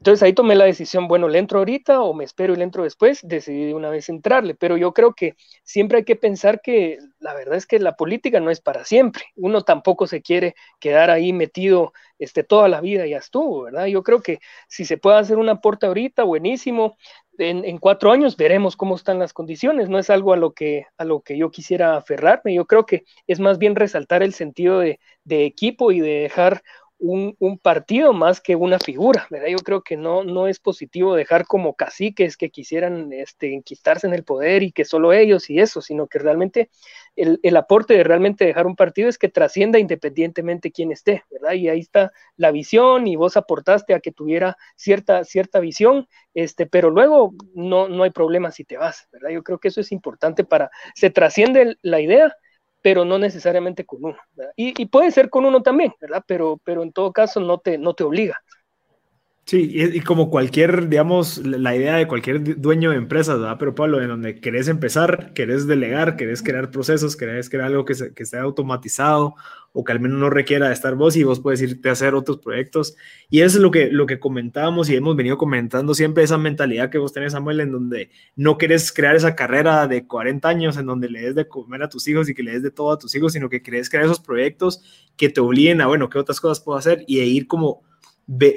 Entonces 0.00 0.22
ahí 0.22 0.32
tomé 0.32 0.54
la 0.54 0.64
decisión, 0.64 1.08
bueno, 1.08 1.28
¿le 1.28 1.38
entro 1.38 1.58
ahorita 1.58 2.00
o 2.00 2.14
me 2.14 2.24
espero 2.24 2.54
y 2.54 2.56
le 2.56 2.64
entro 2.64 2.84
después? 2.84 3.20
Decidí 3.22 3.66
de 3.66 3.74
una 3.74 3.90
vez 3.90 4.08
entrarle, 4.08 4.54
pero 4.54 4.78
yo 4.78 4.94
creo 4.94 5.12
que 5.12 5.34
siempre 5.62 5.98
hay 5.98 6.04
que 6.04 6.16
pensar 6.16 6.62
que 6.62 6.96
la 7.18 7.34
verdad 7.34 7.56
es 7.56 7.66
que 7.66 7.78
la 7.78 7.96
política 7.96 8.40
no 8.40 8.50
es 8.50 8.62
para 8.62 8.86
siempre. 8.86 9.24
Uno 9.36 9.60
tampoco 9.60 10.06
se 10.06 10.22
quiere 10.22 10.54
quedar 10.78 11.10
ahí 11.10 11.34
metido 11.34 11.92
este, 12.18 12.44
toda 12.44 12.66
la 12.68 12.80
vida 12.80 13.06
y 13.06 13.10
ya 13.10 13.18
estuvo, 13.18 13.64
¿verdad? 13.64 13.86
Yo 13.86 14.02
creo 14.02 14.22
que 14.22 14.38
si 14.68 14.86
se 14.86 14.96
puede 14.96 15.18
hacer 15.18 15.36
un 15.36 15.50
aporte 15.50 15.84
ahorita, 15.84 16.22
buenísimo. 16.22 16.96
En, 17.36 17.76
cuatro 17.78 18.10
años 18.10 18.36
veremos 18.36 18.76
cómo 18.76 18.96
están 18.96 19.18
las 19.18 19.34
condiciones. 19.34 19.90
No 19.90 19.98
es 19.98 20.08
algo 20.08 20.32
a 20.32 20.36
lo 20.38 20.52
que, 20.52 20.86
a 20.96 21.04
lo 21.04 21.20
que 21.20 21.36
yo 21.36 21.50
quisiera 21.50 21.96
aferrarme. 21.96 22.54
Yo 22.54 22.66
creo 22.66 22.86
que 22.86 23.04
es 23.26 23.38
más 23.38 23.58
bien 23.58 23.76
resaltar 23.76 24.22
el 24.22 24.32
sentido 24.32 24.80
de 24.80 24.98
equipo 25.28 25.92
y 25.92 26.00
de 26.00 26.20
dejar 26.20 26.62
un, 27.00 27.58
partido 27.58 28.12
más 28.12 28.40
que 28.40 28.56
una 28.56 28.78
figura, 28.78 29.26
¿verdad? 29.30 29.48
Yo 29.48 29.58
creo 29.58 29.82
que 29.82 29.96
no, 29.96 30.22
no 30.22 30.46
es 30.46 30.60
positivo 30.60 31.14
dejar 31.14 31.46
como 31.46 31.74
caciques 31.74 32.36
que 32.36 32.50
quisieran 32.50 33.12
este, 33.12 33.54
enquistarse 33.54 34.06
en 34.06 34.14
el 34.14 34.24
poder 34.24 34.62
y 34.62 34.72
que 34.72 34.84
solo 34.84 35.12
ellos 35.12 35.48
y 35.50 35.60
eso, 35.60 35.80
sino 35.80 36.06
que 36.06 36.18
realmente 36.18 36.70
el, 37.16 37.40
el, 37.42 37.56
aporte 37.56 37.94
de 37.94 38.04
realmente 38.04 38.44
dejar 38.44 38.66
un 38.66 38.76
partido 38.76 39.08
es 39.08 39.18
que 39.18 39.28
trascienda 39.28 39.78
independientemente 39.78 40.70
quién 40.70 40.92
esté, 40.92 41.24
¿verdad? 41.30 41.54
Y 41.54 41.68
ahí 41.68 41.80
está 41.80 42.12
la 42.36 42.50
visión 42.50 43.06
y 43.06 43.16
vos 43.16 43.36
aportaste 43.36 43.94
a 43.94 44.00
que 44.00 44.12
tuviera 44.12 44.56
cierta, 44.76 45.24
cierta 45.24 45.60
visión, 45.60 46.06
este, 46.34 46.66
pero 46.66 46.90
luego 46.90 47.34
no, 47.54 47.88
no 47.88 48.04
hay 48.04 48.10
problema 48.10 48.50
si 48.50 48.64
te 48.64 48.76
vas, 48.76 49.08
¿verdad? 49.12 49.30
Yo 49.30 49.42
creo 49.42 49.58
que 49.58 49.68
eso 49.68 49.80
es 49.80 49.90
importante 49.92 50.44
para, 50.44 50.70
se 50.94 51.10
trasciende 51.10 51.76
la 51.82 52.00
idea 52.00 52.34
pero 52.82 53.04
no 53.04 53.18
necesariamente 53.18 53.84
con 53.84 54.04
uno. 54.04 54.16
Y, 54.56 54.80
y, 54.80 54.86
puede 54.86 55.10
ser 55.10 55.30
con 55.30 55.44
uno 55.44 55.62
también, 55.62 55.92
¿verdad? 56.00 56.24
Pero, 56.26 56.60
pero 56.64 56.82
en 56.82 56.92
todo 56.92 57.12
caso 57.12 57.40
no 57.40 57.58
te, 57.58 57.78
no 57.78 57.94
te 57.94 58.04
obliga. 58.04 58.42
Sí, 59.50 59.68
y, 59.74 60.00
como 60.02 60.30
cualquier, 60.30 60.88
digamos, 60.88 61.38
la 61.44 61.74
idea 61.74 61.96
de 61.96 62.06
cualquier 62.06 62.60
dueño 62.60 62.90
de 62.90 62.96
empresas, 62.96 63.40
¿verdad? 63.40 63.56
Pero 63.58 63.74
Pablo, 63.74 64.00
en 64.00 64.06
donde 64.06 64.38
querés 64.40 64.68
empezar, 64.68 65.32
querés 65.34 65.66
delegar, 65.66 66.14
querés 66.16 66.40
crear 66.40 66.70
procesos, 66.70 67.16
querés 67.16 67.50
crear 67.50 67.66
algo 67.66 67.84
que, 67.84 67.96
se, 67.96 68.14
que 68.14 68.22
esté 68.22 68.38
automatizado 68.38 69.34
o 69.72 69.82
que 69.82 69.90
al 69.90 69.98
menos 69.98 70.20
no 70.20 70.30
requiera 70.30 70.68
de 70.68 70.72
estar 70.72 70.94
vos 70.94 71.16
y 71.16 71.24
vos 71.24 71.40
puedes 71.40 71.60
irte 71.62 71.88
a 71.88 71.92
hacer 71.92 72.14
otros 72.14 72.38
proyectos. 72.38 72.94
Y 73.28 73.40
es 73.40 73.56
lo 73.56 73.72
que, 73.72 73.90
lo 73.90 74.06
que 74.06 74.20
comentábamos 74.20 74.88
y 74.88 74.94
hemos 74.94 75.16
venido 75.16 75.36
comentando 75.36 75.94
siempre, 75.94 76.22
esa 76.22 76.38
mentalidad 76.38 76.88
que 76.88 76.98
vos 76.98 77.12
tenés, 77.12 77.32
Samuel, 77.32 77.58
en 77.58 77.72
donde 77.72 78.10
no 78.36 78.56
querés 78.56 78.92
crear 78.92 79.16
esa 79.16 79.34
carrera 79.34 79.88
de 79.88 80.06
40 80.06 80.48
años 80.48 80.76
en 80.76 80.86
donde 80.86 81.08
le 81.10 81.22
des 81.22 81.34
de 81.34 81.48
comer 81.48 81.82
a 81.82 81.88
tus 81.88 82.06
hijos 82.06 82.28
y 82.28 82.34
que 82.34 82.44
le 82.44 82.52
des 82.52 82.62
de 82.62 82.70
todo 82.70 82.92
a 82.92 82.98
tus 82.98 83.12
hijos, 83.16 83.32
sino 83.32 83.48
que 83.48 83.62
querés 83.62 83.90
crear 83.90 84.04
esos 84.04 84.20
proyectos 84.20 84.80
que 85.16 85.28
te 85.28 85.40
obliguen 85.40 85.80
a, 85.80 85.88
bueno, 85.88 86.08
¿qué 86.08 86.20
otras 86.20 86.40
cosas 86.40 86.60
puedo 86.60 86.78
hacer? 86.78 87.02
Y 87.08 87.18
ir 87.18 87.48
como 87.48 87.89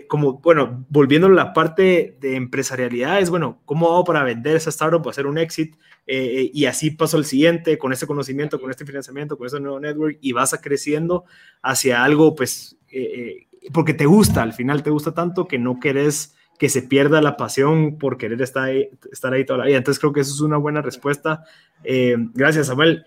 como, 0.07 0.39
bueno, 0.39 0.86
volviendo 0.89 1.27
a 1.27 1.31
la 1.31 1.53
parte 1.53 2.15
de 2.19 2.36
empresarialidad, 2.36 3.19
es 3.19 3.29
bueno, 3.29 3.62
¿cómo 3.65 3.88
hago 3.88 4.03
para 4.03 4.23
vender 4.23 4.55
esa 4.55 4.69
startup 4.69 5.05
o 5.05 5.09
hacer 5.09 5.25
un 5.25 5.38
exit? 5.38 5.75
Eh, 6.05 6.41
eh, 6.41 6.51
y 6.53 6.65
así 6.65 6.91
paso 6.91 7.17
al 7.17 7.25
siguiente, 7.25 7.77
con 7.77 7.91
este 7.91 8.05
conocimiento, 8.05 8.59
con 8.59 8.69
este 8.69 8.86
financiamiento, 8.86 9.38
con 9.38 9.47
este 9.47 9.59
nuevo 9.59 9.79
network, 9.79 10.17
y 10.21 10.31
vas 10.31 10.53
a 10.53 10.62
creciendo 10.62 11.25
hacia 11.62 12.03
algo, 12.03 12.36
pues, 12.36 12.77
eh, 12.91 13.47
porque 13.71 13.93
te 13.93 14.05
gusta, 14.05 14.43
al 14.43 14.53
final 14.53 14.83
te 14.83 14.89
gusta 14.89 15.13
tanto 15.13 15.47
que 15.47 15.57
no 15.57 15.79
querés 15.79 16.36
que 16.59 16.69
se 16.69 16.83
pierda 16.83 17.21
la 17.21 17.36
pasión 17.36 17.97
por 17.97 18.17
querer 18.17 18.41
estar 18.41 18.65
ahí, 18.65 18.89
estar 19.12 19.33
ahí 19.33 19.43
toda 19.43 19.59
la 19.59 19.65
vida. 19.65 19.77
Entonces 19.77 19.99
creo 19.99 20.13
que 20.13 20.21
eso 20.21 20.33
es 20.33 20.41
una 20.41 20.57
buena 20.57 20.81
respuesta. 20.81 21.43
gracias, 21.83 22.67
Samuel. 22.67 23.05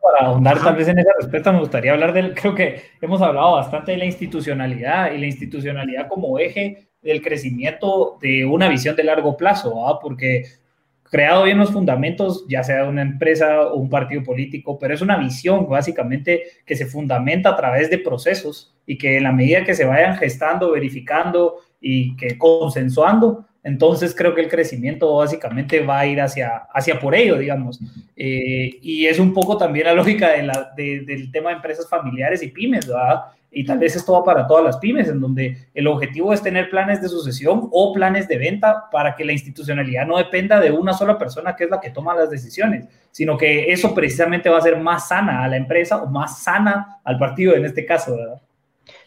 Para 0.00 0.28
ahondar 0.28 0.62
tal 0.62 0.76
vez 0.76 0.88
en 0.88 0.98
esa 0.98 1.10
respuesta, 1.18 1.52
me 1.52 1.60
gustaría 1.60 1.92
hablar 1.92 2.12
del, 2.12 2.34
creo 2.34 2.54
que 2.54 2.82
hemos 3.00 3.20
hablado 3.20 3.52
bastante 3.52 3.92
de 3.92 3.98
la 3.98 4.04
institucionalidad 4.04 5.12
y 5.12 5.18
la 5.18 5.26
institucionalidad 5.26 6.08
como 6.08 6.38
eje 6.38 6.88
del 7.02 7.22
crecimiento 7.22 8.18
de 8.20 8.44
una 8.44 8.68
visión 8.68 8.96
de 8.96 9.04
largo 9.04 9.36
plazo, 9.36 9.98
porque 10.00 10.44
creado 11.10 11.44
bien 11.44 11.58
los 11.58 11.72
fundamentos, 11.72 12.44
ya 12.48 12.62
sea 12.62 12.84
una 12.84 13.02
empresa 13.02 13.62
o 13.62 13.76
un 13.76 13.88
partido 13.88 14.22
político, 14.22 14.78
pero 14.78 14.94
es 14.94 15.00
una 15.00 15.16
visión 15.16 15.68
básicamente 15.68 16.42
que 16.66 16.76
se 16.76 16.86
fundamenta 16.86 17.50
a 17.50 17.56
través 17.56 17.90
de 17.90 17.98
procesos 17.98 18.76
y 18.86 18.98
que 18.98 19.16
en 19.16 19.24
la 19.24 19.32
medida 19.32 19.64
que 19.64 19.74
se 19.74 19.84
vayan 19.84 20.16
gestando, 20.16 20.72
verificando 20.72 21.56
y 21.80 22.16
que 22.16 22.36
consensuando, 22.36 23.46
entonces 23.68 24.14
creo 24.14 24.34
que 24.34 24.40
el 24.40 24.48
crecimiento 24.48 25.14
básicamente 25.14 25.80
va 25.80 26.00
a 26.00 26.06
ir 26.06 26.22
hacia, 26.22 26.66
hacia 26.72 26.98
por 26.98 27.14
ello, 27.14 27.36
digamos. 27.36 27.78
Eh, 28.16 28.78
y 28.80 29.04
es 29.04 29.18
un 29.18 29.34
poco 29.34 29.58
también 29.58 29.84
la 29.84 29.92
lógica 30.00 30.32
de 30.32 30.42
la, 30.42 30.72
del 30.74 31.30
tema 31.30 31.50
de 31.50 31.56
empresas 31.56 31.86
familiares 31.86 32.42
y 32.42 32.48
pymes, 32.48 32.86
¿verdad? 32.86 33.24
Y 33.50 33.66
tal 33.66 33.78
vez 33.78 33.94
esto 33.94 34.12
va 34.12 34.24
para 34.24 34.46
todas 34.46 34.64
las 34.64 34.78
pymes, 34.78 35.08
en 35.08 35.20
donde 35.20 35.68
el 35.74 35.86
objetivo 35.86 36.32
es 36.32 36.42
tener 36.42 36.70
planes 36.70 37.02
de 37.02 37.10
sucesión 37.10 37.68
o 37.70 37.92
planes 37.92 38.26
de 38.26 38.38
venta 38.38 38.88
para 38.90 39.14
que 39.14 39.24
la 39.24 39.32
institucionalidad 39.32 40.06
no 40.06 40.16
dependa 40.16 40.60
de 40.60 40.70
una 40.70 40.94
sola 40.94 41.18
persona 41.18 41.54
que 41.54 41.64
es 41.64 41.70
la 41.70 41.80
que 41.80 41.90
toma 41.90 42.14
las 42.14 42.30
decisiones, 42.30 42.86
sino 43.10 43.36
que 43.36 43.70
eso 43.70 43.94
precisamente 43.94 44.48
va 44.48 44.58
a 44.58 44.62
ser 44.62 44.78
más 44.78 45.08
sana 45.08 45.44
a 45.44 45.48
la 45.48 45.58
empresa 45.58 46.02
o 46.02 46.06
más 46.06 46.42
sana 46.42 47.00
al 47.04 47.18
partido 47.18 47.54
en 47.54 47.66
este 47.66 47.84
caso, 47.84 48.16
¿verdad? 48.16 48.40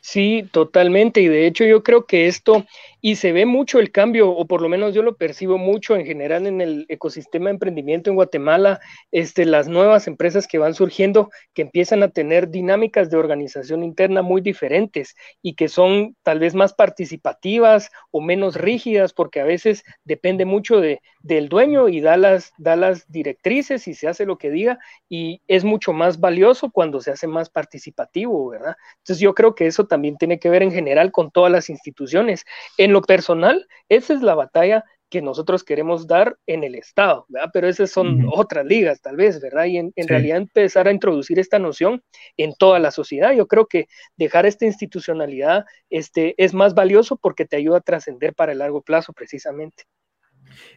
Sí, 0.02 0.48
totalmente. 0.52 1.22
Y 1.22 1.28
de 1.28 1.46
hecho 1.46 1.64
yo 1.64 1.84
creo 1.84 2.06
que 2.06 2.28
esto, 2.28 2.66
y 3.02 3.16
se 3.16 3.32
ve 3.32 3.46
mucho 3.46 3.80
el 3.80 3.92
cambio, 3.92 4.30
o 4.30 4.46
por 4.46 4.62
lo 4.62 4.70
menos 4.70 4.94
yo 4.94 5.02
lo 5.02 5.18
percibo 5.18 5.58
mucho 5.58 5.96
en 5.96 6.06
general 6.06 6.46
en 6.46 6.62
el 6.62 6.86
ecosistema 6.88 7.46
de 7.46 7.56
emprendimiento 7.56 8.10
en 8.10 8.16
Guatemala, 8.16 8.80
este, 9.12 9.46
las 9.46 9.68
nuevas 9.68 10.08
empresas 10.08 10.48
que 10.48 10.60
van 10.60 10.76
surgiendo, 10.76 11.32
que 11.54 11.64
empiezan 11.64 12.04
a 12.04 12.10
tener 12.10 12.50
dinámicas 12.50 13.10
de 13.10 13.18
organización 13.18 13.84
interna 13.84 14.22
muy 14.22 14.42
diferentes 14.42 15.16
y 15.42 15.56
que 15.56 15.68
son 15.68 16.16
tal 16.22 16.40
vez 16.40 16.54
más 16.54 16.74
participativas 16.74 17.90
o 18.12 18.22
menos 18.22 18.56
rígidas, 18.56 19.14
porque 19.14 19.42
a 19.42 19.46
veces 19.46 19.84
depende 20.04 20.46
mucho 20.46 20.80
de, 20.80 21.02
del 21.24 21.50
dueño 21.50 21.90
y 21.90 22.02
da 22.02 22.18
las, 22.18 22.54
da 22.58 22.76
las 22.76 23.12
directrices 23.12 23.88
y 23.88 23.96
se 23.96 24.08
hace 24.08 24.26
lo 24.26 24.38
que 24.38 24.52
diga, 24.52 24.78
y 25.10 25.42
es 25.48 25.64
mucho 25.64 25.92
más 25.92 26.20
valioso 26.20 26.70
cuando 26.70 27.02
se 27.02 27.10
hace 27.10 27.26
más 27.26 27.50
participativo, 27.50 28.50
¿verdad? 28.50 28.76
Entonces 29.00 29.20
yo 29.20 29.34
creo 29.34 29.56
que 29.56 29.66
eso 29.66 29.88
también 29.88 30.18
tiene 30.18 30.40
que 30.40 30.50
ver 30.50 30.62
en 30.62 30.72
general 30.72 31.12
con 31.12 31.32
todas 31.32 31.52
las 31.52 31.70
instituciones. 31.70 32.46
En 32.78 32.91
lo 32.92 33.02
personal, 33.02 33.68
esa 33.90 34.14
es 34.14 34.22
la 34.22 34.36
batalla 34.36 34.84
que 35.12 35.22
nosotros 35.22 35.64
queremos 35.64 36.08
dar 36.08 36.38
en 36.48 36.64
el 36.64 36.74
Estado, 36.74 37.26
¿verdad? 37.28 37.50
Pero 37.54 37.68
esas 37.68 37.92
son 37.92 38.26
otras 38.32 38.66
ligas, 38.66 39.02
tal 39.02 39.18
vez, 39.18 39.42
¿verdad? 39.42 39.66
Y 39.66 39.78
en, 39.78 39.92
realidad 40.08 40.38
empezar 40.38 40.88
a 40.88 40.92
introducir 40.92 41.38
esta 41.38 41.60
noción 41.60 42.02
en 42.38 42.54
toda 42.56 42.80
la 42.80 42.92
sociedad. 42.92 43.34
Yo 43.34 43.46
creo 43.46 43.68
que 43.68 43.88
dejar 44.16 44.46
esta 44.46 44.66
institucionalidad 44.66 45.66
este, 45.90 46.34
es 46.38 46.54
más 46.54 46.74
valioso 46.74 47.18
porque 47.18 47.46
te 47.46 47.58
ayuda 47.58 47.80
a 47.80 47.82
trascender 47.82 48.34
para 48.34 48.54
el 48.54 48.60
largo 48.60 48.82
plazo, 48.82 49.12
precisamente. 49.12 49.84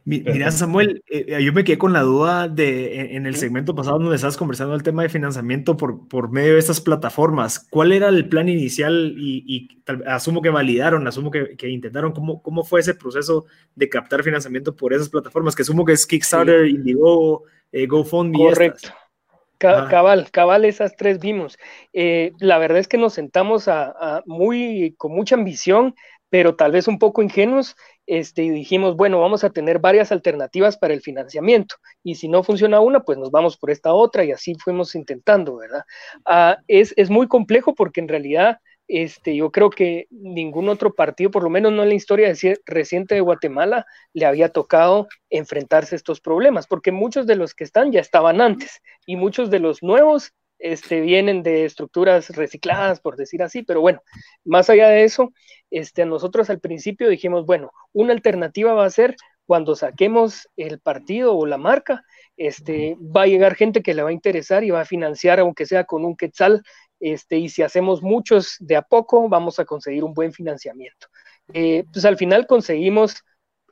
Mira, 0.05 0.51
Samuel, 0.51 1.03
eh, 1.09 1.25
eh, 1.29 1.43
yo 1.43 1.53
me 1.53 1.65
quedé 1.65 1.79
con 1.79 1.93
la 1.93 2.03
duda 2.03 2.49
de 2.49 3.17
en 3.17 3.27
el 3.27 3.37
segmento 3.37 3.75
pasado 3.75 3.99
donde 3.99 4.17
estabas 4.17 4.37
conversando 4.37 4.75
el 4.75 4.83
tema 4.83 5.03
de 5.03 5.09
financiamiento 5.09 5.77
por, 5.77 6.09
por 6.09 6.31
medio 6.31 6.55
de 6.55 6.59
estas 6.59 6.81
plataformas. 6.81 7.67
¿Cuál 7.71 7.93
era 7.93 8.09
el 8.09 8.29
plan 8.29 8.49
inicial? 8.49 9.15
Y, 9.17 9.69
asumo 10.07 10.43
que 10.43 10.51
validaron, 10.51 11.07
asumo 11.07 11.31
que, 11.31 11.57
intentaron. 11.69 12.13
¿Cómo, 12.13 12.43
¿Cómo 12.43 12.65
fue 12.65 12.81
ese 12.81 12.95
proceso 12.95 13.47
de 13.75 13.89
captar 13.89 14.23
financiamiento 14.23 14.77
por 14.77 14.93
esas 14.93 15.09
plataformas? 15.09 15.55
Que 15.55 15.63
asumo 15.63 15.85
que 15.85 15.93
es 15.93 16.07
Kickstarter, 16.07 16.67
Indiegogo, 16.67 17.45
eh, 17.73 17.87
GoFundMe. 17.87 18.37
Correcto. 18.37 18.91
cabal, 19.59 20.31
cabal, 20.31 20.65
esas 20.67 20.97
tres 20.97 21.19
vimos. 21.19 21.57
la 21.93 22.59
verdad 22.59 22.79
es 22.79 22.89
que 22.89 22.99
nos 22.99 23.15
sentamos 23.15 23.69
a, 23.69 24.23
muy, 24.27 24.95
con 24.99 25.13
mucha 25.13 25.35
ambición, 25.35 25.95
pero 26.29 26.57
tal 26.57 26.73
vez 26.73 26.89
un 26.89 26.99
poco 26.99 27.23
ingenuos 27.23 27.77
este, 28.07 28.43
y 28.45 28.51
dijimos, 28.51 28.97
bueno, 28.97 29.21
vamos 29.21 29.45
a 29.45 29.51
tener 29.51 29.79
varias 29.79 30.13
alternativas 30.13 30.77
para 30.77 30.95
el 30.95 31.01
financiamiento 31.01 31.77
y 32.03 32.17
si 32.17 32.29
no 32.29 32.43
funciona 32.43 32.81
una, 32.81 33.01
pues 33.01 33.19
nos 33.19 33.31
vamos 33.31 33.57
por 33.57 33.71
esta 33.71 33.93
otra 33.93 34.25
y 34.25 34.33
así 34.33 34.55
fuimos 34.63 34.95
intentando, 34.95 35.57
¿verdad? 35.57 35.83
Ah, 36.25 36.59
es, 36.69 36.93
es, 36.97 37.11
muy 37.11 37.29
complejo 37.29 37.75
porque 37.75 38.01
en 38.01 38.09
realidad 38.09 38.59
este, 38.87 39.35
yo 39.35 39.51
creo 39.51 39.71
que 39.71 40.07
ningún 40.11 40.69
otro 40.69 40.95
partido, 40.95 41.31
por 41.31 41.43
lo 41.43 41.51
menos 41.51 41.73
no 41.73 41.83
en 41.83 41.89
la 41.89 41.95
historia 41.95 42.33
reciente 42.67 43.15
de 43.15 43.21
Guatemala, 43.23 43.87
le 44.13 44.27
había 44.27 44.51
tocado 44.51 45.09
enfrentarse 45.31 45.95
a 45.95 45.97
estos 45.97 46.21
problemas, 46.21 46.67
porque 46.67 46.93
muchos 46.93 47.27
de 47.27 47.37
los 47.37 47.55
que 47.55 47.65
están 47.65 47.93
ya 47.93 48.01
estaban 48.01 48.41
antes 48.41 48.83
y 49.07 49.17
muchos 49.17 49.51
de 49.51 49.61
los 49.61 49.83
nuevos 49.83 50.33
este, 50.65 51.03
vienen 51.03 51.43
de 51.43 51.67
estructuras 51.67 52.31
recicladas, 52.31 52.99
por 52.99 53.17
decir 53.17 53.43
así, 53.43 53.63
pero 53.63 53.83
bueno, 53.83 54.01
más 54.47 54.71
allá 54.71 54.89
de 54.89 55.05
eso, 55.05 55.31
este, 55.71 56.07
nosotros 56.07 56.49
al 56.49 56.59
principio 56.59 57.11
dijimos, 57.11 57.45
bueno, 57.45 57.71
una 57.93 58.15
alternativa 58.15 58.73
va 58.73 58.87
a 58.87 58.91
ser 58.91 59.15
cuando 59.45 59.77
saquemos 59.77 60.49
el 60.57 60.81
partido 60.81 61.37
o 61.37 61.45
la 61.45 61.59
marca, 61.59 62.03
este, 62.39 62.97
va 62.99 63.23
a 63.23 63.27
llegar 63.27 63.57
gente 63.57 63.83
que 63.83 63.93
le 63.93 64.03
va 64.03 64.09
a 64.09 64.15
interesar 64.15 64.65
y 64.65 64.71
va 64.71 64.81
a 64.81 64.87
financiar, 64.87 65.39
aunque 65.39 65.67
sea 65.67 65.85
con 65.85 66.03
un 66.03 66.17
quetzal, 66.17 66.63
este, 66.99 67.37
y 67.37 67.51
si 67.51 67.61
hacemos 67.61 68.01
muchos 68.01 68.57
de 68.59 68.77
a 68.77 68.83
poco, 68.83 69.29
vamos 69.29 69.59
a 69.59 69.67
conseguir 69.67 70.03
un 70.03 70.15
buen 70.15 70.33
financiamiento. 70.33 71.09
Eh, 71.53 71.85
pues 71.93 72.07
al 72.07 72.17
final 72.17 72.47
conseguimos 72.47 73.23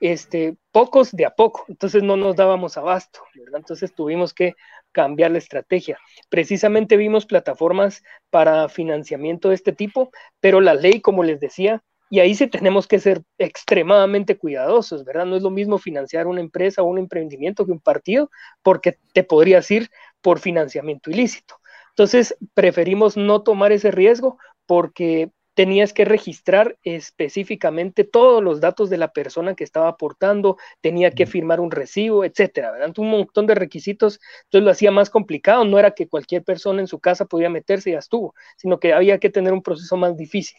este, 0.03 0.57
pocos 0.73 1.13
de 1.13 1.25
a 1.25 1.31
poco, 1.31 1.65
entonces 1.69 2.03
no 2.03 2.17
nos 2.17 2.35
dábamos 2.35 2.77
abasto, 2.77 3.21
¿verdad? 3.37 3.61
Entonces 3.61 3.95
tuvimos 3.95 4.35
que 4.35 4.55
cambiar 4.91 5.31
la 5.31 5.39
estrategia. 5.39 5.97
Precisamente 6.29 6.97
vimos 6.97 7.25
plataformas 7.25 8.03
para 8.29 8.69
financiamiento 8.69 9.51
de 9.51 9.55
este 9.55 9.73
tipo, 9.73 10.11
pero 10.41 10.61
la 10.61 10.75
ley, 10.75 11.01
como 11.01 11.23
les 11.23 11.39
decía, 11.39 11.85
y 12.11 12.19
ahí 12.19 12.35
sí 12.35 12.49
tenemos 12.49 12.89
que 12.89 12.99
ser 12.99 13.23
extremadamente 13.39 14.37
cuidadosos, 14.37 15.05
¿verdad? 15.05 15.25
No 15.25 15.37
es 15.37 15.43
lo 15.45 15.51
mismo 15.51 15.79
financiar 15.79 16.27
una 16.27 16.41
empresa 16.41 16.83
o 16.83 16.87
un 16.87 16.99
emprendimiento 16.99 17.65
que 17.65 17.71
un 17.71 17.81
partido, 17.81 18.29
porque 18.61 18.99
te 19.15 19.23
podrías 19.23 19.71
ir 19.71 19.89
por 20.21 20.41
financiamiento 20.41 21.13
ilícito. 21.13 21.55
Entonces, 21.91 22.37
preferimos 22.55 23.17
no 23.17 23.43
tomar 23.43 23.71
ese 23.71 23.93
riesgo 23.93 24.37
porque 24.67 25.31
tenías 25.55 25.93
que 25.93 26.05
registrar 26.05 26.77
específicamente 26.83 28.05
todos 28.05 28.43
los 28.43 28.61
datos 28.61 28.91
de 28.91 28.99
la 28.99 29.13
persona 29.13 29.55
que 29.55 29.65
estaba 29.65 29.89
aportando, 29.89 30.57
tenía 30.81 31.11
que 31.11 31.27
firmar 31.27 31.61
un 31.61 31.71
recibo, 31.71 32.25
etcétera, 32.25 32.73
¿verdad? 32.73 32.93
Un 32.99 33.11
montón 33.11 33.47
de 33.47 33.55
requisitos, 33.55 34.21
entonces 34.45 34.65
lo 34.65 34.71
hacía 34.71 34.91
más 34.91 35.11
complicado, 35.11 35.65
no 35.65 35.79
era 35.79 35.93
que 35.93 36.09
cualquier 36.09 36.43
persona 36.43 36.81
en 36.81 36.87
su 36.87 37.01
casa 37.01 37.27
podía 37.27 37.51
meterse 37.51 37.91
y 37.91 37.93
ya 37.93 37.99
estuvo, 37.99 38.35
sino 38.57 38.81
que 38.81 38.93
había 38.93 39.19
que 39.19 39.31
tener 39.31 39.53
un 39.53 39.63
proceso 39.63 39.97
más 39.97 40.17
difícil. 40.17 40.59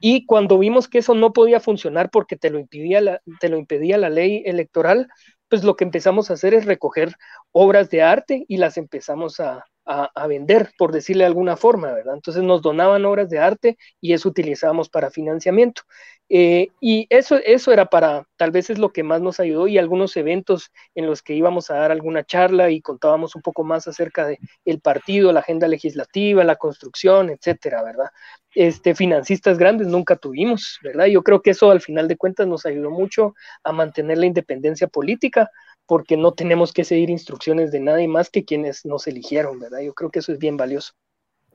Y 0.00 0.26
cuando 0.26 0.58
vimos 0.58 0.88
que 0.88 0.98
eso 0.98 1.14
no 1.14 1.32
podía 1.32 1.60
funcionar 1.60 2.10
porque 2.10 2.36
te 2.36 2.50
lo 2.50 2.58
impedía 2.58 3.00
la, 3.00 3.22
te 3.40 3.48
lo 3.48 3.56
impedía 3.56 3.96
la 3.98 4.10
ley 4.10 4.42
electoral, 4.44 5.08
pues 5.48 5.62
lo 5.62 5.76
que 5.76 5.84
empezamos 5.84 6.30
a 6.30 6.34
hacer 6.34 6.54
es 6.54 6.66
recoger 6.66 7.14
obras 7.52 7.88
de 7.90 8.02
arte 8.02 8.44
y 8.48 8.56
las 8.56 8.76
empezamos 8.76 9.38
a, 9.40 9.64
a, 9.86 10.26
vender, 10.26 10.72
por 10.76 10.90
decirle 10.92 11.22
de 11.22 11.28
alguna 11.28 11.56
forma, 11.56 11.92
¿verdad? 11.92 12.14
Entonces 12.14 12.42
nos 12.42 12.60
donaban 12.60 13.04
obras 13.04 13.30
de 13.30 13.38
arte 13.38 13.78
y 14.00 14.12
eso 14.14 14.28
utilizábamos 14.28 14.88
para 14.88 15.10
financiamiento. 15.10 15.82
Eh, 16.28 16.70
y 16.80 17.06
eso, 17.08 17.36
eso 17.36 17.72
era 17.72 17.86
para, 17.86 18.26
tal 18.36 18.50
vez 18.50 18.68
es 18.68 18.78
lo 18.78 18.92
que 18.92 19.04
más 19.04 19.22
nos 19.22 19.38
ayudó 19.38 19.68
y 19.68 19.78
algunos 19.78 20.16
eventos 20.16 20.72
en 20.96 21.06
los 21.06 21.22
que 21.22 21.34
íbamos 21.34 21.70
a 21.70 21.76
dar 21.76 21.92
alguna 21.92 22.24
charla 22.24 22.68
y 22.70 22.80
contábamos 22.80 23.36
un 23.36 23.42
poco 23.42 23.62
más 23.62 23.86
acerca 23.86 24.26
del 24.26 24.38
el 24.64 24.80
partido, 24.80 25.32
la 25.32 25.40
agenda 25.40 25.68
legislativa, 25.68 26.42
la 26.42 26.56
construcción, 26.56 27.30
etcétera, 27.30 27.84
¿verdad? 27.84 28.10
Este, 28.56 28.96
financistas 28.96 29.56
grandes 29.56 29.86
nunca 29.86 30.16
tuvimos, 30.16 30.80
¿verdad? 30.82 31.06
Yo 31.06 31.22
creo 31.22 31.42
que 31.42 31.50
eso 31.50 31.70
al 31.70 31.80
final 31.80 32.08
de 32.08 32.16
cuentas 32.16 32.48
nos 32.48 32.66
ayudó 32.66 32.90
mucho 32.90 33.34
a 33.62 33.70
mantener 33.70 34.18
la 34.18 34.26
independencia 34.26 34.88
política, 34.88 35.48
porque 35.86 36.16
no 36.16 36.32
tenemos 36.32 36.72
que 36.72 36.84
seguir 36.84 37.10
instrucciones 37.10 37.72
de 37.72 37.80
nadie 37.80 38.08
más 38.08 38.30
que 38.30 38.44
quienes 38.44 38.84
nos 38.84 39.06
eligieron, 39.06 39.58
¿verdad? 39.58 39.80
Yo 39.80 39.94
creo 39.94 40.10
que 40.10 40.18
eso 40.18 40.32
es 40.32 40.38
bien 40.38 40.56
valioso. 40.56 40.92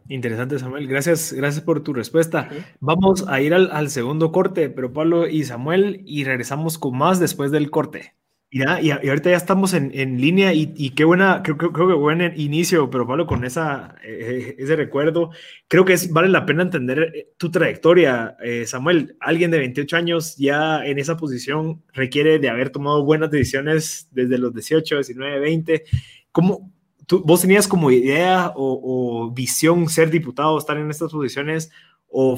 Interesante, 0.08 0.60
Samuel. 0.60 0.88
Gracias, 0.88 1.32
gracias 1.34 1.64
por 1.64 1.84
tu 1.84 1.94
respuesta. 1.94 2.50
Vamos 2.80 3.26
a 3.28 3.40
ir 3.42 3.54
al, 3.54 3.90
segundo 3.90 4.32
corte, 4.32 4.70
pero 4.70 4.92
Pablo 4.92 5.28
y 5.28 5.44
Samuel, 5.44 6.02
y 6.06 6.24
regresamos 6.24 6.78
con 6.78 6.98
más 6.98 7.20
después 7.20 7.52
del 7.52 7.70
corte. 7.70 8.16
Ya, 8.54 8.82
y, 8.82 8.92
ahorita 8.92 9.30
ya 9.30 9.38
estamos 9.38 9.74
en, 9.74 9.92
en 9.94 10.20
línea 10.20 10.54
y, 10.54 10.90
qué 10.90 11.06
buena, 11.06 11.42
creo, 11.42 11.58
creo, 11.58 11.88
que 11.88 11.94
buen 11.94 12.34
inicio, 12.38 12.90
pero 12.90 13.08
Pablo, 13.08 13.26
con 13.26 13.46
esa, 13.46 13.96
eh, 14.04 14.58
ese 14.60 14.76
recuerdo, 14.76 15.32
creo 15.70 15.86
que 15.86 15.94
es, 15.94 16.12
vale 16.12 16.28
la 16.28 16.46
pena 16.46 16.64
entender 16.64 17.14
eh, 17.16 17.30
tu 17.38 17.50
trayectoria. 17.50 18.36
Eh, 18.44 18.66
Samuel, 18.66 19.16
alguien 19.22 19.52
de 19.52 19.60
28 19.60 19.96
años 19.96 20.36
ya 20.36 20.86
en 20.86 21.00
esa 21.00 21.16
posición 21.16 21.82
requiere 21.94 22.40
de 22.40 22.50
haber 22.50 22.72
tomado 22.72 23.06
buenas 23.06 23.32
decisiones 23.32 24.10
desde 24.12 24.38
los 24.38 24.54
18, 24.54 24.96
19, 24.96 25.40
20. 25.40 25.86
¿Cómo, 26.34 26.74
tú, 27.08 27.24
vos 27.26 27.40
tenías 27.40 27.70
como 27.70 27.90
idea 27.90 28.52
o, 28.54 29.32
visión 29.34 29.88
ser 29.88 30.10
diputado, 30.10 30.58
estar 30.58 30.76
en 30.78 30.92
estas 30.92 31.10
posiciones? 31.14 31.72
¿O 32.10 32.38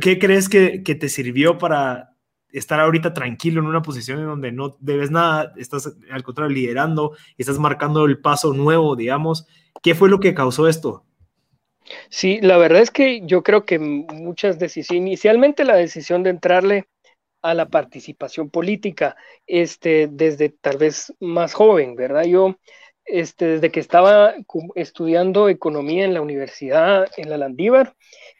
qué, 0.00 0.16
crees 0.20 0.48
que, 0.48 0.84
que 0.84 0.94
te 0.94 1.08
sirvió 1.08 1.58
para 1.58 2.13
estar 2.54 2.80
ahorita 2.80 3.12
tranquilo 3.12 3.60
en 3.60 3.66
una 3.66 3.82
posición 3.82 4.20
en 4.20 4.26
donde 4.26 4.52
no 4.52 4.76
debes 4.80 5.10
nada, 5.10 5.52
estás 5.56 5.96
al 6.10 6.22
contrario 6.22 6.54
liderando, 6.54 7.16
estás 7.36 7.58
marcando 7.58 8.04
el 8.04 8.20
paso 8.20 8.54
nuevo, 8.54 8.96
digamos. 8.96 9.46
¿Qué 9.82 9.94
fue 9.94 10.08
lo 10.08 10.20
que 10.20 10.34
causó 10.34 10.68
esto? 10.68 11.04
Sí, 12.08 12.38
la 12.40 12.56
verdad 12.56 12.80
es 12.80 12.90
que 12.90 13.26
yo 13.26 13.42
creo 13.42 13.66
que 13.66 13.78
muchas 13.78 14.58
decisiones, 14.58 15.02
inicialmente 15.02 15.64
la 15.64 15.76
decisión 15.76 16.22
de 16.22 16.30
entrarle 16.30 16.88
a 17.42 17.52
la 17.52 17.68
participación 17.68 18.48
política, 18.48 19.16
este, 19.46 20.08
desde 20.10 20.48
tal 20.48 20.78
vez 20.78 21.12
más 21.20 21.52
joven, 21.52 21.96
¿verdad? 21.96 22.24
Yo, 22.24 22.56
este, 23.06 23.46
desde 23.46 23.70
que 23.70 23.80
estaba 23.80 24.34
estudiando 24.74 25.48
economía 25.48 26.04
en 26.04 26.14
la 26.14 26.20
universidad 26.20 27.06
en 27.16 27.30
la 27.30 27.38
Landívar, 27.38 27.94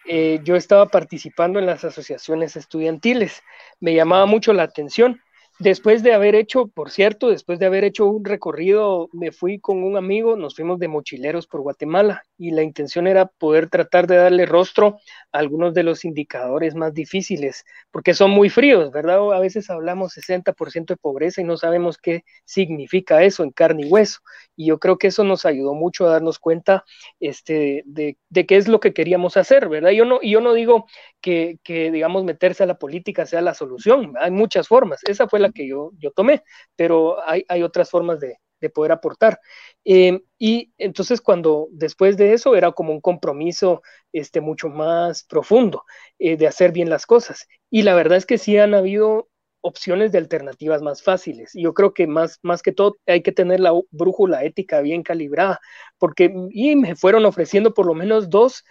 eh, 0.07 0.41
yo 0.45 0.57
estaba 0.57 0.87
participando 0.87 1.59
en 1.59 1.67
las 1.67 1.85
asociaciones 1.85 2.57
estudiantiles. 2.57 3.43
Me 3.81 3.95
llamaba 3.95 4.27
mucho 4.27 4.53
la 4.53 4.65
atención 4.65 5.21
después 5.59 6.03
de 6.03 6.13
haber 6.13 6.35
hecho, 6.35 6.67
por 6.67 6.91
cierto, 6.91 7.29
después 7.29 7.59
de 7.59 7.67
haber 7.67 7.85
hecho 7.85 8.07
un 8.07 8.25
recorrido, 8.25 9.09
me 9.13 9.33
fui 9.33 9.61
con 9.61 9.83
un 9.85 9.97
amigo, 9.97 10.37
nos 10.37 10.57
fuimos 10.57 10.79
de 10.79 10.89
mochileros 10.89 11.47
por 11.47 11.61
Guatemala 11.61 12.25
y 12.37 12.51
la 12.51 12.63
intención 12.63 13.07
era 13.07 13.27
poder 13.27 13.69
tratar 13.71 14.07
de 14.07 14.17
darle 14.17 14.47
rostro 14.47 14.99
a 15.33 15.39
algunos 15.39 15.75
de 15.75 15.85
los 15.85 16.05
indicadores 16.05 16.75
más 16.75 16.93
difíciles, 16.93 17.65
porque 17.91 18.15
son 18.15 18.31
muy 18.31 18.51
fríos, 18.51 18.91
¿verdad? 18.91 19.33
A 19.33 19.41
veces 19.41 19.71
hablamos 19.71 20.13
60% 20.13 20.87
de 20.87 20.97
pobreza 20.97 21.41
y 21.41 21.45
no 21.45 21.57
sabemos 21.57 21.99
qué 21.99 22.25
significa 22.45 23.23
eso 23.23 23.45
en 23.45 23.51
carne 23.51 23.87
y 23.87 23.91
hueso. 23.91 24.21
Y 24.57 24.67
yo 24.67 24.79
creo 24.79 24.99
que 24.99 25.09
eso 25.09 25.25
nos 25.25 25.47
ayudó 25.47 25.75
mucho 25.75 26.07
a 26.07 26.11
darnos 26.11 26.39
cuenta 26.39 26.85
este, 27.21 27.83
de, 27.87 28.17
qué 28.47 28.57
es 28.57 28.69
lo 28.69 28.81
que 28.81 28.93
queríamos 28.93 29.37
hacer, 29.37 29.69
¿verdad? 29.69 29.91
Yo 29.91 30.05
no, 30.05 30.21
yo 30.23 30.41
no 30.41 30.53
digo 30.55 30.87
que, 31.21 31.59
que, 31.63 31.91
digamos, 31.91 32.25
meterse 32.25 32.63
a 32.63 32.67
la 32.67 32.79
política 32.79 33.27
sea 33.27 33.41
la 33.41 33.55
solución, 33.55 34.15
hay 34.21 34.31
muchas 34.31 34.69
formas, 34.69 35.01
esa 35.05 35.29
fue 35.29 35.41
la 35.41 35.44
que 35.53 35.67
yo, 35.69 35.91
yo 35.99 36.11
tomé, 36.13 36.43
pero 36.77 37.17
hay, 37.29 37.45
hay 37.49 37.63
otras 37.63 37.91
formas 37.91 38.21
de, 38.21 38.39
de 38.61 38.71
poder 38.71 38.93
aportar. 38.93 39.39
Eh, 39.85 40.21
y 40.39 40.73
entonces 40.79 41.21
cuando 41.21 41.69
después 41.73 42.17
de 42.17 42.33
eso 42.35 42.57
era 42.57 42.73
como 42.73 42.93
un 42.93 43.01
compromiso 43.01 43.83
este, 44.13 44.41
mucho 44.41 44.69
más 44.69 45.25
profundo 45.25 45.85
eh, 46.19 46.37
de 46.37 46.47
hacer 46.47 46.73
bien 46.73 46.91
las 46.91 47.07
cosas. 47.07 47.47
Y 47.71 47.83
la 47.83 47.95
verdad 47.95 48.19
es 48.19 48.27
que 48.27 48.39
sí 48.39 48.57
han 48.59 48.75
habido 48.75 49.29
opciones 49.61 50.13
de 50.13 50.19
alternativas 50.19 50.83
más 50.83 51.03
fáciles. 51.03 51.51
Yo 51.55 51.73
creo 51.75 51.95
que 51.95 52.07
más, 52.07 52.39
más 52.43 52.63
que 52.63 52.73
todo 52.73 52.97
hay 53.07 53.23
que 53.23 53.33
tener 53.33 53.61
la 53.61 53.73
brújula 53.91 54.45
ética 54.45 54.81
bien 54.83 55.03
calibrada, 55.03 55.59
porque 55.99 56.35
y 56.51 56.77
me 56.77 56.97
fueron 56.97 57.25
ofreciendo 57.25 57.73
por 57.75 57.87
lo 57.87 57.95
menos 57.95 58.29
dos, 58.31 58.65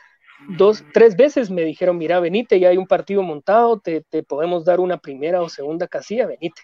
dos, 0.50 0.84
tres 0.94 1.16
veces 1.16 1.50
me 1.50 1.64
dijeron, 1.64 1.98
mira, 1.98 2.20
venite, 2.20 2.60
ya 2.60 2.70
hay 2.70 2.78
un 2.78 2.88
partido 2.88 3.24
montado, 3.24 3.80
te, 3.80 4.02
te 4.02 4.24
podemos 4.24 4.66
dar 4.66 4.80
una 4.80 4.98
primera 4.98 5.42
o 5.42 5.50
segunda 5.50 5.88
casilla, 5.88 6.28
venite. 6.28 6.62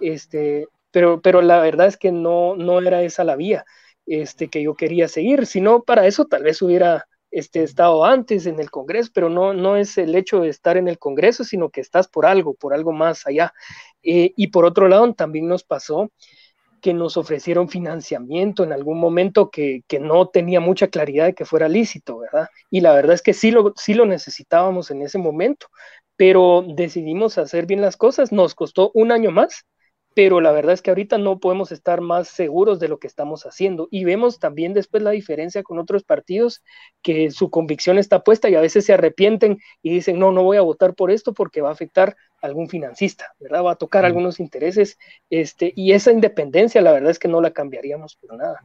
Este, 0.00 0.66
pero, 0.90 1.20
pero 1.20 1.42
la 1.42 1.60
verdad 1.60 1.86
es 1.86 1.96
que 1.96 2.12
no, 2.12 2.56
no 2.56 2.80
era 2.80 3.02
esa 3.02 3.24
la 3.24 3.36
vía 3.36 3.64
este, 4.06 4.48
que 4.48 4.62
yo 4.62 4.74
quería 4.74 5.08
seguir, 5.08 5.46
sino 5.46 5.82
para 5.82 6.06
eso 6.06 6.26
tal 6.26 6.42
vez 6.42 6.60
hubiera 6.62 7.06
este, 7.30 7.62
estado 7.62 8.04
antes 8.04 8.46
en 8.46 8.58
el 8.58 8.70
Congreso, 8.70 9.10
pero 9.14 9.28
no, 9.28 9.54
no 9.54 9.76
es 9.76 9.98
el 9.98 10.14
hecho 10.16 10.40
de 10.40 10.48
estar 10.48 10.76
en 10.76 10.88
el 10.88 10.98
Congreso, 10.98 11.44
sino 11.44 11.70
que 11.70 11.80
estás 11.80 12.08
por 12.08 12.26
algo, 12.26 12.54
por 12.54 12.74
algo 12.74 12.92
más 12.92 13.26
allá. 13.26 13.52
Eh, 14.02 14.32
y 14.36 14.48
por 14.48 14.64
otro 14.64 14.88
lado, 14.88 15.12
también 15.14 15.46
nos 15.46 15.62
pasó 15.62 16.10
que 16.80 16.94
nos 16.94 17.16
ofrecieron 17.16 17.68
financiamiento 17.68 18.64
en 18.64 18.72
algún 18.72 18.98
momento 18.98 19.50
que, 19.50 19.82
que, 19.86 20.00
no 20.00 20.28
tenía 20.28 20.60
mucha 20.60 20.88
claridad 20.88 21.26
de 21.26 21.34
que 21.34 21.44
fuera 21.44 21.68
lícito, 21.68 22.18
¿verdad? 22.18 22.48
Y 22.70 22.80
la 22.80 22.92
verdad 22.92 23.14
es 23.14 23.22
que 23.22 23.34
sí 23.34 23.50
lo, 23.50 23.72
sí 23.76 23.94
lo 23.94 24.06
necesitábamos 24.06 24.90
en 24.90 25.02
ese 25.02 25.18
momento, 25.18 25.66
pero 26.16 26.64
decidimos 26.66 27.38
hacer 27.38 27.66
bien 27.66 27.80
las 27.80 27.96
cosas, 27.96 28.32
nos 28.32 28.54
costó 28.54 28.90
un 28.94 29.12
año 29.12 29.30
más, 29.30 29.64
pero 30.14 30.40
la 30.40 30.50
verdad 30.52 30.74
es 30.74 30.82
que 30.82 30.90
ahorita 30.90 31.18
no 31.18 31.38
podemos 31.38 31.70
estar 31.72 32.00
más 32.00 32.28
seguros 32.28 32.80
de 32.80 32.88
lo 32.88 32.98
que 32.98 33.06
estamos 33.06 33.46
haciendo. 33.46 33.88
Y 33.90 34.04
vemos 34.04 34.38
también 34.38 34.74
después 34.74 35.02
la 35.02 35.10
diferencia 35.10 35.62
con 35.62 35.78
otros 35.78 36.02
partidos 36.02 36.62
que 37.02 37.30
su 37.30 37.50
convicción 37.50 37.98
está 37.98 38.24
puesta 38.24 38.48
y 38.48 38.56
a 38.56 38.60
veces 38.60 38.84
se 38.84 38.92
arrepienten 38.92 39.58
y 39.82 39.90
dicen, 39.90 40.18
no, 40.18 40.32
no 40.32 40.42
voy 40.42 40.56
a 40.56 40.62
votar 40.62 40.94
por 40.94 41.10
esto 41.10 41.32
porque 41.32 41.60
va 41.60 41.68
a 41.68 41.72
afectar 41.72 42.16
a 42.42 42.46
algún 42.46 42.68
financista, 42.68 43.34
¿verdad? 43.38 43.64
Va 43.64 43.72
a 43.72 43.76
tocar 43.76 44.04
algunos 44.04 44.40
intereses. 44.40 44.98
Este, 45.30 45.72
y 45.76 45.92
esa 45.92 46.10
independencia, 46.10 46.80
la 46.80 46.92
verdad 46.92 47.10
es 47.10 47.18
que 47.18 47.28
no 47.28 47.40
la 47.40 47.52
cambiaríamos 47.52 48.16
por 48.16 48.36
nada. 48.36 48.60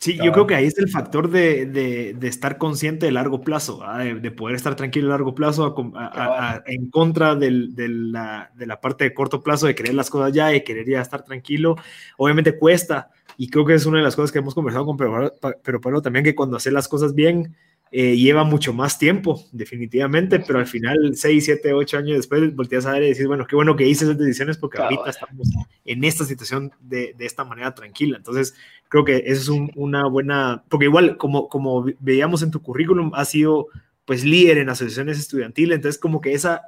Sí, 0.00 0.16
yo 0.22 0.30
creo 0.30 0.46
que 0.46 0.54
ahí 0.54 0.66
es 0.66 0.78
el 0.78 0.88
factor 0.88 1.28
de, 1.28 1.66
de, 1.66 2.14
de 2.14 2.28
estar 2.28 2.56
consciente 2.56 3.06
de 3.06 3.12
largo 3.12 3.40
plazo, 3.40 3.82
de, 3.98 4.14
de, 4.14 4.30
poder 4.30 4.54
estar 4.54 4.76
tranquilo 4.76 5.08
a 5.08 5.10
largo 5.10 5.34
plazo 5.34 5.74
a, 5.96 6.54
a, 6.54 6.62
en 6.66 6.88
contra 6.88 7.34
del, 7.34 7.74
de, 7.74 7.88
la, 7.88 8.52
de, 8.54 8.66
la, 8.66 8.80
parte 8.80 9.02
de 9.02 9.12
corto 9.12 9.42
plazo, 9.42 9.66
de 9.66 9.74
querer 9.74 9.94
las 9.94 10.08
cosas 10.08 10.32
ya, 10.32 10.54
y 10.54 10.62
querer 10.62 10.88
ya 10.88 11.00
estar 11.00 11.24
tranquilo. 11.24 11.74
Obviamente 12.16 12.56
cuesta, 12.56 13.10
y 13.36 13.50
creo 13.50 13.64
que 13.64 13.74
es 13.74 13.86
una 13.86 13.98
de 13.98 14.04
las 14.04 14.14
cosas 14.14 14.30
que 14.30 14.38
hemos 14.38 14.54
conversado 14.54 14.86
con 14.86 14.96
Pero, 14.96 15.32
pero 15.64 15.80
Pablo 15.80 16.00
también, 16.00 16.24
que 16.24 16.36
cuando 16.36 16.58
hace 16.58 16.70
las 16.70 16.86
cosas 16.86 17.14
bien, 17.14 17.56
eh, 17.90 18.16
lleva 18.16 18.44
mucho 18.44 18.72
más 18.72 18.98
tiempo, 18.98 19.42
definitivamente, 19.50 20.40
pero 20.40 20.58
al 20.58 20.66
final, 20.66 21.14
6, 21.14 21.44
7, 21.44 21.72
8 21.72 21.98
años 21.98 22.16
después, 22.16 22.54
volteas 22.54 22.84
a 22.84 22.92
ver 22.92 23.04
y 23.04 23.08
decís, 23.08 23.26
bueno, 23.26 23.46
qué 23.46 23.56
bueno 23.56 23.76
que 23.76 23.88
hice 23.88 24.04
esas 24.04 24.18
decisiones 24.18 24.58
porque 24.58 24.82
ahorita 24.82 25.08
estamos 25.08 25.48
en 25.84 26.04
esta 26.04 26.24
situación 26.24 26.70
de, 26.80 27.14
de, 27.16 27.24
esta 27.24 27.44
manera 27.44 27.74
tranquila. 27.74 28.18
Entonces, 28.18 28.54
creo 28.88 29.04
que 29.04 29.22
eso 29.26 29.40
es 29.40 29.48
un, 29.48 29.70
una 29.74 30.06
buena, 30.06 30.64
porque 30.68 30.84
igual, 30.84 31.16
como, 31.16 31.48
como 31.48 31.86
veíamos 31.98 32.42
en 32.42 32.50
tu 32.50 32.60
currículum, 32.60 33.12
has 33.14 33.30
sido 33.30 33.68
pues 34.04 34.24
líder 34.24 34.58
en 34.58 34.68
asociaciones 34.68 35.18
estudiantiles, 35.18 35.76
entonces 35.76 36.00
como 36.00 36.20
que 36.20 36.32
esa, 36.32 36.62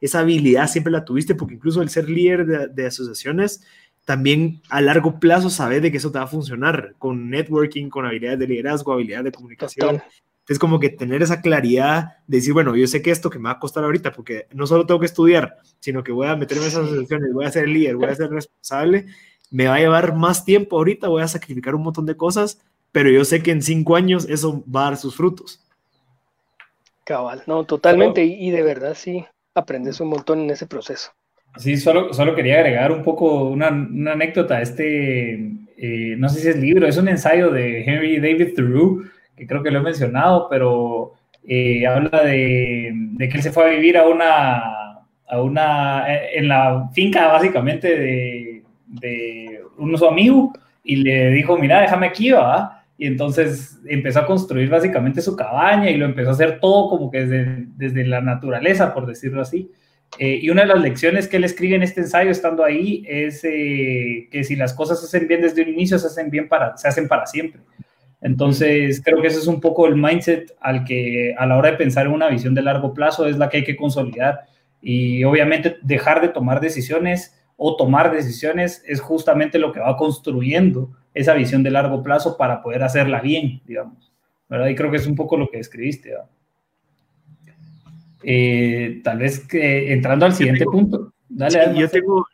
esa 0.00 0.20
habilidad 0.20 0.68
siempre 0.68 0.92
la 0.92 1.04
tuviste, 1.04 1.34
porque 1.34 1.54
incluso 1.54 1.82
el 1.82 1.88
ser 1.88 2.08
líder 2.08 2.46
de, 2.46 2.68
de 2.68 2.86
asociaciones, 2.86 3.64
también 4.04 4.60
a 4.68 4.80
largo 4.80 5.18
plazo 5.18 5.50
sabes 5.50 5.82
de 5.82 5.90
que 5.90 5.96
eso 5.96 6.12
te 6.12 6.18
va 6.18 6.24
a 6.24 6.28
funcionar 6.28 6.94
con 6.98 7.30
networking, 7.30 7.88
con 7.88 8.04
habilidades 8.06 8.38
de 8.40 8.48
liderazgo, 8.48 8.92
habilidades 8.92 9.24
de 9.26 9.32
comunicación. 9.32 9.96
Total. 9.96 10.04
Entonces, 10.44 10.58
como 10.58 10.78
que 10.78 10.90
tener 10.90 11.22
esa 11.22 11.40
claridad 11.40 12.18
de 12.26 12.36
decir, 12.36 12.52
bueno, 12.52 12.76
yo 12.76 12.86
sé 12.86 13.00
que 13.00 13.10
esto 13.10 13.30
que 13.30 13.38
me 13.38 13.44
va 13.44 13.52
a 13.52 13.58
costar 13.58 13.82
ahorita, 13.82 14.12
porque 14.12 14.46
no 14.52 14.66
solo 14.66 14.84
tengo 14.84 15.00
que 15.00 15.06
estudiar, 15.06 15.56
sino 15.80 16.04
que 16.04 16.12
voy 16.12 16.26
a 16.26 16.36
meterme 16.36 16.64
en 16.64 16.68
esas 16.68 16.84
asociaciones, 16.84 17.32
voy 17.32 17.46
a 17.46 17.50
ser 17.50 17.66
líder, 17.66 17.96
voy 17.96 18.10
a 18.10 18.14
ser 18.14 18.28
responsable, 18.28 19.06
me 19.50 19.68
va 19.68 19.76
a 19.76 19.78
llevar 19.78 20.14
más 20.14 20.44
tiempo 20.44 20.76
ahorita, 20.76 21.08
voy 21.08 21.22
a 21.22 21.28
sacrificar 21.28 21.74
un 21.74 21.82
montón 21.82 22.04
de 22.04 22.18
cosas, 22.18 22.60
pero 22.92 23.08
yo 23.08 23.24
sé 23.24 23.42
que 23.42 23.52
en 23.52 23.62
cinco 23.62 23.96
años 23.96 24.28
eso 24.28 24.62
va 24.70 24.82
a 24.82 24.90
dar 24.90 24.96
sus 24.98 25.16
frutos. 25.16 25.64
Cabal, 27.04 27.42
no, 27.46 27.64
totalmente, 27.64 28.22
y, 28.22 28.48
y 28.48 28.50
de 28.50 28.62
verdad 28.62 28.94
sí, 28.94 29.24
aprendes 29.54 29.98
un 30.00 30.08
montón 30.08 30.40
en 30.40 30.50
ese 30.50 30.66
proceso. 30.66 31.10
Sí, 31.56 31.76
solo, 31.76 32.12
solo 32.12 32.34
quería 32.34 32.56
agregar 32.56 32.90
un 32.90 33.02
poco 33.02 33.44
una, 33.44 33.70
una 33.70 34.12
anécdota. 34.12 34.60
Este, 34.60 35.34
eh, 35.76 36.16
no 36.18 36.28
sé 36.28 36.40
si 36.40 36.48
es 36.48 36.56
libro, 36.56 36.86
es 36.86 36.96
un 36.96 37.08
ensayo 37.08 37.50
de 37.50 37.84
Henry 37.84 38.18
David 38.18 38.54
Thoreau 38.54 39.04
que 39.36 39.46
creo 39.46 39.62
que 39.62 39.70
lo 39.70 39.80
he 39.80 39.82
mencionado, 39.82 40.48
pero 40.48 41.12
eh, 41.46 41.86
habla 41.86 42.22
de, 42.22 42.92
de, 42.94 43.28
que 43.28 43.36
él 43.36 43.42
se 43.42 43.52
fue 43.52 43.64
a 43.64 43.70
vivir 43.70 43.98
a 43.98 44.06
una, 44.06 45.04
a 45.28 45.42
una 45.42 46.12
eh, 46.12 46.38
en 46.38 46.48
la 46.48 46.88
finca 46.92 47.28
básicamente 47.28 47.88
de, 47.98 48.62
de 48.86 49.60
un 49.78 49.96
su 49.96 50.06
amigo 50.06 50.52
y 50.82 50.96
le 50.96 51.30
dijo, 51.30 51.56
mira, 51.58 51.80
déjame 51.80 52.06
aquí, 52.06 52.30
va. 52.30 52.82
Y 52.96 53.06
entonces 53.06 53.80
empezó 53.86 54.20
a 54.20 54.26
construir 54.26 54.68
básicamente 54.68 55.20
su 55.20 55.34
cabaña 55.34 55.90
y 55.90 55.96
lo 55.96 56.04
empezó 56.04 56.30
a 56.30 56.32
hacer 56.32 56.60
todo 56.60 56.90
como 56.90 57.10
que 57.10 57.26
desde, 57.26 57.66
desde 57.76 58.04
la 58.04 58.20
naturaleza, 58.20 58.94
por 58.94 59.06
decirlo 59.06 59.40
así. 59.42 59.70
Eh, 60.18 60.38
y 60.42 60.50
una 60.50 60.62
de 60.62 60.68
las 60.68 60.80
lecciones 60.80 61.26
que 61.26 61.38
él 61.38 61.44
escribe 61.44 61.74
en 61.74 61.82
este 61.82 62.00
ensayo, 62.00 62.30
estando 62.30 62.62
ahí, 62.62 63.04
es 63.08 63.42
eh, 63.44 64.28
que 64.30 64.44
si 64.44 64.54
las 64.54 64.72
cosas 64.72 65.00
se 65.00 65.06
hacen 65.06 65.26
bien 65.26 65.40
desde 65.40 65.62
un 65.62 65.70
inicio, 65.70 65.98
se 65.98 66.06
hacen 66.06 66.30
bien 66.30 66.48
para, 66.48 66.76
se 66.76 66.86
hacen 66.86 67.08
para 67.08 67.26
siempre. 67.26 67.60
Entonces, 68.24 69.02
creo 69.04 69.20
que 69.20 69.28
ese 69.28 69.38
es 69.38 69.46
un 69.46 69.60
poco 69.60 69.86
el 69.86 69.96
mindset 69.96 70.56
al 70.60 70.84
que 70.84 71.34
a 71.36 71.44
la 71.44 71.58
hora 71.58 71.72
de 71.72 71.76
pensar 71.76 72.06
en 72.06 72.12
una 72.12 72.28
visión 72.28 72.54
de 72.54 72.62
largo 72.62 72.94
plazo 72.94 73.26
es 73.26 73.36
la 73.36 73.50
que 73.50 73.58
hay 73.58 73.64
que 73.64 73.76
consolidar. 73.76 74.46
Y 74.80 75.24
obviamente 75.24 75.76
dejar 75.82 76.22
de 76.22 76.28
tomar 76.28 76.62
decisiones 76.62 77.38
o 77.58 77.76
tomar 77.76 78.10
decisiones 78.10 78.82
es 78.86 79.02
justamente 79.02 79.58
lo 79.58 79.72
que 79.72 79.80
va 79.80 79.98
construyendo 79.98 80.90
esa 81.12 81.34
visión 81.34 81.62
de 81.62 81.70
largo 81.70 82.02
plazo 82.02 82.38
para 82.38 82.62
poder 82.62 82.82
hacerla 82.82 83.20
bien, 83.20 83.60
digamos. 83.66 84.10
¿verdad? 84.48 84.68
Y 84.68 84.74
creo 84.74 84.90
que 84.90 84.96
es 84.96 85.06
un 85.06 85.16
poco 85.16 85.36
lo 85.36 85.50
que 85.50 85.58
escribiste. 85.58 86.14
Eh, 88.22 89.02
tal 89.04 89.18
vez 89.18 89.46
que 89.46 89.92
entrando 89.92 90.24
al 90.24 90.32
siguiente 90.32 90.64
punto. 90.64 91.12
Dale, 91.36 91.72
sí, 91.74 91.80
yo 91.80 91.90
tengo, 91.90 92.26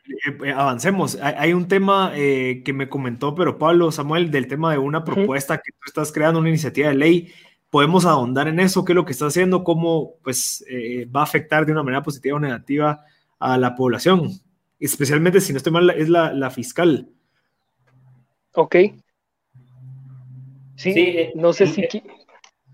eh, 0.45 0.51
avancemos. 0.51 1.17
Hay, 1.19 1.33
hay, 1.35 1.53
un 1.53 1.67
tema 1.67 2.11
eh, 2.13 2.61
que 2.63 2.71
me 2.71 2.87
comentó, 2.87 3.33
pero 3.33 3.57
Pablo, 3.57 3.91
Samuel, 3.91 4.29
del 4.29 4.47
tema 4.47 4.71
de 4.71 4.77
una 4.77 5.03
propuesta 5.03 5.55
uh 5.55 5.57
-huh. 5.57 5.61
que 5.65 5.71
tú 5.71 5.79
estás 5.87 6.11
creando, 6.11 6.39
una 6.39 6.49
iniciativa 6.49 6.89
de 6.89 6.93
ley. 6.93 7.33
Podemos 7.71 8.05
ahondar 8.05 8.47
en 8.47 8.59
eso, 8.59 8.85
qué 8.85 8.91
es 8.91 8.95
lo 8.95 9.03
que 9.03 9.13
está 9.13 9.25
haciendo, 9.25 9.63
cómo 9.63 10.17
pues, 10.23 10.63
eh, 10.69 11.05
va 11.05 11.21
a 11.21 11.23
afectar 11.23 11.65
de 11.65 11.71
una 11.71 11.81
manera 11.81 12.03
positiva 12.03 12.37
o 12.37 12.39
negativa 12.39 13.03
a 13.39 13.57
la 13.57 13.75
población, 13.75 14.29
especialmente 14.79 15.41
si 15.41 15.51
no 15.51 15.57
estoy 15.57 15.73
mal, 15.73 15.89
es 15.89 16.07
la, 16.07 16.31
la 16.31 16.51
fiscal. 16.51 17.07
Ok. 18.53 18.75
Sí, 20.75 20.93
sí 20.93 21.29
no 21.33 21.53
sé 21.53 21.65
si. 21.65 21.87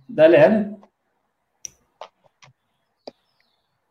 Dale, 0.10 0.40
dale. 0.40 0.76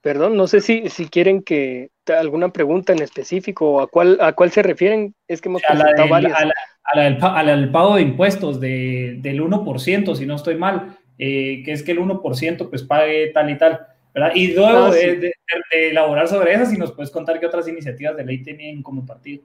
Perdón, 0.03 0.37
no 0.37 0.47
sé 0.47 0.61
si, 0.61 0.91
si 0.91 1.09
quieren 1.09 1.43
que 1.43 1.91
alguna 2.15 2.51
pregunta 2.51 2.93
en 2.93 3.03
específico 3.03 3.71
o 3.71 3.81
a 3.81 3.89
cuál, 3.89 4.19
a 4.21 4.33
cuál 4.33 4.51
se 4.51 4.63
refieren. 4.63 5.15
Es 5.29 5.41
que 5.41 5.49
hemos 5.49 5.63
a 5.69 5.75
la, 5.75 5.93
del, 5.93 6.09
varias. 6.09 6.33
A, 6.33 6.45
la, 6.45 6.55
a, 6.85 6.97
la 6.97 7.03
del, 7.05 7.19
a 7.23 7.43
la, 7.43 7.57
del, 7.57 7.71
pago 7.71 7.97
de 7.97 8.03
impuestos 8.03 8.61
de, 8.61 9.17
del 9.21 9.41
1%, 9.41 10.15
si 10.15 10.27
no 10.27 10.37
estoy 10.37 10.57
mal, 10.57 10.97
eh, 11.19 11.63
que 11.65 11.73
es 11.73 11.83
que 11.83 11.93
el 11.93 12.01
1% 12.01 12.69
pues 12.69 12.83
pague 12.83 13.29
tal 13.29 13.51
y 13.51 13.59
tal. 13.59 13.87
¿verdad? 14.15 14.33
Y 14.35 14.55
luego 14.55 14.87
ah, 14.87 14.93
sí. 14.93 14.99
de, 14.99 15.17
de, 15.17 15.33
de, 15.73 15.89
elaborar 15.91 16.27
sobre 16.27 16.55
esas, 16.55 16.71
si 16.71 16.79
nos 16.79 16.93
puedes 16.93 17.11
contar 17.11 17.39
qué 17.39 17.47
otras 17.47 17.69
iniciativas 17.69 18.17
de 18.17 18.25
ley 18.25 18.43
tienen 18.43 18.83
como 18.83 19.05
partido. 19.05 19.43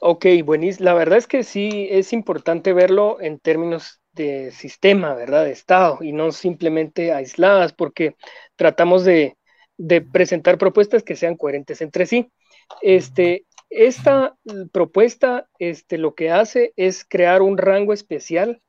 Ok, 0.00 0.26
buenísimo. 0.44 0.86
La 0.86 0.94
verdad 0.94 1.18
es 1.18 1.26
que 1.26 1.42
sí 1.42 1.88
es 1.90 2.12
importante 2.12 2.72
verlo 2.72 3.18
en 3.20 3.38
términos 3.38 4.00
de 4.12 4.50
sistema, 4.50 5.14
¿verdad? 5.14 5.44
De 5.44 5.52
Estado 5.52 5.98
y 6.00 6.12
no 6.12 6.32
simplemente 6.32 7.12
aisladas, 7.12 7.72
porque 7.72 8.16
tratamos 8.56 9.04
de, 9.04 9.36
de 9.82 10.02
presentar 10.02 10.58
propuestas 10.58 11.02
que 11.02 11.16
sean 11.16 11.38
coherentes 11.38 11.80
entre 11.80 12.04
sí. 12.04 12.30
Este, 12.82 13.46
esta 13.70 14.36
propuesta 14.72 15.48
este, 15.58 15.96
lo 15.96 16.14
que 16.14 16.30
hace 16.30 16.74
es 16.76 17.06
crear 17.08 17.40
un 17.40 17.56
rango 17.56 17.94
especial 17.94 18.60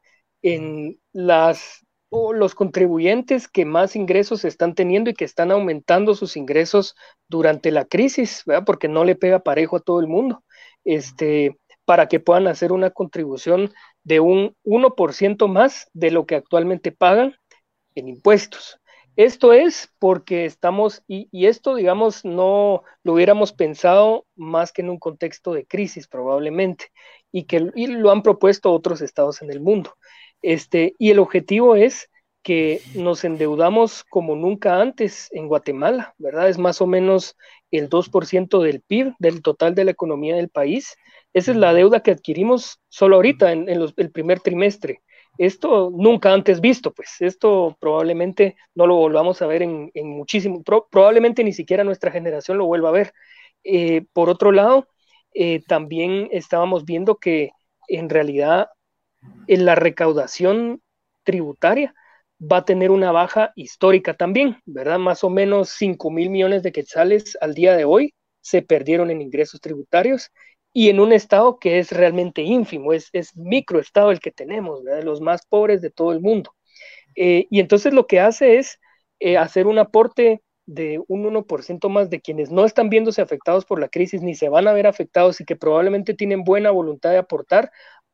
en 0.42 1.00
las 1.12 1.86
o 2.14 2.34
los 2.34 2.56
contribuyentes 2.56 3.48
que 3.48 3.66
más 3.66 3.96
ingresos 3.96 4.46
están 4.46 4.74
teniendo 4.74 5.10
y 5.10 5.14
que 5.14 5.26
están 5.26 5.52
aumentando 5.52 6.14
sus 6.14 6.38
ingresos 6.38 6.96
durante 7.28 7.72
la 7.72 7.86
crisis, 7.86 8.44
¿verdad? 8.46 8.64
porque 8.66 8.88
no 8.88 9.04
le 9.04 9.16
pega 9.16 9.40
parejo 9.40 9.78
a 9.78 9.82
todo 9.82 10.00
el 10.00 10.08
mundo, 10.08 10.44
este, 10.86 11.58
para 11.86 12.08
que 12.08 12.20
puedan 12.20 12.48
hacer 12.48 12.72
una 12.72 12.92
contribución 12.92 13.74
de 14.04 14.20
un 14.20 14.56
1% 14.64 15.48
más 15.48 15.90
de 15.94 16.12
lo 16.12 16.26
que 16.26 16.36
actualmente 16.36 16.92
pagan 16.92 17.36
en 17.96 18.10
impuestos. 18.10 18.81
Esto 19.16 19.54
es 19.54 19.92
porque 20.00 20.46
estamos, 20.46 21.04
y, 21.08 21.28
esto, 21.46 21.76
digamos, 21.76 22.24
no 22.24 22.84
lo 23.04 23.14
hubiéramos 23.14 23.52
pensado 23.52 24.26
más 24.36 24.72
que 24.72 24.82
en 24.82 24.90
un 24.90 25.00
contexto 25.00 25.54
de 25.54 25.66
crisis 25.66 26.08
probablemente, 26.08 26.92
y 27.32 27.44
que 27.44 27.60
lo 27.60 28.12
han 28.12 28.24
propuesto 28.24 28.72
otros 28.72 29.02
estados 29.02 29.42
en 29.42 29.52
el 29.52 29.60
mundo. 29.60 29.96
Este, 30.42 30.96
y 30.98 31.12
el 31.12 31.20
objetivo 31.20 31.76
es 31.76 32.10
que 32.42 32.82
nos 32.96 33.24
endeudamos 33.24 34.04
como 34.06 34.36
nunca 34.36 34.82
antes 34.82 35.28
en 35.32 35.48
Guatemala, 35.48 36.16
¿verdad? 36.18 36.50
Es 36.50 36.58
más 36.58 36.82
o 36.82 36.88
menos 36.88 37.38
el 37.70 37.90
2% 37.90 38.62
del 38.62 38.82
PIB, 38.82 39.14
del 39.20 39.42
total 39.42 39.76
de 39.76 39.86
la 39.86 39.92
economía 39.92 40.36
del 40.36 40.50
país. 40.50 40.96
Esa 41.34 41.52
es 41.52 41.58
la 41.58 41.74
deuda 41.74 42.02
que 42.02 42.12
adquirimos 42.12 42.80
solo 42.90 43.18
ahorita, 43.18 43.52
en, 43.52 43.70
el 43.70 44.12
primer 44.12 44.40
trimestre. 44.40 45.02
Esto 45.38 45.92
nunca 45.92 46.34
antes 46.34 46.62
visto, 46.62 46.94
pues 46.94 47.16
esto 47.22 47.78
probablemente 47.80 48.58
no 48.76 48.86
lo 48.86 48.96
volvamos 48.96 49.42
a 49.42 49.48
ver 49.48 49.64
en, 49.64 49.92
muchísimo, 49.94 50.64
probablemente 50.64 51.44
ni 51.44 51.54
siquiera 51.54 51.84
nuestra 51.84 52.12
generación 52.12 52.58
lo 52.58 52.66
vuelva 52.66 52.90
a 52.90 52.94
ver. 52.94 53.14
Eh, 53.64 54.06
por 54.14 54.30
otro 54.30 54.52
lado, 54.52 54.88
eh, 55.34 55.62
también 55.68 56.28
estábamos 56.32 56.86
viendo 56.86 57.18
que 57.18 57.52
en 57.88 58.10
realidad 58.10 58.70
en 59.48 59.66
la 59.66 59.76
recaudación 59.76 60.82
tributaria 61.24 61.94
va 62.42 62.58
a 62.58 62.66
tener 62.66 62.92
una 62.92 63.12
baja 63.12 63.52
histórica 63.56 64.16
también, 64.16 64.58
¿verdad? 64.66 65.00
Más 65.00 65.24
o 65.24 65.30
menos 65.30 65.70
5 65.70 66.10
mil 66.12 66.30
millones 66.30 66.64
de 66.64 66.72
quetzales 66.72 67.38
al 67.40 67.54
día 67.54 67.76
de 67.76 67.86
hoy 67.86 68.14
se 68.42 68.62
perdieron 68.64 69.12
en 69.12 69.22
ingresos 69.22 69.62
tributarios 69.62 70.32
y 70.74 70.90
en 70.90 71.00
un 71.00 71.14
estado 71.14 71.60
que 71.60 71.80
es 71.80 71.92
realmente 71.92 72.42
ínfimo, 72.42 72.94
es, 72.94 73.10
es 73.14 73.36
microestado 73.36 74.12
el 74.12 74.20
que 74.20 74.32
tenemos, 74.32 74.84
¿verdad? 74.84 75.04
Los 75.04 75.22
más 75.22 75.46
pobres 75.46 75.82
de 75.82 75.90
todo 75.90 76.12
el 76.14 76.22
mundo. 76.22 76.54
Eh, 77.16 77.48
y 77.50 77.60
entonces 77.60 77.94
lo 77.94 78.08
que 78.08 78.20
hace 78.20 78.58
es 78.58 78.80
eh, 79.20 79.38
hacer 79.38 79.68
un 79.68 79.80
aporte 79.80 80.42
de 80.66 81.02
un 81.08 81.26
1% 81.26 81.90
más 81.90 82.10
de 82.10 82.22
quienes 82.22 82.52
no 82.52 82.66
están 82.66 82.90
viéndose 82.90 83.22
afectados 83.22 83.66
por 83.66 83.80
la 83.80 83.90
crisis 83.90 84.22
ni 84.22 84.36
se 84.36 84.50
van 84.50 84.68
a 84.68 84.74
ver 84.74 84.88
afectados 84.88 85.42
y 85.42 85.46
que 85.46 85.56
probablemente 85.56 86.14
tienen 86.14 86.44
buena 86.44 86.72
voluntad 86.72 87.12
de 87.12 87.18
aportar, 87.18 87.72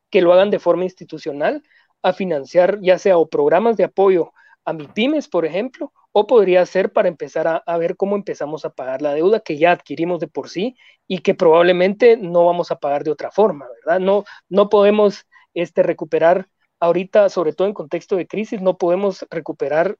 que 0.09 0.21
lo 0.21 0.33
hagan 0.33 0.49
de 0.49 0.59
forma 0.59 0.83
institucional 0.83 1.63
a 2.01 2.13
financiar 2.13 2.79
ya 2.81 2.97
sea 2.97 3.17
o 3.17 3.29
programas 3.29 3.77
de 3.77 3.83
apoyo 3.83 4.33
a 4.65 4.73
MIPIMES, 4.73 5.27
por 5.27 5.45
ejemplo, 5.45 5.93
o 6.19 6.25
podría 6.25 6.65
ser 6.65 6.91
para 6.91 7.09
empezar 7.09 7.61
a, 7.63 7.77
ver 7.77 7.95
cómo 7.95 8.15
empezamos 8.15 8.65
a 8.65 8.71
pagar 8.71 9.03
la 9.03 9.13
deuda 9.13 9.39
que 9.41 9.59
ya 9.59 9.71
adquirimos 9.71 10.19
de 10.19 10.27
por 10.27 10.49
sí 10.49 10.75
y 11.07 11.19
que 11.19 11.35
probablemente 11.35 12.17
no 12.17 12.43
vamos 12.43 12.71
a 12.71 12.79
pagar 12.79 13.03
de 13.03 13.11
otra 13.11 13.29
forma, 13.29 13.67
¿verdad? 13.85 13.99
No, 13.99 14.23
no 14.49 14.67
podemos 14.67 15.27
este, 15.53 15.83
recuperar 15.83 16.47
ahorita, 16.79 17.29
sobre 17.29 17.53
todo 17.53 17.67
en 17.67 17.75
contexto 17.75 18.15
de 18.15 18.25
crisis, 18.25 18.63
no 18.63 18.79
podemos 18.79 19.27
recuperar 19.29 19.99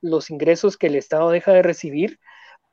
los 0.00 0.30
ingresos 0.30 0.76
que 0.76 0.88
el 0.88 0.96
Estado 0.96 1.30
deja 1.30 1.52
de 1.52 1.62
recibir 1.62 2.18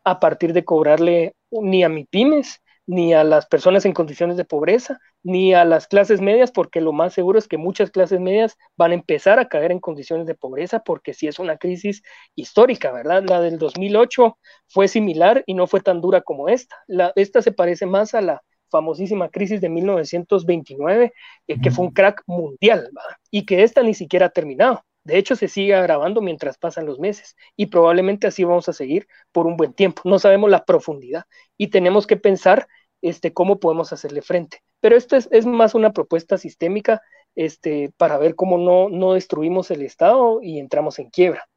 a 0.04 0.20
partir 0.20 0.54
de 0.54 0.66
cobrarle 0.66 1.36
ni 1.52 1.84
a 1.84 1.90
MIPIMES 1.90 2.60
ni 2.90 3.14
a 3.14 3.24
las 3.24 3.46
personas 3.46 3.86
en 3.86 3.94
condiciones 3.94 4.36
de 4.36 4.46
pobreza, 4.46 5.00
ni 5.22 5.54
a 5.54 5.64
las 5.64 5.86
clases 5.86 6.22
medias, 6.22 6.52
porque 6.52 6.82
lo 6.82 6.92
más 6.92 7.14
seguro 7.14 7.38
es 7.38 7.48
que 7.48 7.60
muchas 7.60 7.92
clases 7.92 8.20
medias 8.20 8.58
van 8.78 8.90
a 8.90 8.96
empezar 8.96 9.38
a 9.38 9.48
caer 9.48 9.72
en 9.72 9.80
condiciones 9.80 10.26
de 10.26 10.34
pobreza, 10.34 10.80
porque 10.80 11.14
sí 11.14 11.28
es 11.28 11.38
una 11.38 11.58
crisis 11.58 12.02
histórica, 12.34 12.92
¿verdad? 12.92 13.24
La 13.28 13.42
del 13.42 13.60
2008 13.60 14.40
fue 14.66 14.88
similar 14.88 15.44
y 15.46 15.54
no 15.54 15.68
fue 15.68 15.82
tan 15.82 16.02
dura 16.02 16.22
como 16.22 16.50
esta. 16.50 16.78
La, 16.88 17.14
esta 17.16 17.44
se 17.44 17.52
parece 17.52 17.86
más 17.86 18.16
a 18.16 18.22
la 18.22 18.42
famosísima 18.72 19.30
crisis 19.30 19.62
de 19.62 19.70
1929, 19.70 21.14
eh, 21.46 21.62
que 21.62 21.70
fue 21.70 21.86
un 21.86 21.92
crack 21.92 22.24
mundial, 22.26 22.90
¿verdad? 22.92 23.18
y 23.30 23.46
que 23.46 23.62
esta 23.62 23.84
ni 23.84 23.94
siquiera 23.94 24.26
ha 24.28 24.30
terminado. 24.30 24.84
De 25.04 25.18
hecho, 25.20 25.36
se 25.36 25.48
sigue 25.48 25.76
agravando 25.76 26.22
mientras 26.22 26.58
pasan 26.58 26.88
los 26.88 27.00
meses 27.00 27.36
y 27.56 27.68
probablemente 27.68 28.26
así 28.26 28.44
vamos 28.44 28.68
a 28.68 28.74
seguir 28.74 29.08
por 29.32 29.46
un 29.46 29.58
buen 29.58 29.74
tiempo. 29.74 30.02
No 30.06 30.18
sabemos 30.18 30.50
la 30.50 30.66
profundidad 30.66 31.26
y 31.56 31.68
tenemos 31.68 32.08
que 32.08 32.18
pensar 32.18 32.68
este, 33.02 33.34
cómo 33.34 33.60
podemos 33.60 33.94
hacerle 33.94 34.22
frente. 34.22 34.62
Pero 34.80 34.96
esto 34.96 35.16
es, 35.18 35.46
más 35.46 35.76
una 35.76 35.92
propuesta 35.92 36.38
sistémica 36.38 37.02
este, 37.36 37.92
para 37.98 38.18
ver 38.18 38.36
cómo 38.36 38.58
no, 38.58 38.90
no 38.90 39.14
destruimos 39.14 39.72
el 39.72 39.82
Estado 39.82 40.40
y 40.42 40.60
entramos 40.60 41.00
en 41.00 41.10
quiebra. 41.10 41.48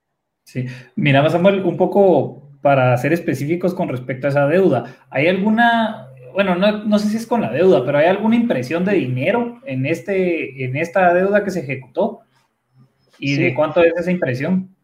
Sí, 0.44 0.66
mira, 0.96 1.28
Samuel, 1.30 1.62
un 1.62 1.76
poco 1.76 2.50
para 2.62 2.96
ser 2.96 3.12
específicos 3.12 3.74
con 3.74 3.88
respecto 3.88 4.26
a 4.26 4.30
esa 4.30 4.46
deuda, 4.46 4.96
¿hay 5.10 5.26
alguna, 5.26 6.08
bueno, 6.32 6.54
no, 6.54 6.84
no 6.84 6.98
sé 6.98 7.08
si 7.08 7.16
es 7.16 7.26
con 7.26 7.40
la 7.40 7.50
deuda, 7.50 7.84
pero 7.84 7.98
¿hay 7.98 8.06
alguna 8.06 8.36
impresión 8.36 8.84
de 8.84 8.94
dinero 8.94 9.60
en, 9.64 9.86
este, 9.86 10.64
en 10.64 10.76
esta 10.76 11.12
deuda 11.12 11.44
que 11.44 11.50
se 11.50 11.60
ejecutó? 11.60 12.20
¿Y 13.18 13.36
de 13.36 13.54
cuánto 13.54 13.82
es 13.82 13.92
esa 13.96 14.10
impresión? 14.10 14.74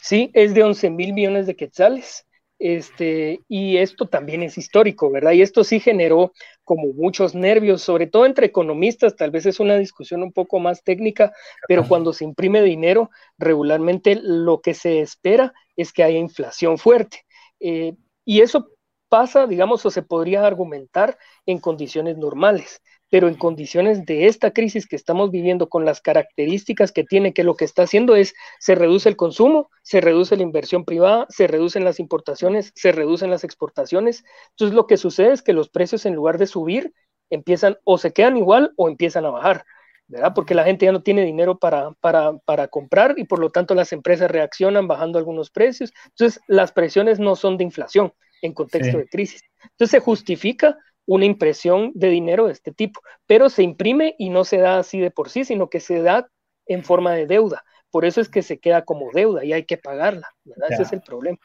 Sí, 0.00 0.30
es 0.34 0.54
de 0.54 0.62
11 0.62 0.90
mil 0.90 1.12
millones 1.12 1.46
de 1.46 1.56
quetzales. 1.56 2.26
Este, 2.64 3.40
y 3.48 3.78
esto 3.78 4.06
también 4.06 4.44
es 4.44 4.56
histórico, 4.56 5.10
¿verdad? 5.10 5.32
Y 5.32 5.42
esto 5.42 5.64
sí 5.64 5.80
generó 5.80 6.32
como 6.62 6.92
muchos 6.92 7.34
nervios, 7.34 7.82
sobre 7.82 8.06
todo 8.06 8.24
entre 8.24 8.46
economistas, 8.46 9.16
tal 9.16 9.32
vez 9.32 9.46
es 9.46 9.58
una 9.58 9.76
discusión 9.76 10.22
un 10.22 10.32
poco 10.32 10.60
más 10.60 10.84
técnica, 10.84 11.32
pero 11.66 11.88
cuando 11.88 12.12
se 12.12 12.22
imprime 12.22 12.62
dinero, 12.62 13.10
regularmente 13.36 14.14
lo 14.14 14.60
que 14.60 14.74
se 14.74 15.00
espera 15.00 15.52
es 15.74 15.92
que 15.92 16.04
haya 16.04 16.18
inflación 16.18 16.78
fuerte. 16.78 17.24
Eh, 17.58 17.94
y 18.24 18.42
eso 18.42 18.68
pasa, 19.08 19.48
digamos, 19.48 19.84
o 19.84 19.90
se 19.90 20.02
podría 20.02 20.46
argumentar 20.46 21.18
en 21.46 21.58
condiciones 21.58 22.16
normales 22.16 22.80
pero 23.12 23.28
en 23.28 23.34
condiciones 23.34 24.06
de 24.06 24.26
esta 24.26 24.52
crisis 24.52 24.86
que 24.86 24.96
estamos 24.96 25.30
viviendo 25.30 25.68
con 25.68 25.84
las 25.84 26.00
características 26.00 26.92
que 26.92 27.04
tiene, 27.04 27.34
que 27.34 27.44
lo 27.44 27.56
que 27.56 27.66
está 27.66 27.82
haciendo 27.82 28.16
es 28.16 28.32
se 28.58 28.74
reduce 28.74 29.06
el 29.06 29.16
consumo, 29.16 29.68
se 29.82 30.00
reduce 30.00 30.34
la 30.34 30.44
inversión 30.44 30.86
privada, 30.86 31.26
se 31.28 31.46
reducen 31.46 31.84
las 31.84 32.00
importaciones, 32.00 32.72
se 32.74 32.90
reducen 32.90 33.28
las 33.28 33.44
exportaciones. 33.44 34.24
Entonces 34.52 34.74
lo 34.74 34.86
que 34.86 34.96
sucede 34.96 35.34
es 35.34 35.42
que 35.42 35.52
los 35.52 35.68
precios 35.68 36.06
en 36.06 36.14
lugar 36.14 36.38
de 36.38 36.46
subir 36.46 36.94
empiezan 37.28 37.76
o 37.84 37.98
se 37.98 38.14
quedan 38.14 38.38
igual 38.38 38.72
o 38.76 38.88
empiezan 38.88 39.26
a 39.26 39.30
bajar. 39.30 39.66
¿verdad? 40.06 40.32
Porque 40.34 40.54
la 40.54 40.64
gente 40.64 40.86
ya 40.86 40.92
no 40.92 41.02
tiene 41.02 41.22
dinero 41.22 41.58
para, 41.58 41.90
para, 42.00 42.38
para 42.46 42.68
comprar 42.68 43.16
y 43.18 43.24
por 43.24 43.40
lo 43.40 43.50
tanto 43.50 43.74
las 43.74 43.92
empresas 43.92 44.30
reaccionan 44.30 44.88
bajando 44.88 45.18
algunos 45.18 45.50
precios. 45.50 45.92
Entonces, 46.06 46.40
las 46.46 46.72
presiones 46.72 47.20
no 47.20 47.36
son 47.36 47.58
de 47.58 47.64
inflación 47.64 48.14
en 48.40 48.54
contexto 48.54 48.96
de 48.96 49.06
crisis. 49.06 49.42
Entonces, 49.64 49.90
se 49.90 50.00
justifica 50.00 50.78
una 51.12 51.26
impresión 51.26 51.92
de 51.94 52.08
dinero 52.08 52.46
de 52.46 52.52
este 52.52 52.72
tipo, 52.72 53.02
pero 53.26 53.50
se 53.50 53.62
imprime 53.62 54.14
y 54.18 54.30
no 54.30 54.44
se 54.44 54.56
da 54.56 54.78
así 54.78 54.98
de 54.98 55.10
por 55.10 55.28
sí, 55.28 55.44
sino 55.44 55.68
que 55.68 55.78
se 55.78 56.00
da 56.00 56.26
en 56.64 56.82
forma 56.82 57.12
de 57.12 57.26
deuda. 57.26 57.64
Por 57.90 58.06
eso 58.06 58.22
es 58.22 58.30
que 58.30 58.40
se 58.40 58.58
queda 58.58 58.86
como 58.86 59.10
deuda 59.12 59.44
y 59.44 59.52
hay 59.52 59.66
que 59.66 59.76
pagarla, 59.76 60.30
¿verdad? 60.44 60.72
Ese 60.72 60.84
es 60.84 60.92
el 60.94 61.02
problema. 61.02 61.38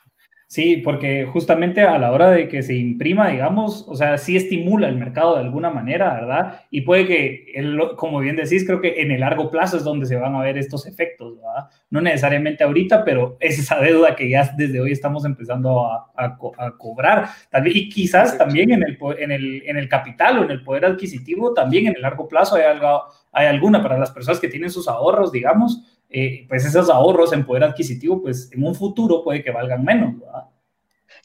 Sí, 0.50 0.78
porque 0.78 1.26
justamente 1.26 1.82
a 1.82 1.98
la 1.98 2.10
hora 2.14 2.32
de 2.32 2.48
que 2.48 2.64
se 2.64 2.74
imprima, 2.74 3.28
digamos, 3.32 3.86
o 3.86 3.96
sea, 3.96 4.18
sí 4.18 4.38
estimula 4.38 4.88
el 4.88 4.96
mercado 4.96 5.36
de 5.36 5.42
alguna 5.42 5.70
manera, 5.70 6.14
¿verdad? 6.14 6.62
Y 6.72 6.82
puede 6.82 7.06
que, 7.06 7.94
como 7.98 8.20
bien 8.20 8.38
decís, 8.38 8.66
creo 8.66 8.80
que 8.80 9.02
en 9.02 9.12
el 9.12 9.20
largo 9.20 9.52
plazo 9.52 9.76
es 9.76 9.84
donde 9.84 10.06
se 10.06 10.16
van 10.16 10.36
a 10.36 10.42
ver 10.42 10.58
estos 10.58 10.88
efectos, 10.88 11.36
¿verdad? 11.36 11.70
No 11.90 12.00
necesariamente 12.00 12.64
ahorita, 12.64 13.04
pero 13.04 13.36
es 13.42 13.60
esa 13.60 13.78
deuda 13.82 14.16
que 14.16 14.30
ya 14.30 14.50
desde 14.56 14.80
hoy 14.80 14.94
estamos 14.94 15.26
empezando 15.26 15.86
a, 15.86 16.38
cobrar. 16.78 17.28
y 17.66 17.90
quizás 17.90 18.38
también 18.38 18.72
en 18.72 18.84
el, 18.84 18.98
en, 19.20 19.32
el, 19.32 19.64
en 19.66 19.76
el 19.76 19.90
capital 19.90 20.40
o 20.40 20.44
en 20.46 20.52
el 20.52 20.64
poder 20.64 20.86
adquisitivo, 20.86 21.54
también 21.54 21.88
en 21.88 21.96
el 21.98 22.02
largo 22.02 22.26
plazo 22.30 22.56
hay, 22.56 22.64
algo, 22.64 23.04
hay 23.34 23.48
alguna 23.48 23.84
para 23.84 23.98
las 23.98 24.12
personas 24.12 24.40
que 24.40 24.48
tienen 24.48 24.70
sus 24.70 24.88
ahorros, 24.88 25.34
digamos, 25.34 25.97
eh, 26.10 26.46
pues 26.48 26.66
esos 26.66 26.90
ahorros 26.90 27.34
en 27.34 27.46
poder 27.46 27.64
adquisitivo, 27.64 28.22
pues 28.22 28.50
en 28.54 28.64
un 28.64 28.76
futuro 28.76 29.24
puede 29.24 29.44
que 29.44 29.52
valgan 29.52 29.84
menos, 29.84 30.20
¿verdad? 30.20 30.46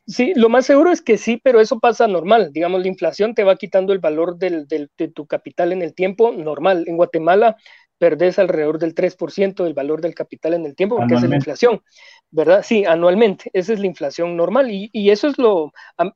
Sí, 0.06 0.32
lo 0.34 0.48
más 0.48 0.66
seguro 0.66 0.90
es 0.90 1.00
que 1.00 1.16
sí, 1.16 1.40
pero 1.42 1.60
eso 1.60 1.78
pasa 1.78 2.08
normal. 2.08 2.52
Digamos, 2.52 2.80
la 2.80 2.88
inflación 2.88 3.34
te 3.34 3.44
va 3.44 3.56
quitando 3.56 3.92
el 3.92 4.00
valor 4.00 4.36
del, 4.36 4.66
de 4.66 5.08
tu 5.08 5.26
capital 5.26 5.72
en 5.72 5.80
el 5.80 5.94
tiempo 5.94 6.32
normal. 6.32 6.84
En 6.88 6.96
Guatemala 6.96 7.56
perdés 8.02 8.40
alrededor 8.40 8.80
del 8.80 8.96
3% 8.96 9.62
del 9.62 9.74
valor 9.74 10.00
del 10.00 10.16
capital 10.16 10.54
en 10.54 10.66
el 10.66 10.74
tiempo, 10.74 10.96
porque 10.96 11.14
es 11.14 11.22
la 11.22 11.36
inflación, 11.36 11.84
¿verdad? 12.32 12.64
Sí, 12.64 12.84
anualmente, 12.84 13.48
esa 13.52 13.72
es 13.72 13.78
la 13.78 13.86
inflación 13.86 14.36
normal 14.36 14.72
y, 14.72 14.90
y, 14.92 15.10
eso 15.10 15.28
es 15.28 15.38
lo, 15.38 15.70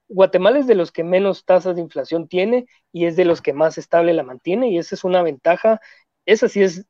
Guatemala 0.08 0.58
es 0.58 0.66
de 0.66 0.74
los 0.74 0.90
que 0.90 1.04
menos 1.04 1.44
tasas 1.44 1.76
de 1.76 1.82
inflación 1.82 2.26
tiene 2.26 2.66
y 2.90 3.06
es 3.06 3.14
de 3.14 3.24
los 3.24 3.40
que 3.40 3.52
más 3.52 3.78
estable 3.78 4.14
la 4.14 4.24
mantiene 4.24 4.68
y 4.68 4.78
esa 4.78 4.96
es 4.96 5.04
una 5.04 5.22
ventaja, 5.22 5.80
esa 6.24 6.48
sí 6.48 6.60
es 6.60 6.86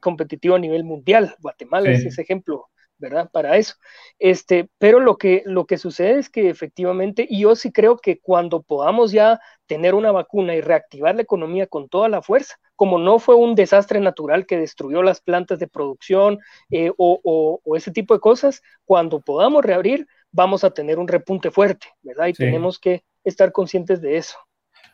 competitivo 0.00 0.54
a 0.54 0.58
nivel 0.58 0.84
mundial. 0.84 1.34
Guatemala 1.40 1.90
es 1.90 2.04
ese 2.04 2.22
ejemplo 2.22 2.68
¿verdad? 2.98 3.30
Para 3.30 3.56
eso. 3.56 3.74
Este, 4.18 4.68
pero 4.78 5.00
lo 5.00 5.16
que, 5.16 5.42
lo 5.46 5.66
que 5.66 5.78
sucede 5.78 6.18
es 6.18 6.28
que 6.28 6.50
efectivamente, 6.50 7.26
y 7.28 7.40
yo 7.42 7.56
sí 7.56 7.72
creo 7.72 7.96
que 7.96 8.18
cuando 8.20 8.62
podamos 8.62 9.12
ya 9.12 9.40
tener 9.66 9.94
una 9.94 10.12
vacuna 10.12 10.54
y 10.54 10.60
reactivar 10.60 11.14
la 11.14 11.22
economía 11.22 11.66
con 11.66 11.88
toda 11.88 12.08
la 12.08 12.22
fuerza, 12.22 12.56
como 12.76 12.98
no 12.98 13.18
fue 13.18 13.36
un 13.36 13.54
desastre 13.54 14.00
natural 14.00 14.46
que 14.46 14.58
destruyó 14.58 15.02
las 15.02 15.20
plantas 15.20 15.58
de 15.58 15.68
producción 15.68 16.38
eh, 16.70 16.92
o, 16.96 17.60
ese 17.76 17.90
tipo 17.90 18.14
de 18.14 18.20
cosas, 18.20 18.62
cuando 18.84 19.20
podamos 19.20 19.64
reabrir, 19.64 20.06
vamos 20.30 20.64
a 20.64 20.70
tener 20.70 20.98
un 20.98 21.08
repunte 21.08 21.50
fuerte, 21.50 21.86
¿verdad? 22.02 22.26
Y 22.26 22.32
tenemos 22.32 22.78
que 22.78 23.04
estar 23.24 23.52
conscientes 23.52 24.00
de 24.00 24.16
eso. 24.16 24.38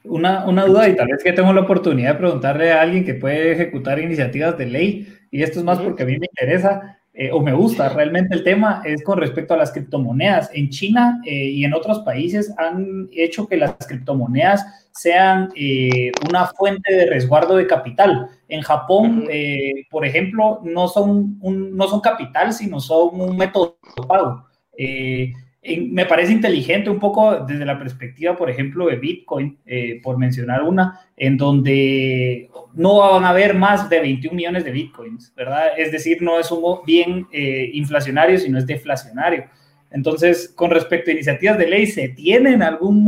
Una, 0.05 0.47
una, 0.47 0.67
duda, 0.67 0.89
y 0.89 0.97
tal 0.97 1.09
vez 1.09 1.25
que 1.25 1.33
tengo 1.33 1.53
la 1.53 1.63
oportunidad 1.63 2.13
de 2.13 2.19
preguntarle 2.19 2.73
a 2.73 2.83
alguien 2.83 3.05
que 3.05 3.15
puede 3.15 3.53
ejecutar 3.53 3.99
iniciativas 3.99 4.57
de 4.59 4.67
ley, 4.67 5.09
y 5.31 5.43
esto 5.43 5.59
es 5.59 5.65
más 5.65 5.81
porque 5.81 6.03
a 6.03 6.07
mí 6.07 6.19
me 6.19 6.27
interesa 6.27 6.99
eh, 7.17 7.31
o 7.31 7.41
me 7.41 7.53
gusta 7.53 7.89
realmente 7.91 8.35
el 8.35 8.43
tema, 8.43 8.83
es 8.85 9.03
con 9.05 9.19
respecto 9.19 9.55
a 9.55 9.57
las 9.57 9.71
criptomonedas. 9.71 10.51
En 10.53 10.69
China 10.69 11.21
eh, 11.25 11.33
y 11.33 11.65
en 11.65 11.73
otros 11.73 12.01
países 12.01 12.53
han 12.59 13.09
hecho 13.13 13.47
que 13.47 13.57
las 13.57 13.77
criptomonedas 13.87 14.89
sean 14.93 15.51
eh, 15.55 16.11
una 16.29 16.47
fuente 16.47 16.93
de 16.93 17.07
resguardo 17.07 17.57
de 17.57 17.69
capital. 17.69 18.29
En 18.49 18.63
Japón, 18.63 19.27
por 19.91 20.05
ejemplo, 20.05 20.61
no 20.65 20.89
son, 20.89 21.39
un, 21.41 21.77
no 21.77 21.89
son 21.89 22.01
capital, 22.01 22.53
sino 22.53 22.81
son 22.81 23.21
un 23.21 23.37
método 23.37 23.79
de 23.97 24.07
pago 24.07 24.45
me 25.65 26.05
parece 26.05 26.33
inteligente 26.33 26.91
un 26.91 26.99
poco 26.99 27.41
desde 27.41 27.65
la 27.65 27.79
perspectiva, 27.79 28.37
por 28.37 28.51
ejemplo, 28.51 28.87
de 28.87 28.97
Bitcoin, 28.97 29.59
eh, 29.65 29.99
por 30.03 30.19
mencionar 30.19 30.63
una, 30.63 31.01
en 31.17 31.39
donde 31.39 32.51
no 32.75 32.99
van 32.99 33.25
a 33.25 33.31
haber 33.31 33.55
más 33.55 33.89
de 33.89 34.01
21 34.01 34.37
millones 34.37 34.65
de 34.65 34.73
Bitcoins, 34.73 35.33
¿verdad? 35.35 35.69
Es 35.79 35.91
decir, 35.91 36.21
no 36.21 36.39
es 36.39 36.51
un 36.51 36.85
bien 36.85 37.27
eh, 37.33 37.71
inflacionario, 37.73 38.39
sino 38.39 38.59
es 38.59 38.67
deflacionario. 38.67 39.47
Entonces, 39.91 40.53
con 40.55 40.71
respecto 40.71 41.11
a 41.11 41.15
iniciativas 41.15 41.57
de 41.57 41.69
ley, 41.69 41.87
¿se 41.87 42.09
tiene 42.11 42.53
en 42.53 42.63
algún 42.63 43.03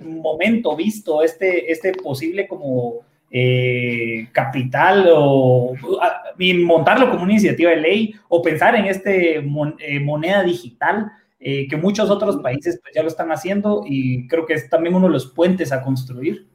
momento 0.00 0.76
visto 0.76 1.22
este, 1.22 1.70
este 1.70 1.92
posible 1.92 2.46
como 2.46 3.00
eh, 3.30 4.28
capital 4.32 5.08
o 5.12 5.74
montarlo 6.38 7.10
como 7.10 7.24
una 7.24 7.32
iniciativa 7.32 7.70
de 7.70 7.76
ley 7.76 8.14
o 8.28 8.40
pensar 8.40 8.74
en 8.76 8.86
este 8.86 9.42
moneda 9.42 10.44
digital? 10.44 11.12
Eh, 11.46 11.68
que 11.68 11.76
muchos 11.76 12.08
otros 12.08 12.38
países 12.38 12.80
pues, 12.80 12.94
ya 12.94 13.02
lo 13.02 13.08
están 13.08 13.30
haciendo 13.30 13.82
y 13.84 14.26
creo 14.28 14.46
que 14.46 14.54
es 14.54 14.70
también 14.70 14.94
uno 14.94 15.08
de 15.08 15.12
los 15.12 15.30
puentes 15.30 15.72
a 15.72 15.82
construir. 15.82 16.48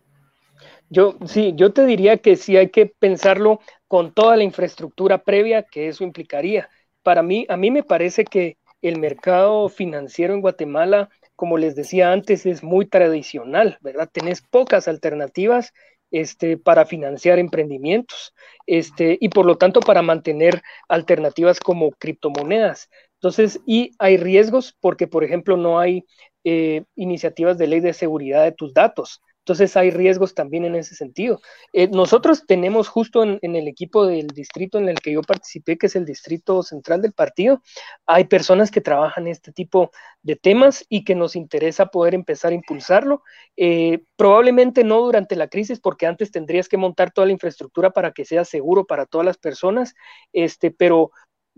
Yo 0.90 1.16
sí, 1.28 1.54
yo 1.56 1.72
te 1.72 1.86
diría 1.86 2.18
que 2.18 2.36
sí 2.36 2.58
hay 2.58 2.70
que 2.70 2.88
pensarlo 2.88 3.60
con 3.88 4.16
toda 4.16 4.36
la 4.36 4.44
infraestructura 4.44 5.20
previa 5.20 5.62
que 5.62 5.90
eso 5.90 6.04
implicaría. 6.04 6.70
Para 7.04 7.22
mí, 7.22 7.46
a 7.50 7.56
mí 7.56 7.70
me 7.70 7.84
parece 7.84 8.26
que 8.26 8.58
el 8.82 8.98
mercado 8.98 9.70
financiero 9.70 10.34
en 10.34 10.42
Guatemala, 10.42 11.10
como 11.36 11.60
les 11.60 11.76
decía 11.76 12.12
antes, 12.12 12.48
es 12.48 12.64
muy 12.64 12.88
tradicional, 12.88 13.78
¿verdad? 13.82 14.10
Tenés 14.12 14.42
pocas 14.42 14.88
alternativas 14.88 15.72
este, 16.10 16.58
para 16.58 16.88
financiar 16.88 17.38
emprendimientos 17.38 18.34
este, 18.66 19.20
y 19.22 19.30
por 19.30 19.46
lo 19.46 19.56
tanto 19.56 19.82
para 19.82 20.02
mantener 20.02 20.64
alternativas 20.88 21.60
como 21.60 21.92
criptomonedas. 21.92 22.90
Entonces, 23.20 23.60
y 23.66 23.92
hay 24.00 24.18
riesgos 24.18 24.76
porque, 24.80 25.08
por 25.08 25.24
ejemplo, 25.24 25.58
no 25.58 25.80
hay 25.80 26.06
eh, 26.46 26.86
iniciativas 26.96 27.58
de 27.58 27.68
ley 27.68 27.82
de 27.82 27.94
seguridad 27.94 28.44
de 28.44 28.54
tus 28.54 28.74
datos. 28.74 29.22
Entonces 29.50 29.76
hay 29.78 29.90
riesgos 29.90 30.36
también 30.36 30.64
en 30.64 30.76
ese 30.76 30.94
sentido. 30.94 31.42
Eh, 31.74 31.88
nosotros 31.88 32.46
tenemos 32.46 32.88
justo 32.88 33.24
en, 33.24 33.40
el 33.42 33.68
equipo 33.68 34.06
del 34.06 34.28
distrito 34.28 34.78
en 34.78 34.90
el 34.90 35.00
que 35.00 35.12
yo 35.12 35.24
participé, 35.24 35.76
que 35.76 35.88
es 35.88 35.96
el 35.96 36.06
distrito 36.06 36.62
central 36.62 37.02
del 37.02 37.14
partido, 37.14 37.60
hay 38.06 38.26
personas 38.26 38.70
que 38.70 38.80
trabajan 38.80 39.28
este 39.28 39.52
tipo 39.52 39.90
de 40.22 40.36
temas 40.36 40.86
y 40.88 41.04
que 41.04 41.16
nos 41.16 41.36
interesa 41.36 41.88
poder 41.88 42.14
empezar 42.14 42.52
a 42.52 42.56
impulsarlo. 42.56 43.24
Eh, 43.58 44.04
probablemente 44.16 44.84
no 44.84 45.02
durante 45.02 45.36
la 45.36 45.48
crisis, 45.48 45.80
porque 45.80 46.06
antes 46.06 46.30
tendrías 46.30 46.70
que 46.70 46.78
montar 46.78 47.12
toda 47.12 47.26
la 47.26 47.34
infraestructura 47.34 47.90
para 47.90 48.12
que 48.12 48.26
sea 48.26 48.46
seguro 48.46 48.86
para 48.86 49.08
todas 49.08 49.26
las 49.26 49.38
personas, 49.38 49.96
este, 50.32 50.70
pero 50.70 51.10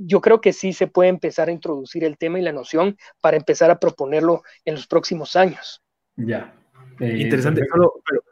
yo 0.06 0.22
creo 0.22 0.41
que 0.41 0.54
sí 0.54 0.74
se 0.74 0.88
puede 0.88 1.10
empezar 1.10 1.49
a 1.49 1.52
introducir 1.52 2.04
el 2.04 2.18
tema 2.18 2.39
y 2.39 2.41
la 2.41 2.52
noción 2.52 2.97
para 3.22 3.38
empezar 3.38 3.72
a 3.72 3.80
proponerlo 3.80 4.43
en 4.66 4.76
los 4.76 4.88
próximos 4.88 5.36
años. 5.36 5.82
Ya. 6.16 6.54
Eh, 6.99 7.18
Interesante, 7.20 7.64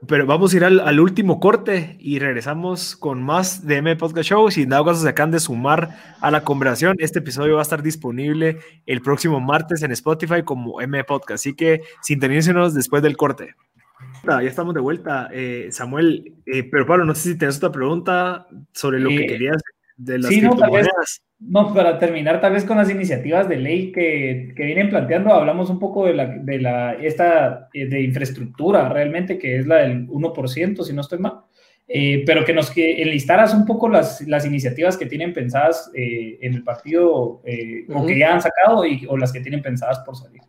pero, 0.07 0.25
vamos 0.27 0.53
a 0.53 0.57
ir 0.57 0.63
al, 0.63 0.99
último 0.99 1.39
corte 1.39 1.97
y 1.99 2.19
regresamos 2.19 2.95
con 2.95 3.23
más 3.23 3.65
de 3.65 3.77
M 3.77 3.95
Podcast 3.95 4.29
Show. 4.29 4.51
Si 4.51 4.65
dado 4.65 4.85
caso 4.85 5.01
se 5.01 5.09
acaban 5.09 5.31
de 5.31 5.39
sumar 5.39 6.17
a 6.21 6.29
la 6.29 6.43
conversación, 6.43 6.95
este 6.99 7.19
episodio 7.19 7.55
va 7.55 7.61
a 7.61 7.63
estar 7.63 7.81
disponible 7.81 8.59
el 8.85 9.01
próximo 9.01 9.39
martes 9.39 9.81
en 9.81 9.91
Spotify 9.91 10.43
como 10.43 10.81
M 10.81 11.03
Podcast. 11.03 11.41
Así 11.41 11.55
que 11.55 11.81
sintonícenos 12.03 12.75
después 12.75 13.01
del 13.01 13.17
corte. 13.17 13.55
Ya 14.23 14.41
estamos 14.43 14.75
de 14.75 14.81
vuelta, 14.81 15.29
eh, 15.31 15.69
Samuel. 15.71 16.35
Eh, 16.45 16.63
pero 16.69 16.85
Pablo, 16.85 17.05
no 17.05 17.15
sé 17.15 17.29
si 17.29 17.37
tienes 17.37 17.57
otra 17.57 17.71
pregunta 17.71 18.47
sobre 18.71 18.99
lo 18.99 19.09
que 19.09 19.25
querías 19.25 19.61
de 19.99 20.17
las 20.17 20.31
criptomonedas. 20.31 21.21
No, 21.39 21.73
para 21.73 21.99
terminar 21.99 22.41
tal 22.41 22.53
vez 22.53 22.65
con 22.65 22.77
las 22.77 22.89
iniciativas 22.89 23.47
de 23.47 23.57
ley 23.57 23.91
que, 23.91 24.53
que 24.55 24.65
vienen 24.65 24.89
planteando, 24.89 25.33
hablamos 25.33 25.69
un 25.69 25.79
poco 25.79 26.05
de 26.05 26.13
la, 26.13 26.25
de 26.25 26.59
la 26.59 26.93
esta 26.93 27.69
eh, 27.73 27.85
de 27.85 28.01
infraestructura 28.01 28.89
realmente, 28.89 29.37
que 29.37 29.57
es 29.57 29.67
la 29.67 29.77
del 29.77 30.07
1%, 30.07 30.83
si 30.83 30.93
no 30.93 31.01
estoy 31.01 31.19
mal, 31.19 31.41
eh, 31.87 32.23
pero 32.25 32.43
que 32.43 32.53
nos 32.53 32.71
que 32.71 33.01
enlistaras 33.01 33.53
un 33.53 33.65
poco 33.65 33.87
las, 33.87 34.21
las 34.27 34.45
iniciativas 34.45 34.97
que 34.97 35.05
tienen 35.05 35.33
pensadas 35.33 35.89
eh, 35.93 36.37
en 36.41 36.53
el 36.53 36.63
partido 36.63 37.09
o 37.09 37.41
que 38.05 38.17
ya 38.17 38.33
han 38.33 38.41
sacado 38.41 38.85
y, 38.85 39.05
o 39.07 39.17
las 39.17 39.31
que 39.31 39.39
tienen 39.41 39.61
pensadas 39.61 39.99
por 39.99 40.15
salir. 40.15 40.41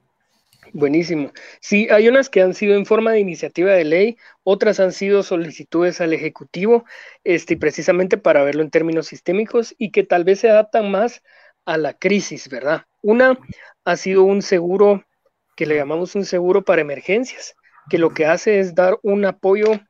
Buenísimo. 0.72 1.32
Sí, 1.60 1.88
hay 1.90 2.08
unas 2.08 2.28
que 2.28 2.42
han 2.42 2.54
sido 2.54 2.74
en 2.76 2.86
forma 2.86 3.12
de 3.12 3.20
iniciativa 3.20 3.72
de 3.72 3.84
ley, 3.84 4.16
otras 4.44 4.78
han 4.78 4.92
sido 4.92 5.22
solicitudes 5.22 6.00
al 6.00 6.12
Ejecutivo, 6.12 6.84
este, 7.24 7.56
precisamente 7.56 8.18
para 8.18 8.44
verlo 8.44 8.62
en 8.62 8.70
términos 8.70 9.08
sistémicos 9.08 9.74
y 9.78 9.90
que 9.90 10.04
tal 10.04 10.24
vez 10.24 10.40
se 10.40 10.50
adaptan 10.50 10.90
más 10.90 11.22
a 11.64 11.76
la 11.76 11.94
crisis, 11.94 12.48
¿verdad? 12.48 12.84
Una 13.02 13.38
ha 13.84 13.96
sido 13.96 14.22
un 14.24 14.42
seguro 14.42 15.04
que 15.56 15.66
le 15.66 15.76
llamamos 15.76 16.14
un 16.14 16.24
seguro 16.24 16.62
para 16.64 16.82
emergencias, 16.82 17.54
que 17.88 17.98
lo 17.98 18.10
que 18.10 18.26
hace 18.26 18.60
es 18.60 18.74
dar 18.74 18.98
un 19.02 19.24
apoyo, 19.24 19.80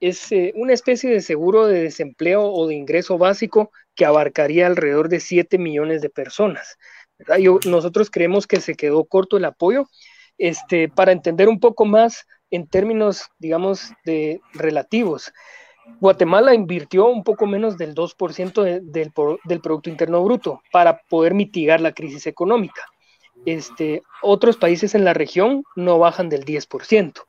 es 0.00 0.28
una 0.54 0.72
especie 0.72 1.10
de 1.10 1.20
seguro 1.20 1.66
de 1.66 1.82
desempleo 1.82 2.44
o 2.44 2.68
de 2.68 2.74
ingreso 2.74 3.18
básico 3.18 3.72
que 3.94 4.04
abarcaría 4.04 4.66
alrededor 4.66 5.08
de 5.08 5.20
7 5.20 5.58
millones 5.58 6.02
de 6.02 6.10
personas. 6.10 6.76
¿verdad? 7.18 7.38
nosotros 7.66 8.10
creemos 8.10 8.46
que 8.46 8.60
se 8.60 8.76
quedó 8.76 9.04
corto 9.04 9.38
el 9.38 9.44
apoyo 9.44 9.88
este, 10.38 10.88
para 10.88 11.12
entender 11.12 11.48
un 11.48 11.60
poco 11.60 11.84
más 11.84 12.26
en 12.50 12.66
términos, 12.66 13.28
digamos, 13.38 13.92
de 14.04 14.40
relativos. 14.54 15.32
Guatemala 16.00 16.54
invirtió 16.54 17.06
un 17.08 17.24
poco 17.24 17.46
menos 17.46 17.76
del 17.76 17.94
2% 17.94 18.62
del, 18.62 19.12
del, 19.44 19.60
Producto 19.60 19.90
Interno 19.90 20.22
Bruto 20.22 20.62
para 20.70 21.00
poder 21.08 21.34
mitigar 21.34 21.80
la 21.80 21.92
crisis 21.92 22.26
económica. 22.26 22.82
Este, 23.46 24.02
otros 24.22 24.56
países 24.56 24.94
en 24.94 25.04
la 25.04 25.14
región 25.14 25.64
no 25.76 25.98
bajan 25.98 26.28
del 26.28 26.44
10%. 26.44 27.27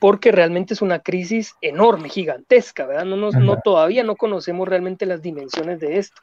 Porque 0.00 0.32
realmente 0.32 0.74
es 0.74 0.82
una 0.82 1.00
crisis 1.00 1.54
enorme, 1.60 2.08
gigantesca, 2.08 2.86
¿verdad? 2.86 3.04
No, 3.04 3.30
no 3.30 3.60
todavía 3.62 4.02
no 4.02 4.16
conocemos 4.16 4.68
realmente 4.68 5.06
las 5.06 5.22
dimensiones 5.22 5.80
de 5.80 5.98
esto. 5.98 6.20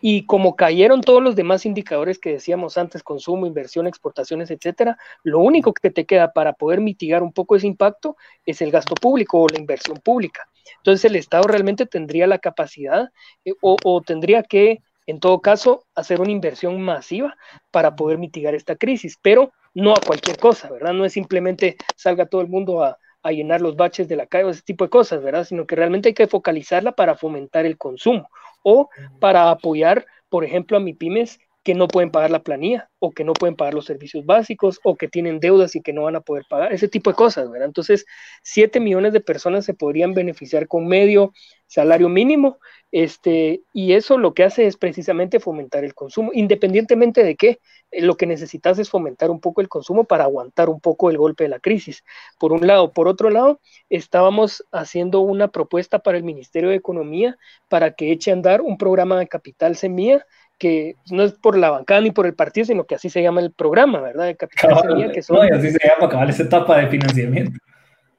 Y 0.00 0.26
como 0.26 0.56
cayeron 0.56 1.00
todos 1.00 1.22
los 1.22 1.36
demás 1.36 1.64
indicadores 1.64 2.18
que 2.18 2.32
decíamos 2.32 2.76
antes, 2.76 3.02
consumo, 3.02 3.46
inversión, 3.46 3.86
exportaciones, 3.86 4.50
etcétera, 4.50 4.98
lo 5.22 5.40
único 5.40 5.72
que 5.72 5.90
te 5.90 6.04
queda 6.04 6.32
para 6.32 6.52
poder 6.52 6.80
mitigar 6.80 7.22
un 7.22 7.32
poco 7.32 7.56
ese 7.56 7.66
impacto 7.66 8.16
es 8.44 8.60
el 8.60 8.70
gasto 8.70 8.94
público 8.94 9.40
o 9.40 9.48
la 9.48 9.58
inversión 9.58 9.96
pública. 9.98 10.48
Entonces 10.78 11.04
el 11.06 11.16
Estado 11.16 11.44
realmente 11.44 11.86
tendría 11.86 12.26
la 12.26 12.38
capacidad 12.38 13.10
eh, 13.44 13.52
o, 13.62 13.76
o 13.82 14.00
tendría 14.02 14.42
que, 14.42 14.82
en 15.06 15.18
todo 15.20 15.40
caso, 15.40 15.84
hacer 15.94 16.20
una 16.20 16.32
inversión 16.32 16.80
masiva 16.82 17.36
para 17.70 17.96
poder 17.96 18.18
mitigar 18.18 18.54
esta 18.54 18.76
crisis, 18.76 19.18
pero 19.22 19.52
no 19.76 19.92
a 19.92 20.00
cualquier 20.00 20.38
cosa, 20.38 20.70
¿verdad? 20.70 20.94
No 20.94 21.04
es 21.04 21.12
simplemente 21.12 21.76
salga 21.96 22.24
todo 22.24 22.40
el 22.40 22.48
mundo 22.48 22.82
a, 22.82 22.98
a 23.22 23.30
llenar 23.30 23.60
los 23.60 23.76
baches 23.76 24.08
de 24.08 24.16
la 24.16 24.26
calle 24.26 24.44
o 24.44 24.50
ese 24.50 24.62
tipo 24.62 24.84
de 24.84 24.90
cosas, 24.90 25.22
¿verdad? 25.22 25.44
Sino 25.44 25.66
que 25.66 25.76
realmente 25.76 26.08
hay 26.08 26.14
que 26.14 26.26
focalizarla 26.26 26.92
para 26.92 27.14
fomentar 27.14 27.66
el 27.66 27.76
consumo 27.76 28.30
o 28.62 28.88
para 29.20 29.50
apoyar, 29.50 30.06
por 30.30 30.44
ejemplo, 30.44 30.78
a 30.78 30.80
mi 30.80 30.94
pymes 30.94 31.38
que 31.66 31.74
no 31.74 31.88
pueden 31.88 32.12
pagar 32.12 32.30
la 32.30 32.44
planilla 32.44 32.88
o 33.00 33.10
que 33.10 33.24
no 33.24 33.32
pueden 33.32 33.56
pagar 33.56 33.74
los 33.74 33.86
servicios 33.86 34.24
básicos 34.24 34.78
o 34.84 34.94
que 34.94 35.08
tienen 35.08 35.40
deudas 35.40 35.74
y 35.74 35.82
que 35.82 35.92
no 35.92 36.04
van 36.04 36.14
a 36.14 36.20
poder 36.20 36.44
pagar, 36.48 36.72
ese 36.72 36.86
tipo 36.86 37.10
de 37.10 37.16
cosas, 37.16 37.50
¿verdad? 37.50 37.66
Entonces, 37.66 38.06
7 38.44 38.78
millones 38.78 39.12
de 39.12 39.20
personas 39.20 39.64
se 39.64 39.74
podrían 39.74 40.14
beneficiar 40.14 40.68
con 40.68 40.86
medio 40.86 41.32
salario 41.66 42.08
mínimo, 42.08 42.60
este, 42.92 43.62
y 43.72 43.94
eso 43.94 44.16
lo 44.16 44.32
que 44.32 44.44
hace 44.44 44.68
es 44.68 44.76
precisamente 44.76 45.40
fomentar 45.40 45.82
el 45.82 45.92
consumo, 45.92 46.30
independientemente 46.32 47.24
de 47.24 47.34
qué, 47.34 47.58
eh, 47.90 48.00
lo 48.00 48.16
que 48.16 48.26
necesitas 48.26 48.78
es 48.78 48.88
fomentar 48.88 49.32
un 49.32 49.40
poco 49.40 49.60
el 49.60 49.68
consumo 49.68 50.04
para 50.04 50.22
aguantar 50.22 50.68
un 50.68 50.80
poco 50.80 51.10
el 51.10 51.18
golpe 51.18 51.42
de 51.42 51.50
la 51.50 51.58
crisis. 51.58 52.04
Por 52.38 52.52
un 52.52 52.64
lado, 52.64 52.92
por 52.92 53.08
otro 53.08 53.28
lado, 53.30 53.60
estábamos 53.90 54.64
haciendo 54.70 55.18
una 55.18 55.48
propuesta 55.48 55.98
para 55.98 56.16
el 56.16 56.22
Ministerio 56.22 56.70
de 56.70 56.76
Economía 56.76 57.36
para 57.68 57.94
que 57.94 58.12
eche 58.12 58.30
a 58.30 58.34
andar 58.34 58.60
un 58.60 58.78
programa 58.78 59.18
de 59.18 59.26
capital 59.26 59.74
semilla 59.74 60.24
que 60.58 60.96
no 61.10 61.22
es 61.22 61.32
por 61.32 61.56
la 61.56 61.70
bancada 61.70 62.00
ni 62.00 62.10
por 62.10 62.26
el 62.26 62.34
partido, 62.34 62.66
sino 62.66 62.84
que 62.84 62.94
así 62.94 63.10
se 63.10 63.22
llama 63.22 63.40
el 63.40 63.52
programa, 63.52 64.00
¿verdad? 64.00 64.26
De 64.26 64.36
capital 64.36 64.82
cabal, 64.82 65.12
que 65.12 65.22
son, 65.22 65.36
no, 65.36 65.56
así 65.56 65.70
se 65.70 65.88
llama 65.88 66.08
cabal 66.08 66.30
esa 66.30 66.44
etapa 66.44 66.78
de 66.78 66.88
financiamiento. 66.88 67.58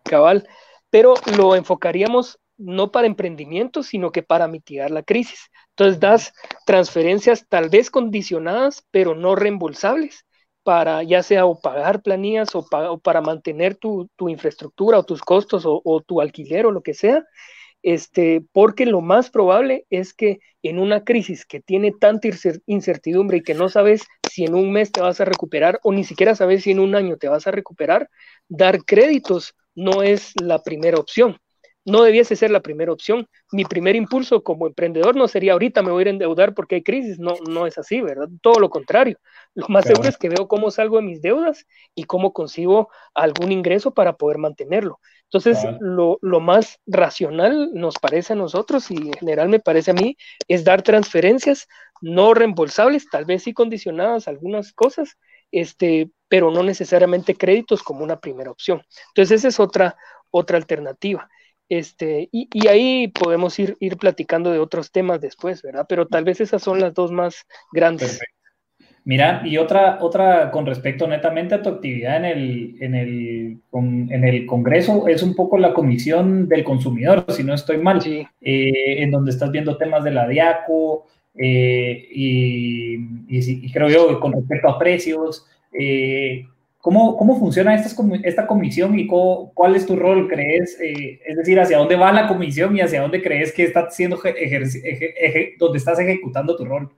Cabal, 0.03 0.47
pero 0.89 1.15
lo 1.35 1.55
enfocaríamos 1.55 2.39
no 2.57 2.91
para 2.91 3.07
emprendimiento, 3.07 3.83
sino 3.83 4.11
que 4.11 4.23
para 4.23 4.47
mitigar 4.47 4.91
la 4.91 5.03
crisis. 5.03 5.51
Entonces 5.69 5.99
das 5.99 6.33
transferencias 6.65 7.45
tal 7.47 7.69
vez 7.69 7.89
condicionadas, 7.91 8.85
pero 8.91 9.15
no 9.15 9.35
reembolsables, 9.35 10.25
para 10.63 11.03
ya 11.03 11.23
sea 11.23 11.45
o 11.45 11.59
pagar 11.61 12.01
planillas 12.01 12.49
o, 12.53 12.67
para 13.01 13.21
mantener 13.21 13.75
tu, 13.75 14.09
infraestructura 14.19 14.99
o 14.99 15.03
tus 15.03 15.21
costos 15.21 15.63
o, 15.65 16.03
tu 16.05 16.19
alquiler 16.19 16.65
o 16.65 16.71
lo 16.71 16.81
que 16.81 16.93
sea, 16.93 17.23
este, 17.83 18.43
porque 18.51 18.85
lo 18.85 19.01
más 19.01 19.29
probable 19.29 19.85
es 19.89 20.13
que 20.13 20.39
en 20.63 20.79
una 20.79 21.03
crisis 21.03 21.45
que 21.45 21.59
tiene 21.59 21.91
tanta 21.91 22.27
incertidumbre 22.65 23.37
y 23.37 23.43
que 23.43 23.53
no 23.53 23.69
sabes 23.69 24.03
si 24.29 24.45
en 24.45 24.55
un 24.55 24.71
mes 24.71 24.91
te 24.91 25.01
vas 25.01 25.21
a 25.21 25.25
recuperar 25.25 25.79
o 25.83 25.91
ni 25.91 26.03
siquiera 26.03 26.35
sabes 26.35 26.63
si 26.63 26.71
en 26.71 26.79
un 26.79 26.95
año 26.95 27.17
te 27.17 27.29
vas 27.29 27.47
a 27.47 27.51
recuperar, 27.51 28.09
dar 28.49 28.83
créditos 28.83 29.55
no 29.75 30.03
es 30.03 30.33
la 30.41 30.61
primera 30.63 30.97
opción 30.97 31.37
no 31.87 32.03
debiese 32.03 32.35
ser 32.35 32.51
la 32.51 32.59
primera 32.59 32.91
opción. 32.91 33.29
Mi 33.53 33.63
primer 33.63 33.95
impulso 33.95 34.43
como 34.43 34.67
emprendedor 34.67 35.15
no 35.15 35.29
sería 35.29 35.53
ahorita 35.53 35.81
me 35.81 35.91
voy 35.91 36.01
a 36.01 36.01
ir 36.01 36.07
a 36.07 36.11
endeudar 36.11 36.53
porque 36.53 36.75
hay 36.75 36.83
crisis, 36.83 37.17
no, 37.17 37.35
no 37.49 37.65
es 37.65 37.77
así, 37.77 38.01
¿verdad? 38.01 38.27
Todo 38.41 38.59
lo 38.59 38.69
contrario. 38.69 39.17
Lo 39.55 39.69
más 39.69 39.85
seguro 39.85 40.09
es 40.09 40.17
que 40.17 40.27
veo 40.27 40.49
cómo 40.49 40.69
salgo 40.69 40.97
de 40.97 41.03
mis 41.03 41.21
deudas 41.21 41.65
y 41.95 42.03
cómo 42.03 42.33
consigo 42.33 42.89
algún 43.13 43.53
ingreso 43.53 43.93
para 43.93 44.17
poder 44.17 44.37
mantenerlo. 44.37 44.99
Entonces, 45.31 45.57
lo, 45.81 46.19
lo, 46.21 46.39
más 46.39 46.79
racional 46.85 47.71
nos 47.73 47.95
parece 47.95 48.31
a 48.31 48.37
nosotros 48.37 48.89
y 48.91 48.95
en 48.95 49.13
general 49.13 49.49
me 49.49 49.59
parece 49.59 49.91
a 49.91 49.93
mí 49.93 50.15
es 50.47 50.63
dar 50.63 50.83
transferencias 50.83 51.67
no 52.01 52.33
reembolsables, 52.33 53.09
tal 53.09 53.25
vez 53.25 53.43
sí 53.43 53.53
condicionadas 53.53 54.27
a 54.27 54.31
algunas 54.31 54.71
cosas, 54.71 55.17
este, 55.51 56.11
pero 56.27 56.51
no 56.51 56.63
necesariamente 56.63 57.35
créditos 57.35 57.83
como 57.83 58.03
una 58.03 58.19
primera 58.19 58.51
opción. 58.51 58.81
Entonces, 59.09 59.39
esa 59.39 59.47
es 59.49 59.59
otra, 59.59 59.97
otra 60.31 60.57
alternativa. 60.57 61.29
Este, 61.69 62.29
y, 62.31 62.67
ahí 62.67 63.09
podemos 63.09 63.59
ir, 63.59 63.75
ir 63.79 63.97
platicando 63.97 64.51
de 64.51 64.59
otros 64.59 64.91
temas 64.91 65.19
después, 65.19 65.61
¿verdad? 65.61 65.85
Pero 65.89 66.07
tal 66.07 66.23
vez 66.23 66.39
esas 66.39 66.63
son 66.63 66.79
las 66.79 66.93
dos 66.93 67.11
más 67.11 67.45
grandes. 67.73 68.19
Mira, 69.07 69.41
y 69.45 69.55
otra, 69.55 69.99
otra 70.01 70.51
con 70.51 70.65
respecto 70.65 71.07
netamente 71.07 71.55
a 71.55 71.61
tu 71.61 71.69
actividad 71.69 72.17
en 72.17 72.25
el, 72.25 72.75
en 72.81 72.93
el, 72.93 73.57
en 73.71 74.23
el 74.25 74.45
Congreso, 74.45 75.07
es 75.07 75.23
un 75.23 75.33
poco 75.33 75.57
la 75.57 75.73
Comisión 75.73 76.49
del 76.49 76.65
Consumidor, 76.65 77.23
si 77.29 77.41
no 77.41 77.53
estoy 77.53 77.77
mal, 77.77 78.01
eh, 78.05 78.31
en 78.41 79.09
donde 79.09 79.31
estás 79.31 79.49
viendo 79.49 79.77
temas 79.77 80.03
de 80.03 80.11
la 80.11 80.27
DIACO 80.27 81.05
eh, 81.35 82.05
y, 82.11 82.97
y, 83.29 83.71
creo 83.71 83.87
yo 83.87 84.19
con 84.19 84.33
respecto 84.33 84.67
a 84.67 84.77
precios. 84.77 85.45
Eh, 85.71 86.45
¿Cómo, 86.79 87.15
cómo 87.15 87.39
funciona 87.39 87.75
esta, 87.75 88.03
esta 88.23 88.45
comisión 88.45 88.99
y 88.99 89.07
cuál 89.07 89.77
es 89.77 89.85
tu 89.85 89.95
rol, 89.95 90.27
crees? 90.27 90.77
Es 90.81 91.37
decir, 91.37 91.57
¿hacia 91.61 91.77
dónde 91.77 91.95
va 91.95 92.11
la 92.11 92.27
comisión 92.27 92.75
y 92.75 92.81
hacia 92.81 93.03
dónde 93.03 93.21
crees 93.21 93.53
que 93.53 93.63
está 93.63 93.89
siendo 93.89 94.19
donde 95.57 95.77
estás 95.77 95.97
ejecutando 95.97 96.57
tu 96.57 96.65
rol? 96.65 96.91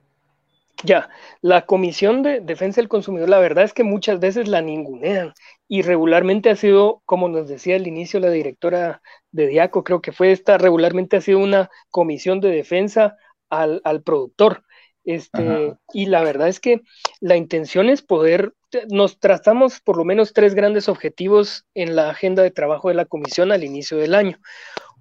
Ya, 0.84 1.10
la 1.42 1.66
Comisión 1.66 2.24
de 2.24 2.40
Defensa 2.40 2.80
del 2.80 2.88
Consumidor, 2.88 3.28
la 3.28 3.40
verdad 3.40 3.66
es 3.66 3.74
que 3.74 3.84
muchas 3.84 4.20
veces 4.20 4.48
la 4.48 4.62
ningunean 4.62 5.34
y 5.68 5.82
regularmente 5.82 6.50
ha 6.50 6.56
sido, 6.56 7.02
como 7.06 7.28
nos 7.28 7.50
decía 7.50 7.76
al 7.76 7.86
inicio 7.86 8.22
la 8.22 8.30
directora 8.30 9.02
de 9.32 9.48
Diaco, 9.48 9.84
creo 9.84 10.02
que 10.02 10.14
fue 10.14 10.32
esta, 10.32 10.58
regularmente 10.58 11.18
ha 11.18 11.22
sido 11.22 11.40
una 11.40 11.70
comisión 11.90 12.40
de 12.40 12.50
defensa 12.52 13.18
al, 13.50 13.82
al 13.84 14.04
productor. 14.04 14.64
Este, 15.04 15.76
y 15.94 16.06
la 16.06 16.24
verdad 16.24 16.48
es 16.48 16.60
que 16.60 16.82
la 17.20 17.36
intención 17.36 17.90
es 17.90 18.02
poder 18.02 18.54
nos 18.90 19.20
trazamos 19.20 19.80
por 19.82 19.98
lo 19.98 20.06
menos 20.06 20.34
tres 20.34 20.54
grandes 20.54 20.90
objetivos 20.90 21.66
en 21.74 21.96
la 21.96 22.10
agenda 22.10 22.44
de 22.44 22.52
trabajo 22.52 22.90
de 22.90 22.96
la 22.96 23.06
comisión 23.06 23.52
al 23.52 23.64
inicio 23.64 23.98
del 23.98 24.14
año. 24.14 24.38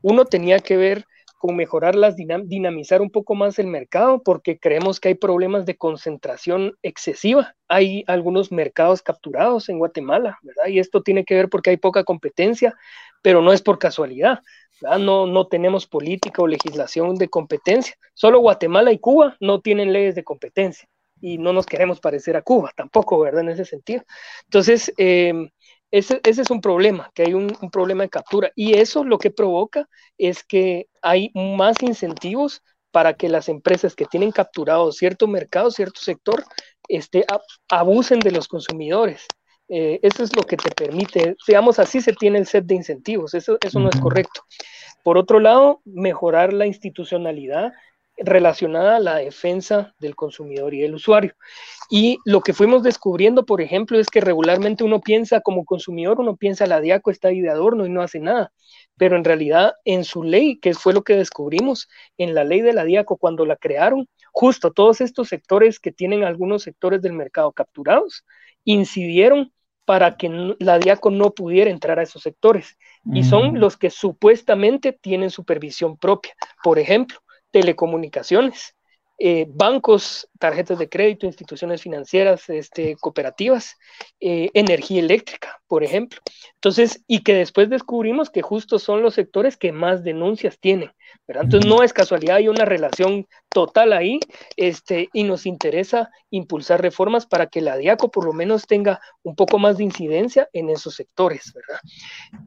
Uno 0.03 0.25
tenía 0.25 0.61
que 0.61 0.77
ver 0.77 1.07
con 1.39 1.57
mejorar 1.57 1.95
las 1.95 2.17
dinamizar 2.17 3.01
un 3.01 3.11
poco 3.11 3.35
más 3.35 3.59
el 3.59 3.69
mercado 3.69 4.23
porque 4.23 4.59
creemos 4.59 5.01
que 5.01 5.09
hay 5.09 5.15
problemas 5.15 5.65
de 5.67 5.77
concentración 5.77 6.77
excesiva. 6.83 7.55
Hay 7.69 8.05
algunos 8.07 8.53
mercados 8.53 9.03
capturados 9.03 9.69
en 9.69 9.79
Guatemala, 9.79 10.39
¿verdad? 10.43 10.67
Y 10.67 10.79
esto 10.79 11.03
tiene 11.03 11.25
que 11.25 11.35
ver 11.35 11.49
porque 11.49 11.71
hay 11.71 11.77
poca 11.77 12.05
competencia, 12.05 12.75
pero 13.23 13.41
no 13.41 13.53
es 13.53 13.63
por 13.63 13.79
casualidad. 13.79 14.41
No, 14.81 15.27
no 15.27 15.47
tenemos 15.47 15.87
política 15.87 16.43
o 16.43 16.47
legislación 16.47 17.17
de 17.17 17.29
competencia. 17.29 17.95
Solo 18.15 18.41
Guatemala 18.41 18.93
y 18.93 18.99
Cuba 18.99 19.37
no 19.41 19.61
tienen 19.61 19.93
leyes 19.93 20.15
de 20.15 20.25
competencia 20.25 20.89
y 21.21 21.39
no 21.39 21.53
nos 21.53 21.67
queremos 21.67 22.01
parecer 22.01 22.37
a 22.37 22.43
Cuba 22.43 22.73
tampoco, 22.77 23.19
¿verdad? 23.21 23.43
En 23.43 23.51
ese 23.51 23.65
sentido. 23.65 24.03
Entonces, 24.45 24.93
em, 24.97 25.51
ese, 25.91 26.21
es 26.23 26.51
un 26.51 26.61
problema, 26.61 27.11
que 27.15 27.23
hay 27.23 27.35
un, 27.35 27.49
problema 27.73 28.03
de 28.03 28.11
captura 28.11 28.51
y 28.55 28.77
eso 28.77 29.05
lo 29.05 29.19
que 29.19 29.31
provoca 29.31 29.89
es 30.19 30.45
que 30.45 30.89
hay 31.03 31.31
más 31.35 31.83
incentivos 31.83 32.63
para 32.91 33.15
que 33.15 33.29
las 33.29 33.49
empresas 33.49 33.95
que 33.95 34.07
tienen 34.07 34.33
capturado 34.33 34.93
cierto 34.93 35.27
mercado, 35.27 35.71
cierto 35.71 36.01
sector, 36.01 36.45
este, 36.89 37.25
abusen 37.69 38.21
de 38.21 38.31
los 38.31 38.49
consumidores. 38.49 39.27
Eh, 39.69 40.01
eso 40.03 40.23
es 40.23 40.35
lo 40.35 40.45
que 40.45 40.57
te 40.57 40.71
permite, 40.71 41.37
digamos 41.47 41.79
así 41.79 42.01
se 42.01 42.15
tiene 42.15 42.39
el 42.39 42.47
set 42.47 42.65
de 42.65 42.75
incentivos, 42.75 43.35
eso, 43.35 43.59
eso 43.61 43.79
no 43.79 43.91
es 43.91 44.01
correcto. 44.01 44.43
Por 45.05 45.19
otro 45.19 45.41
lado, 45.41 45.81
mejorar 45.85 46.53
la 46.53 46.67
institucionalidad 46.67 47.73
relacionada 48.19 48.97
a 48.97 49.01
la 49.01 49.17
defensa 49.17 49.95
del 50.01 50.17
consumidor 50.17 50.75
y 50.75 50.81
del 50.81 50.95
usuario. 50.95 51.35
Y 51.91 52.19
lo 52.25 52.41
que 52.41 52.53
fuimos 52.53 52.83
descubriendo, 52.83 53.47
por 53.47 53.61
ejemplo, 53.61 53.99
es 53.99 54.09
que 54.09 54.21
regularmente 54.21 54.85
uno 54.85 55.01
piensa 55.01 55.41
como 55.41 55.65
consumidor, 55.65 56.21
uno 56.21 56.37
piensa 56.37 56.67
la 56.67 56.81
DIACO 56.81 57.11
está 57.11 57.29
ahí 57.29 57.41
de 57.41 57.51
adorno 57.51 57.87
y 57.87 57.91
no 57.91 58.03
hace 58.03 58.21
nada, 58.21 58.53
pero 58.97 59.17
en 59.17 59.25
realidad 59.25 59.75
en 59.85 60.05
su 60.05 60.23
ley, 60.23 60.59
que 60.59 60.75
fue 60.75 60.93
lo 60.93 61.03
que 61.03 61.17
descubrimos, 61.17 61.89
en 62.19 62.35
la 62.35 62.45
ley 62.45 62.61
de 62.61 62.73
la 62.73 62.85
DIACO 62.85 63.17
cuando 63.17 63.47
la 63.47 63.57
crearon, 63.57 64.09
justo 64.33 64.73
todos 64.73 65.01
estos 65.01 65.29
sectores 65.29 65.81
que 65.81 65.93
tienen 65.93 66.25
algunos 66.25 66.63
sectores 66.63 67.01
del 67.01 67.13
mercado 67.13 67.53
capturados, 67.53 68.25
incidieron 68.65 69.53
para 69.89 70.19
que 70.19 70.55
la 70.59 70.79
DIACO 70.79 71.11
no 71.11 71.31
pudiera 71.31 71.71
entrar 71.71 71.99
a 71.99 72.03
esos 72.03 72.23
sectores. 72.23 72.77
Y 73.11 73.25
son 73.25 73.53
mm. 73.53 73.57
los 73.57 73.79
que 73.79 73.89
supuestamente 73.89 74.93
tienen 74.93 75.31
supervisión 75.31 75.97
propia. 75.97 76.35
Por 76.63 76.79
ejemplo, 76.79 77.17
telecomunicaciones, 77.51 78.75
eh, 79.21 79.47
bancos, 79.49 80.29
tarjetas 80.39 80.79
de 80.79 80.89
crédito, 80.89 81.27
instituciones 81.27 81.83
financieras, 81.83 82.49
este, 82.49 82.95
cooperativas, 82.97 83.77
eh, 84.21 84.49
energía 84.55 85.01
eléctrica, 85.01 85.61
por 85.67 85.83
ejemplo. 85.83 86.21
Entonces, 86.55 87.03
y 87.09 87.25
que 87.25 87.35
después 87.35 87.69
descubrimos 87.69 88.31
que 88.31 88.43
justo 88.43 88.79
son 88.79 89.03
los 89.03 89.15
sectores 89.15 89.57
que 89.57 89.73
más 89.73 90.05
denuncias 90.05 90.61
tienen. 90.61 90.93
Entonces, 91.27 91.69
no 91.69 91.83
es 91.83 91.93
casualidad, 91.93 92.37
hay 92.37 92.47
una 92.47 92.65
relación 92.65 93.27
total 93.49 93.93
ahí, 93.93 94.21
este, 94.57 95.09
y 95.13 95.25
nos 95.25 95.47
interesa 95.47 96.11
impulsar 96.31 96.81
reformas 96.81 97.27
para 97.27 97.49
que 97.49 97.61
la 97.61 97.77
DIACO 97.77 98.11
por 98.11 98.25
lo 98.25 98.33
menos 98.33 98.67
tenga 98.67 99.01
un 99.23 99.35
poco 99.35 99.59
más 99.59 99.79
de 99.79 99.85
incidencia 99.85 100.49
en 100.53 100.71
esos 100.71 100.95
sectores, 100.95 101.53
¿verdad? 101.53 101.81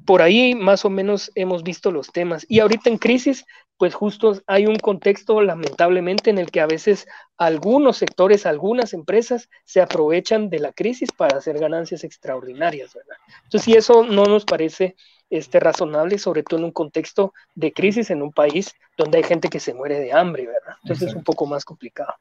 Por 0.05 0.21
ahí 0.21 0.55
más 0.55 0.85
o 0.85 0.89
menos 0.89 1.31
hemos 1.35 1.63
visto 1.63 1.91
los 1.91 2.11
temas. 2.11 2.45
Y 2.47 2.59
ahorita 2.59 2.89
en 2.89 2.97
crisis, 2.97 3.45
pues 3.81 3.95
justo 3.95 4.39
hay 4.45 4.67
un 4.67 4.75
contexto 4.75 5.41
lamentablemente 5.41 6.29
en 6.29 6.37
el 6.37 6.51
que 6.51 6.61
a 6.61 6.67
veces 6.67 7.07
algunos 7.35 7.97
sectores, 7.97 8.45
algunas 8.45 8.93
empresas 8.93 9.49
se 9.65 9.81
aprovechan 9.81 10.51
de 10.51 10.59
la 10.59 10.71
crisis 10.71 11.09
para 11.11 11.39
hacer 11.39 11.57
ganancias 11.57 12.03
extraordinarias, 12.03 12.93
¿verdad? 12.93 13.17
Entonces, 13.43 13.63
si 13.63 13.73
eso 13.73 14.03
no 14.03 14.25
nos 14.25 14.45
parece 14.45 14.95
este, 15.31 15.59
razonable, 15.59 16.19
sobre 16.19 16.43
todo 16.43 16.59
en 16.59 16.65
un 16.65 16.71
contexto 16.71 17.33
de 17.55 17.73
crisis 17.73 18.11
en 18.11 18.21
un 18.21 18.31
país 18.31 18.75
donde 18.97 19.17
hay 19.17 19.23
gente 19.23 19.49
que 19.49 19.59
se 19.59 19.73
muere 19.73 19.99
de 19.99 20.13
hambre, 20.13 20.45
¿verdad? 20.45 20.75
Entonces 20.83 21.07
es 21.09 21.15
un 21.15 21.23
poco 21.23 21.47
más 21.47 21.65
complicado. 21.65 22.13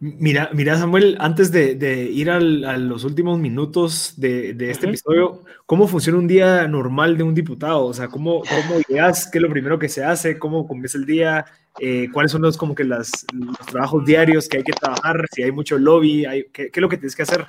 Mira, 0.00 0.50
mira 0.52 0.76
Samuel, 0.76 1.16
antes 1.20 1.50
de, 1.50 2.10
ir 2.12 2.30
a 2.30 2.38
los 2.38 3.04
últimos 3.04 3.38
minutos 3.38 4.14
de, 4.16 4.50
este 4.70 4.86
episodio, 4.86 5.44
¿cómo 5.66 5.88
funciona 5.88 6.18
un 6.18 6.26
día 6.26 6.66
normal 6.68 7.16
de 7.16 7.22
un 7.22 7.34
diputado? 7.34 7.86
O 7.86 7.94
sea, 7.94 8.08
¿cómo, 8.08 8.40
cómo 8.40 8.80
llegas? 8.88 9.28
¿Qué 9.30 9.38
es 9.38 9.42
lo 9.42 9.50
primero 9.50 9.78
que 9.78 9.88
se 9.88 10.04
hace? 10.04 10.38
¿Cómo 10.38 10.66
comienza 10.66 10.98
el 10.98 11.06
día? 11.06 11.46
Eh, 11.80 12.08
¿Cuáles 12.12 12.32
son 12.32 12.42
los, 12.42 12.56
como 12.56 12.74
que 12.74 12.84
las, 12.84 13.10
los 13.32 13.56
trabajos 13.58 14.04
diarios 14.04 14.48
que 14.48 14.58
hay 14.58 14.64
que 14.64 14.72
trabajar? 14.72 15.26
Si 15.32 15.42
hay 15.42 15.52
mucho 15.52 15.78
lobby, 15.78 16.24
¿qué, 16.52 16.70
¿qué 16.70 16.80
es 16.80 16.82
lo 16.82 16.88
que 16.88 16.98
tienes 16.98 17.16
que 17.16 17.22
hacer? 17.22 17.44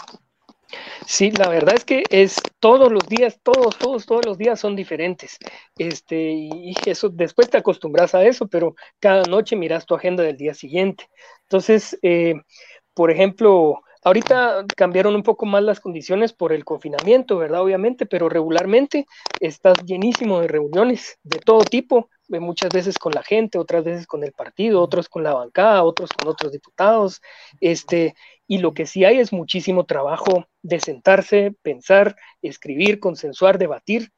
Sí, 1.08 1.32
la 1.32 1.50
verdad 1.50 1.76
es 1.76 1.86
que 1.86 2.04
es 2.10 2.36
todos 2.60 2.92
los 2.92 3.08
días, 3.08 3.40
todos, 3.44 3.78
todos, 3.78 4.06
todos 4.06 4.26
los 4.26 4.38
días 4.38 4.60
son 4.60 4.76
diferentes. 4.76 5.38
Este, 5.78 6.32
y 6.32 6.74
eso, 6.86 7.10
después 7.10 7.50
te 7.50 7.58
acostumbras 7.58 8.16
a 8.16 8.24
eso, 8.26 8.48
pero 8.48 8.76
cada 9.00 9.24
noche 9.24 9.56
miras 9.56 9.86
tu 9.86 9.96
agenda 9.96 10.24
del 10.24 10.38
día 10.38 10.54
siguiente. 10.54 11.10
Entonces, 11.44 11.98
eh, 12.02 12.36
por 12.94 13.12
ejemplo, 13.12 13.82
ahorita 14.04 14.66
cambiaron 14.76 15.16
un 15.16 15.24
poco 15.24 15.46
más 15.46 15.64
las 15.64 15.80
condiciones 15.80 16.34
por 16.34 16.54
el 16.54 16.64
confinamiento, 16.66 17.38
¿verdad? 17.38 17.62
Obviamente, 17.62 18.06
pero 18.06 18.30
regularmente 18.30 19.06
estás 19.40 19.76
llenísimo 19.86 20.40
de 20.42 20.48
reuniones 20.48 21.18
de 21.24 21.40
todo 21.40 21.60
tipo 21.60 22.10
muchas 22.28 22.72
veces 22.72 22.98
con 22.98 23.12
la 23.14 23.24
gente, 23.24 23.58
otras 23.60 23.84
veces 23.84 24.08
con 24.08 24.24
el 24.24 24.32
partido, 24.32 24.82
otros 24.82 25.10
con 25.10 25.24
la 25.24 25.34
bancada, 25.34 25.84
otros 25.84 26.10
con 26.12 26.28
otros 26.32 26.52
diputados, 26.52 27.22
este, 27.62 28.16
y 28.48 28.60
lo 28.60 28.74
que 28.74 28.86
sí 28.86 29.06
hay 29.06 29.20
es 29.20 29.34
muchísimo 29.34 29.86
trabajo 29.86 30.46
de 30.62 30.80
sentarse, 30.80 31.56
pensar, 31.62 32.16
escribir, 32.42 33.00
consensuar, 33.00 33.58
debatir, 33.58 34.12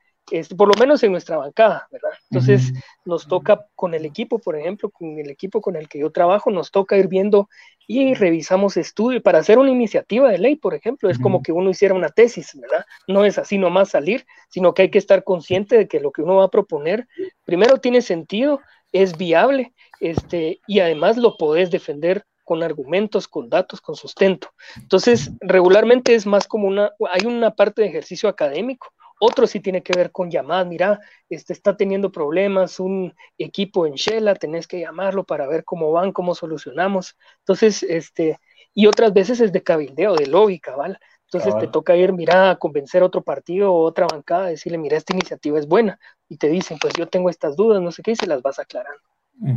por 0.57 0.67
lo 0.67 0.73
menos 0.77 1.01
en 1.03 1.11
nuestra 1.11 1.37
bancada, 1.37 1.87
¿verdad? 1.89 2.09
Entonces 2.29 2.73
nos 3.05 3.27
toca 3.27 3.65
con 3.75 3.93
el 3.93 4.05
equipo, 4.05 4.39
por 4.39 4.57
ejemplo, 4.57 4.89
con 4.89 5.17
el 5.17 5.29
equipo 5.29 5.61
con 5.61 5.77
el 5.77 5.87
que 5.87 5.99
yo 5.99 6.11
trabajo, 6.11 6.51
nos 6.51 6.71
toca 6.71 6.97
ir 6.97 7.07
viendo 7.07 7.47
y 7.87 8.13
revisamos 8.13 8.75
estudios 8.75 9.23
para 9.23 9.39
hacer 9.39 9.57
una 9.57 9.71
iniciativa 9.71 10.29
de 10.29 10.37
ley, 10.37 10.57
por 10.57 10.73
ejemplo, 10.73 11.09
es 11.09 11.17
como 11.17 11.41
que 11.41 11.53
uno 11.53 11.69
hiciera 11.69 11.93
una 11.93 12.09
tesis, 12.09 12.51
¿verdad? 12.59 12.85
No 13.07 13.23
es 13.23 13.37
así 13.37 13.57
nomás 13.57 13.89
salir, 13.89 14.25
sino 14.49 14.73
que 14.73 14.81
hay 14.83 14.91
que 14.91 14.97
estar 14.97 15.23
consciente 15.23 15.77
de 15.77 15.87
que 15.87 16.01
lo 16.01 16.11
que 16.11 16.21
uno 16.21 16.35
va 16.35 16.45
a 16.45 16.51
proponer, 16.51 17.07
primero 17.45 17.77
tiene 17.77 18.01
sentido, 18.01 18.59
es 18.91 19.17
viable, 19.17 19.73
este, 20.01 20.59
y 20.67 20.81
además 20.81 21.15
lo 21.15 21.37
podés 21.37 21.71
defender 21.71 22.25
con 22.47 22.63
argumentos, 22.63 23.27
con 23.27 23.49
datos, 23.49 23.81
con 23.81 23.95
sustento. 23.95 24.47
Entonces, 24.77 25.31
regularmente 25.41 26.15
es 26.15 26.25
más 26.25 26.47
como 26.47 26.65
una, 26.65 26.93
hay 27.11 27.25
una 27.25 27.51
parte 27.51 27.81
de 27.81 27.89
ejercicio 27.89 28.29
académico, 28.29 28.87
otro 29.19 29.47
sí 29.47 29.59
tiene 29.59 29.83
que 29.83 29.91
ver 29.91 30.13
con 30.13 30.31
llamadas, 30.31 30.65
mira, 30.65 31.01
este 31.29 31.51
está 31.51 31.75
teniendo 31.75 32.09
problemas, 32.09 32.79
un 32.79 33.13
equipo 33.37 33.85
en 33.85 33.95
Shela, 33.95 34.33
tenés 34.35 34.65
que 34.65 34.79
llamarlo 34.79 35.25
para 35.25 35.45
ver 35.45 35.65
cómo 35.65 35.91
van, 35.91 36.13
cómo 36.13 36.35
solucionamos. 36.35 37.17
Entonces, 37.39 37.83
este, 37.83 38.39
y 38.73 38.87
otras 38.87 39.11
veces 39.11 39.41
es 39.41 39.51
de 39.51 39.61
cabildeo, 39.61 40.15
de 40.15 40.27
lobby, 40.27 40.61
cabal. 40.61 40.97
Entonces 41.25 41.57
te 41.57 41.67
toca 41.67 41.97
ir, 41.97 42.13
mira, 42.13 42.51
a 42.51 42.55
convencer 42.55 43.01
a 43.01 43.07
otro 43.07 43.23
partido 43.23 43.73
o 43.73 43.81
otra 43.81 44.07
bancada, 44.09 44.45
decirle, 44.45 44.77
mira, 44.77 44.95
esta 44.95 45.13
iniciativa 45.13 45.59
es 45.59 45.67
buena. 45.67 45.99
Y 46.29 46.37
te 46.37 46.47
dicen, 46.47 46.77
pues 46.79 46.93
yo 46.93 47.07
tengo 47.07 47.29
estas 47.29 47.57
dudas, 47.57 47.81
no 47.81 47.91
sé 47.91 48.03
qué, 48.03 48.11
y 48.11 48.15
se 48.15 48.27
las 48.27 48.41
vas 48.41 48.57
aclarando. 48.59 49.01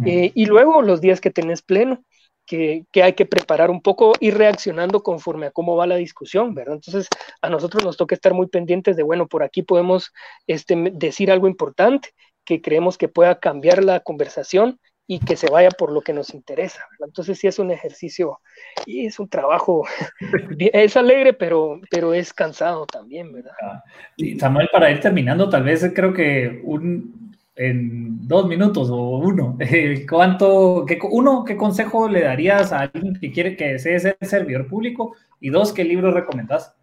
Eh, 0.05 0.33
y 0.35 0.45
luego 0.45 0.83
los 0.83 1.01
días 1.01 1.21
que 1.21 1.31
tenés 1.31 1.63
pleno, 1.63 2.05
que, 2.51 3.03
hay 3.03 3.13
que 3.13 3.27
preparar 3.27 3.71
un 3.71 3.81
poco 3.81 4.13
y 4.19 4.33
reaccionando 4.33 5.03
conforme 5.03 5.47
a 5.47 5.51
cómo 5.53 5.77
va 5.77 5.87
la 5.87 5.95
discusión, 5.95 6.53
¿verdad? 6.53 6.75
Entonces, 6.75 7.09
a 7.41 7.49
nosotros 7.49 7.85
nos 7.85 7.97
toca 7.97 8.17
estar 8.17 8.35
muy 8.35 8.49
pendientes 8.49 8.97
de, 8.97 9.05
bueno, 9.05 9.29
por 9.29 9.45
aquí 9.45 9.63
podemos 9.63 10.13
este, 10.49 10.91
decir 10.93 11.31
algo 11.31 11.47
importante 11.47 12.11
que 12.45 12.61
creemos 12.61 12.99
que 12.99 13.09
pueda 13.09 13.39
cambiar 13.39 13.85
la 13.85 14.01
conversación 14.01 14.81
y 15.07 15.21
que 15.21 15.37
se 15.37 15.49
vaya 15.49 15.71
por 15.71 15.93
lo 15.93 16.01
que 16.01 16.13
nos 16.13 16.35
interesa. 16.35 16.85
Entonces 17.05 17.39
sí 17.39 17.47
es 17.47 17.59
un 17.61 17.71
ejercicio 17.71 18.41
y 18.85 19.07
es 19.07 19.21
un 19.21 19.29
trabajo, 19.29 19.85
es 20.59 20.97
alegre, 20.97 21.33
pero, 21.33 21.81
pero 21.89 22.15
es 22.15 22.33
cansado 22.33 22.87
también, 22.87 23.33
¿verdad? 23.33 23.53
Ah, 23.63 23.85
Samuel, 24.39 24.69
para 24.73 24.91
ir 24.91 25.01
terminando, 25.01 25.49
tal 25.49 25.63
vez 25.63 25.89
creo 25.95 26.13
que 26.13 26.61
un, 26.65 27.30
en 27.61 28.27
dos 28.27 28.47
minutos 28.47 28.89
o 28.91 29.19
uno, 29.19 29.59
¿cuánto, 30.09 30.87
qué, 30.89 30.99
uno, 31.11 31.45
qué 31.45 31.59
consejo 31.59 32.09
le 32.09 32.23
darías 32.23 32.73
a 32.73 32.81
alguien 32.81 33.19
que 33.21 33.31
quiere 33.31 33.55
que 33.55 33.73
desee 33.73 34.01
ser 34.01 34.17
servidor 34.23 34.67
público? 34.67 35.15
Y 35.41 35.51
dos, 35.51 35.75
¿qué 35.75 35.85
libro 35.85 36.11
recomendás? 36.11 36.75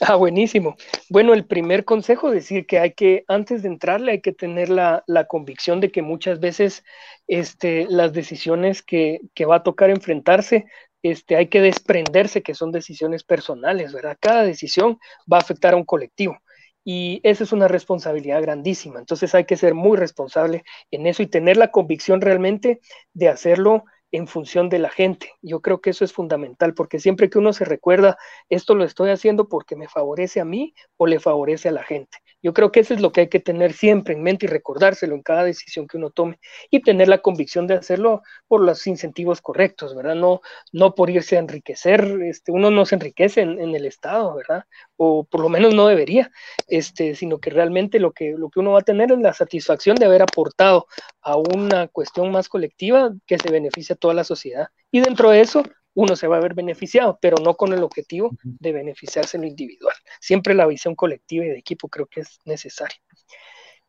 Ah, 0.00 0.14
buenísimo. 0.14 0.76
Bueno, 1.08 1.34
el 1.34 1.44
primer 1.44 1.84
consejo, 1.84 2.30
decir 2.30 2.66
que 2.66 2.78
hay 2.78 2.92
que, 2.92 3.24
antes 3.26 3.62
de 3.62 3.68
entrarle, 3.68 4.12
hay 4.12 4.20
que 4.20 4.32
tener 4.32 4.68
la, 4.68 5.04
convicción 5.28 5.80
de 5.80 5.90
que 5.90 6.02
muchas 6.02 6.38
veces 6.38 6.84
este, 7.26 7.86
las 7.88 8.12
decisiones 8.12 8.80
que, 8.82 9.20
que, 9.34 9.44
va 9.44 9.56
a 9.56 9.62
tocar 9.64 9.90
enfrentarse, 9.90 10.66
este, 11.02 11.34
hay 11.34 11.48
que 11.48 11.60
desprenderse 11.60 12.42
que 12.42 12.54
son 12.54 12.70
decisiones 12.70 13.24
personales, 13.24 13.92
¿verdad? 13.92 14.16
Cada 14.20 14.44
decisión 14.44 14.98
va 15.30 15.38
a 15.38 15.40
afectar 15.40 15.74
a 15.74 15.76
un 15.76 15.84
colectivo. 15.84 16.38
Y 16.84 17.20
esa 17.22 17.44
es 17.44 17.52
una 17.52 17.68
responsabilidad 17.68 18.42
grandísima. 18.42 18.98
Entonces 18.98 19.34
hay 19.34 19.44
que 19.44 19.56
ser 19.56 19.74
muy 19.74 19.96
responsable 19.96 20.64
en 20.90 21.06
eso 21.06 21.22
y 21.22 21.26
tener 21.26 21.56
la 21.56 21.70
convicción 21.70 22.20
realmente 22.20 22.80
de 23.12 23.28
hacerlo 23.28 23.84
en 24.10 24.26
función 24.26 24.68
de 24.68 24.78
la 24.78 24.90
gente. 24.90 25.30
Yo 25.40 25.60
creo 25.60 25.80
que 25.80 25.90
eso 25.90 26.04
es 26.04 26.12
fundamental 26.12 26.74
porque 26.74 26.98
siempre 26.98 27.30
que 27.30 27.38
uno 27.38 27.52
se 27.52 27.64
recuerda, 27.64 28.18
esto 28.50 28.74
lo 28.74 28.84
estoy 28.84 29.10
haciendo 29.10 29.48
porque 29.48 29.74
me 29.74 29.88
favorece 29.88 30.40
a 30.40 30.44
mí 30.44 30.74
o 30.98 31.06
le 31.06 31.18
favorece 31.18 31.68
a 31.68 31.72
la 31.72 31.82
gente. 31.82 32.18
Yo 32.42 32.52
creo 32.52 32.72
que 32.72 32.80
eso 32.80 32.92
es 32.92 33.00
lo 33.00 33.12
que 33.12 33.22
hay 33.22 33.28
que 33.28 33.40
tener 33.40 33.72
siempre 33.72 34.14
en 34.14 34.22
mente 34.22 34.46
y 34.46 34.48
recordárselo 34.48 35.14
en 35.14 35.22
cada 35.22 35.44
decisión 35.44 35.86
que 35.86 35.96
uno 35.96 36.10
tome 36.10 36.38
y 36.70 36.82
tener 36.82 37.08
la 37.08 37.18
convicción 37.18 37.66
de 37.66 37.74
hacerlo 37.74 38.22
por 38.48 38.60
los 38.60 38.86
incentivos 38.86 39.40
correctos, 39.40 39.94
¿verdad? 39.94 40.16
No, 40.16 40.40
no 40.72 40.94
por 40.94 41.08
irse 41.08 41.36
a 41.36 41.40
enriquecer, 41.40 42.04
este, 42.22 42.50
uno 42.52 42.70
no 42.70 42.84
se 42.84 42.96
enriquece 42.96 43.42
en, 43.42 43.60
el 43.60 43.86
Estado, 43.86 44.34
¿verdad? 44.34 44.64
O 44.96 45.24
por 45.24 45.40
lo 45.40 45.48
menos 45.48 45.74
no 45.74 45.86
debería, 45.86 46.30
este, 46.66 47.14
sino 47.14 47.38
que 47.38 47.50
realmente 47.50 48.00
lo 48.00 48.12
que, 48.12 48.34
lo 48.36 48.50
que 48.50 48.60
uno 48.60 48.72
va 48.72 48.80
a 48.80 48.82
tener 48.82 49.12
es 49.12 49.18
la 49.18 49.32
satisfacción 49.32 49.96
de 49.96 50.06
haber 50.06 50.22
aportado 50.22 50.86
a 51.20 51.36
una 51.36 51.88
cuestión 51.88 52.32
más 52.32 52.48
colectiva 52.48 53.12
que 53.26 53.38
se 53.38 53.50
beneficia 53.50 53.94
a 53.94 53.98
toda 53.98 54.14
la 54.14 54.24
sociedad. 54.24 54.68
Y 54.90 55.00
dentro 55.00 55.30
de 55.30 55.40
eso, 55.40 55.62
uno 55.94 56.16
se 56.16 56.26
va 56.26 56.38
a 56.38 56.40
ver 56.40 56.54
beneficiado, 56.54 57.18
pero 57.20 57.36
no 57.42 57.54
con 57.54 57.72
el 57.72 57.82
objetivo 57.82 58.30
de 58.42 58.72
beneficiarse 58.72 59.36
en 59.36 59.42
lo 59.42 59.48
individual. 59.48 59.94
Siempre 60.20 60.54
la 60.54 60.66
visión 60.66 60.94
colectiva 60.94 61.44
y 61.44 61.48
de 61.48 61.58
equipo 61.58 61.88
creo 61.88 62.06
que 62.06 62.20
es 62.20 62.40
necesaria. 62.44 62.96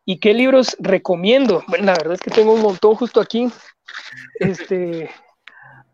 ¿Y 0.04 0.18
qué 0.18 0.34
libros 0.34 0.76
recomiendo? 0.80 1.64
Bueno, 1.66 1.86
la 1.86 1.94
verdad 1.94 2.14
es 2.14 2.20
que 2.20 2.30
tengo 2.30 2.52
un 2.52 2.60
montón 2.60 2.94
justo 2.94 3.20
aquí. 3.20 3.50
Este, 4.38 5.08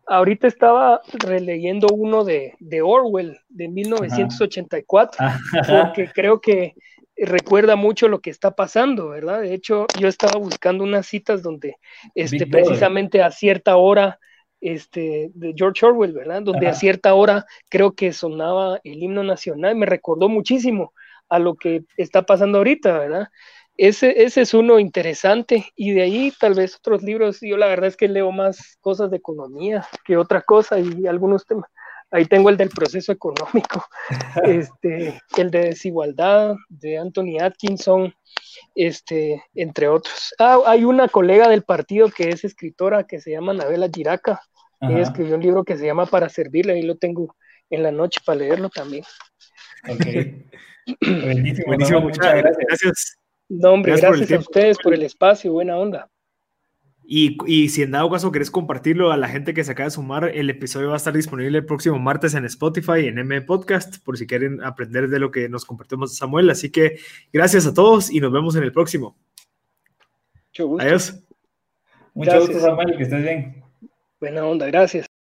ahorita 0.05 0.47
estaba 0.47 1.01
releyendo 1.13 1.87
uno 1.93 2.25
de, 2.25 2.57
Orwell 2.83 3.39
de 3.47 3.69
1984, 3.69 5.25
porque 5.67 6.11
creo 6.13 6.41
que 6.41 6.75
recuerda 7.15 7.77
mucho 7.77 8.09
lo 8.09 8.19
que 8.19 8.29
está 8.29 8.55
pasando, 8.55 9.09
¿verdad? 9.09 9.41
De 9.41 9.53
hecho, 9.53 9.85
yo 9.97 10.09
estaba 10.09 10.39
buscando 10.39 10.83
unas 10.83 11.05
citas 11.05 11.41
donde 11.41 11.77
este, 12.15 12.47
precisamente 12.47 13.23
a 13.23 13.31
cierta 13.31 13.77
hora 13.77 14.19
este, 14.61 15.31
de 15.33 15.53
George 15.55 15.85
Orwell, 15.85 16.13
¿verdad? 16.13 16.43
Donde 16.43 16.67
a 16.67 16.73
cierta 16.73 17.13
hora 17.15 17.45
creo 17.69 17.93
que 17.93 18.13
sonaba 18.13 18.79
el 18.83 19.01
himno 19.03 19.23
nacional, 19.23 19.75
me 19.75 19.87
recordó 19.87 20.29
muchísimo 20.29 20.93
a 21.27 21.39
lo 21.39 21.55
que 21.55 21.83
está 21.97 22.21
pasando 22.23 22.59
ahorita, 22.59 22.97
¿verdad? 22.99 23.27
Ese, 23.77 24.23
ese 24.23 24.41
es 24.41 24.53
uno 24.53 24.79
interesante 24.79 25.65
y 25.75 25.91
de 25.91 26.03
ahí 26.03 26.33
tal 26.39 26.53
vez 26.53 26.75
otros 26.75 27.01
libros, 27.01 27.39
yo 27.41 27.57
la 27.57 27.67
verdad 27.67 27.87
es 27.87 27.97
que 27.97 28.07
leo 28.07 28.31
más 28.31 28.77
cosas 28.81 29.09
de 29.09 29.17
economía 29.17 29.87
que 30.05 30.17
otra 30.17 30.41
cosa 30.41 30.77
y 30.79 31.07
algunos 31.07 31.45
temas. 31.45 31.69
Ahí 32.11 32.25
tengo 32.25 32.49
el 32.49 32.57
del 32.57 32.69
proceso 32.69 33.13
económico, 33.13 33.85
este, 34.43 35.21
el 35.37 35.49
de 35.49 35.59
desigualdad 35.59 36.55
de 36.67 36.97
Anthony 36.97 37.39
Atkinson, 37.41 38.13
este, 38.75 39.41
entre 39.55 39.87
otros. 39.87 40.33
Ah, 40.37 40.59
hay 40.65 40.83
una 40.83 41.07
colega 41.07 41.47
del 41.47 41.63
partido 41.63 42.09
que 42.09 42.29
es 42.29 42.43
escritora 42.43 43.05
que 43.05 43.21
se 43.21 43.31
llama 43.31 43.53
Nabela 43.53 43.89
Giraca, 43.89 44.41
ella 44.81 45.01
escribió 45.01 45.35
un 45.35 45.41
libro 45.41 45.63
que 45.63 45.77
se 45.77 45.85
llama 45.85 46.05
Para 46.05 46.27
servirle, 46.27 46.73
ahí 46.73 46.81
lo 46.81 46.97
tengo 46.97 47.35
en 47.69 47.83
la 47.83 47.91
noche 47.91 48.19
para 48.25 48.39
leerlo 48.39 48.69
también. 48.69 49.03
Ok. 49.87 50.05
Buenísimo, 51.67 52.01
muchas 52.01 52.35
gracias. 52.35 53.17
No, 53.47 53.71
hombre, 53.71 53.95
gracias, 53.97 54.31
a 54.31 54.39
ustedes 54.39 54.77
por 54.77 54.93
el 54.93 55.03
espacio, 55.03 55.51
buena 55.51 55.77
onda. 55.77 56.09
Y, 57.03 57.37
y, 57.45 57.69
si 57.69 57.81
en 57.81 57.91
dado 57.91 58.09
caso 58.09 58.31
querés 58.31 58.49
compartirlo 58.49 59.11
a 59.11 59.17
la 59.17 59.27
gente 59.27 59.53
que 59.53 59.63
se 59.63 59.73
acaba 59.73 59.89
de 59.89 59.91
sumar, 59.91 60.31
el 60.33 60.49
episodio 60.49 60.87
va 60.87 60.93
a 60.93 60.97
estar 60.97 61.13
disponible 61.13 61.57
el 61.57 61.65
próximo 61.65 61.99
martes 61.99 62.33
en 62.33 62.45
Spotify, 62.45 63.07
en 63.07 63.19
M 63.19 63.41
Podcast, 63.41 64.01
por 64.03 64.17
si 64.17 64.25
quieren 64.25 64.63
aprender 64.63 65.09
de 65.09 65.19
lo 65.19 65.29
que 65.29 65.49
nos 65.49 65.65
compartimos 65.65 66.15
Samuel. 66.15 66.49
Así 66.49 66.71
que 66.71 66.99
gracias 67.33 67.65
a 67.65 67.73
todos 67.73 68.09
y 68.09 68.21
nos 68.21 68.31
vemos 68.31 68.55
en 68.55 68.63
el 68.63 68.71
próximo. 68.71 69.17
Mucho 70.51 70.67
gusto. 70.67 70.87
Adiós. 70.87 71.23
Mucho 72.13 72.39
gusto, 72.39 72.59
Samuel, 72.59 72.95
que 72.95 73.03
estés 73.03 73.21
bien. 73.21 73.60
Buena 74.21 74.45
onda, 74.45 74.67
gracias. 74.67 75.07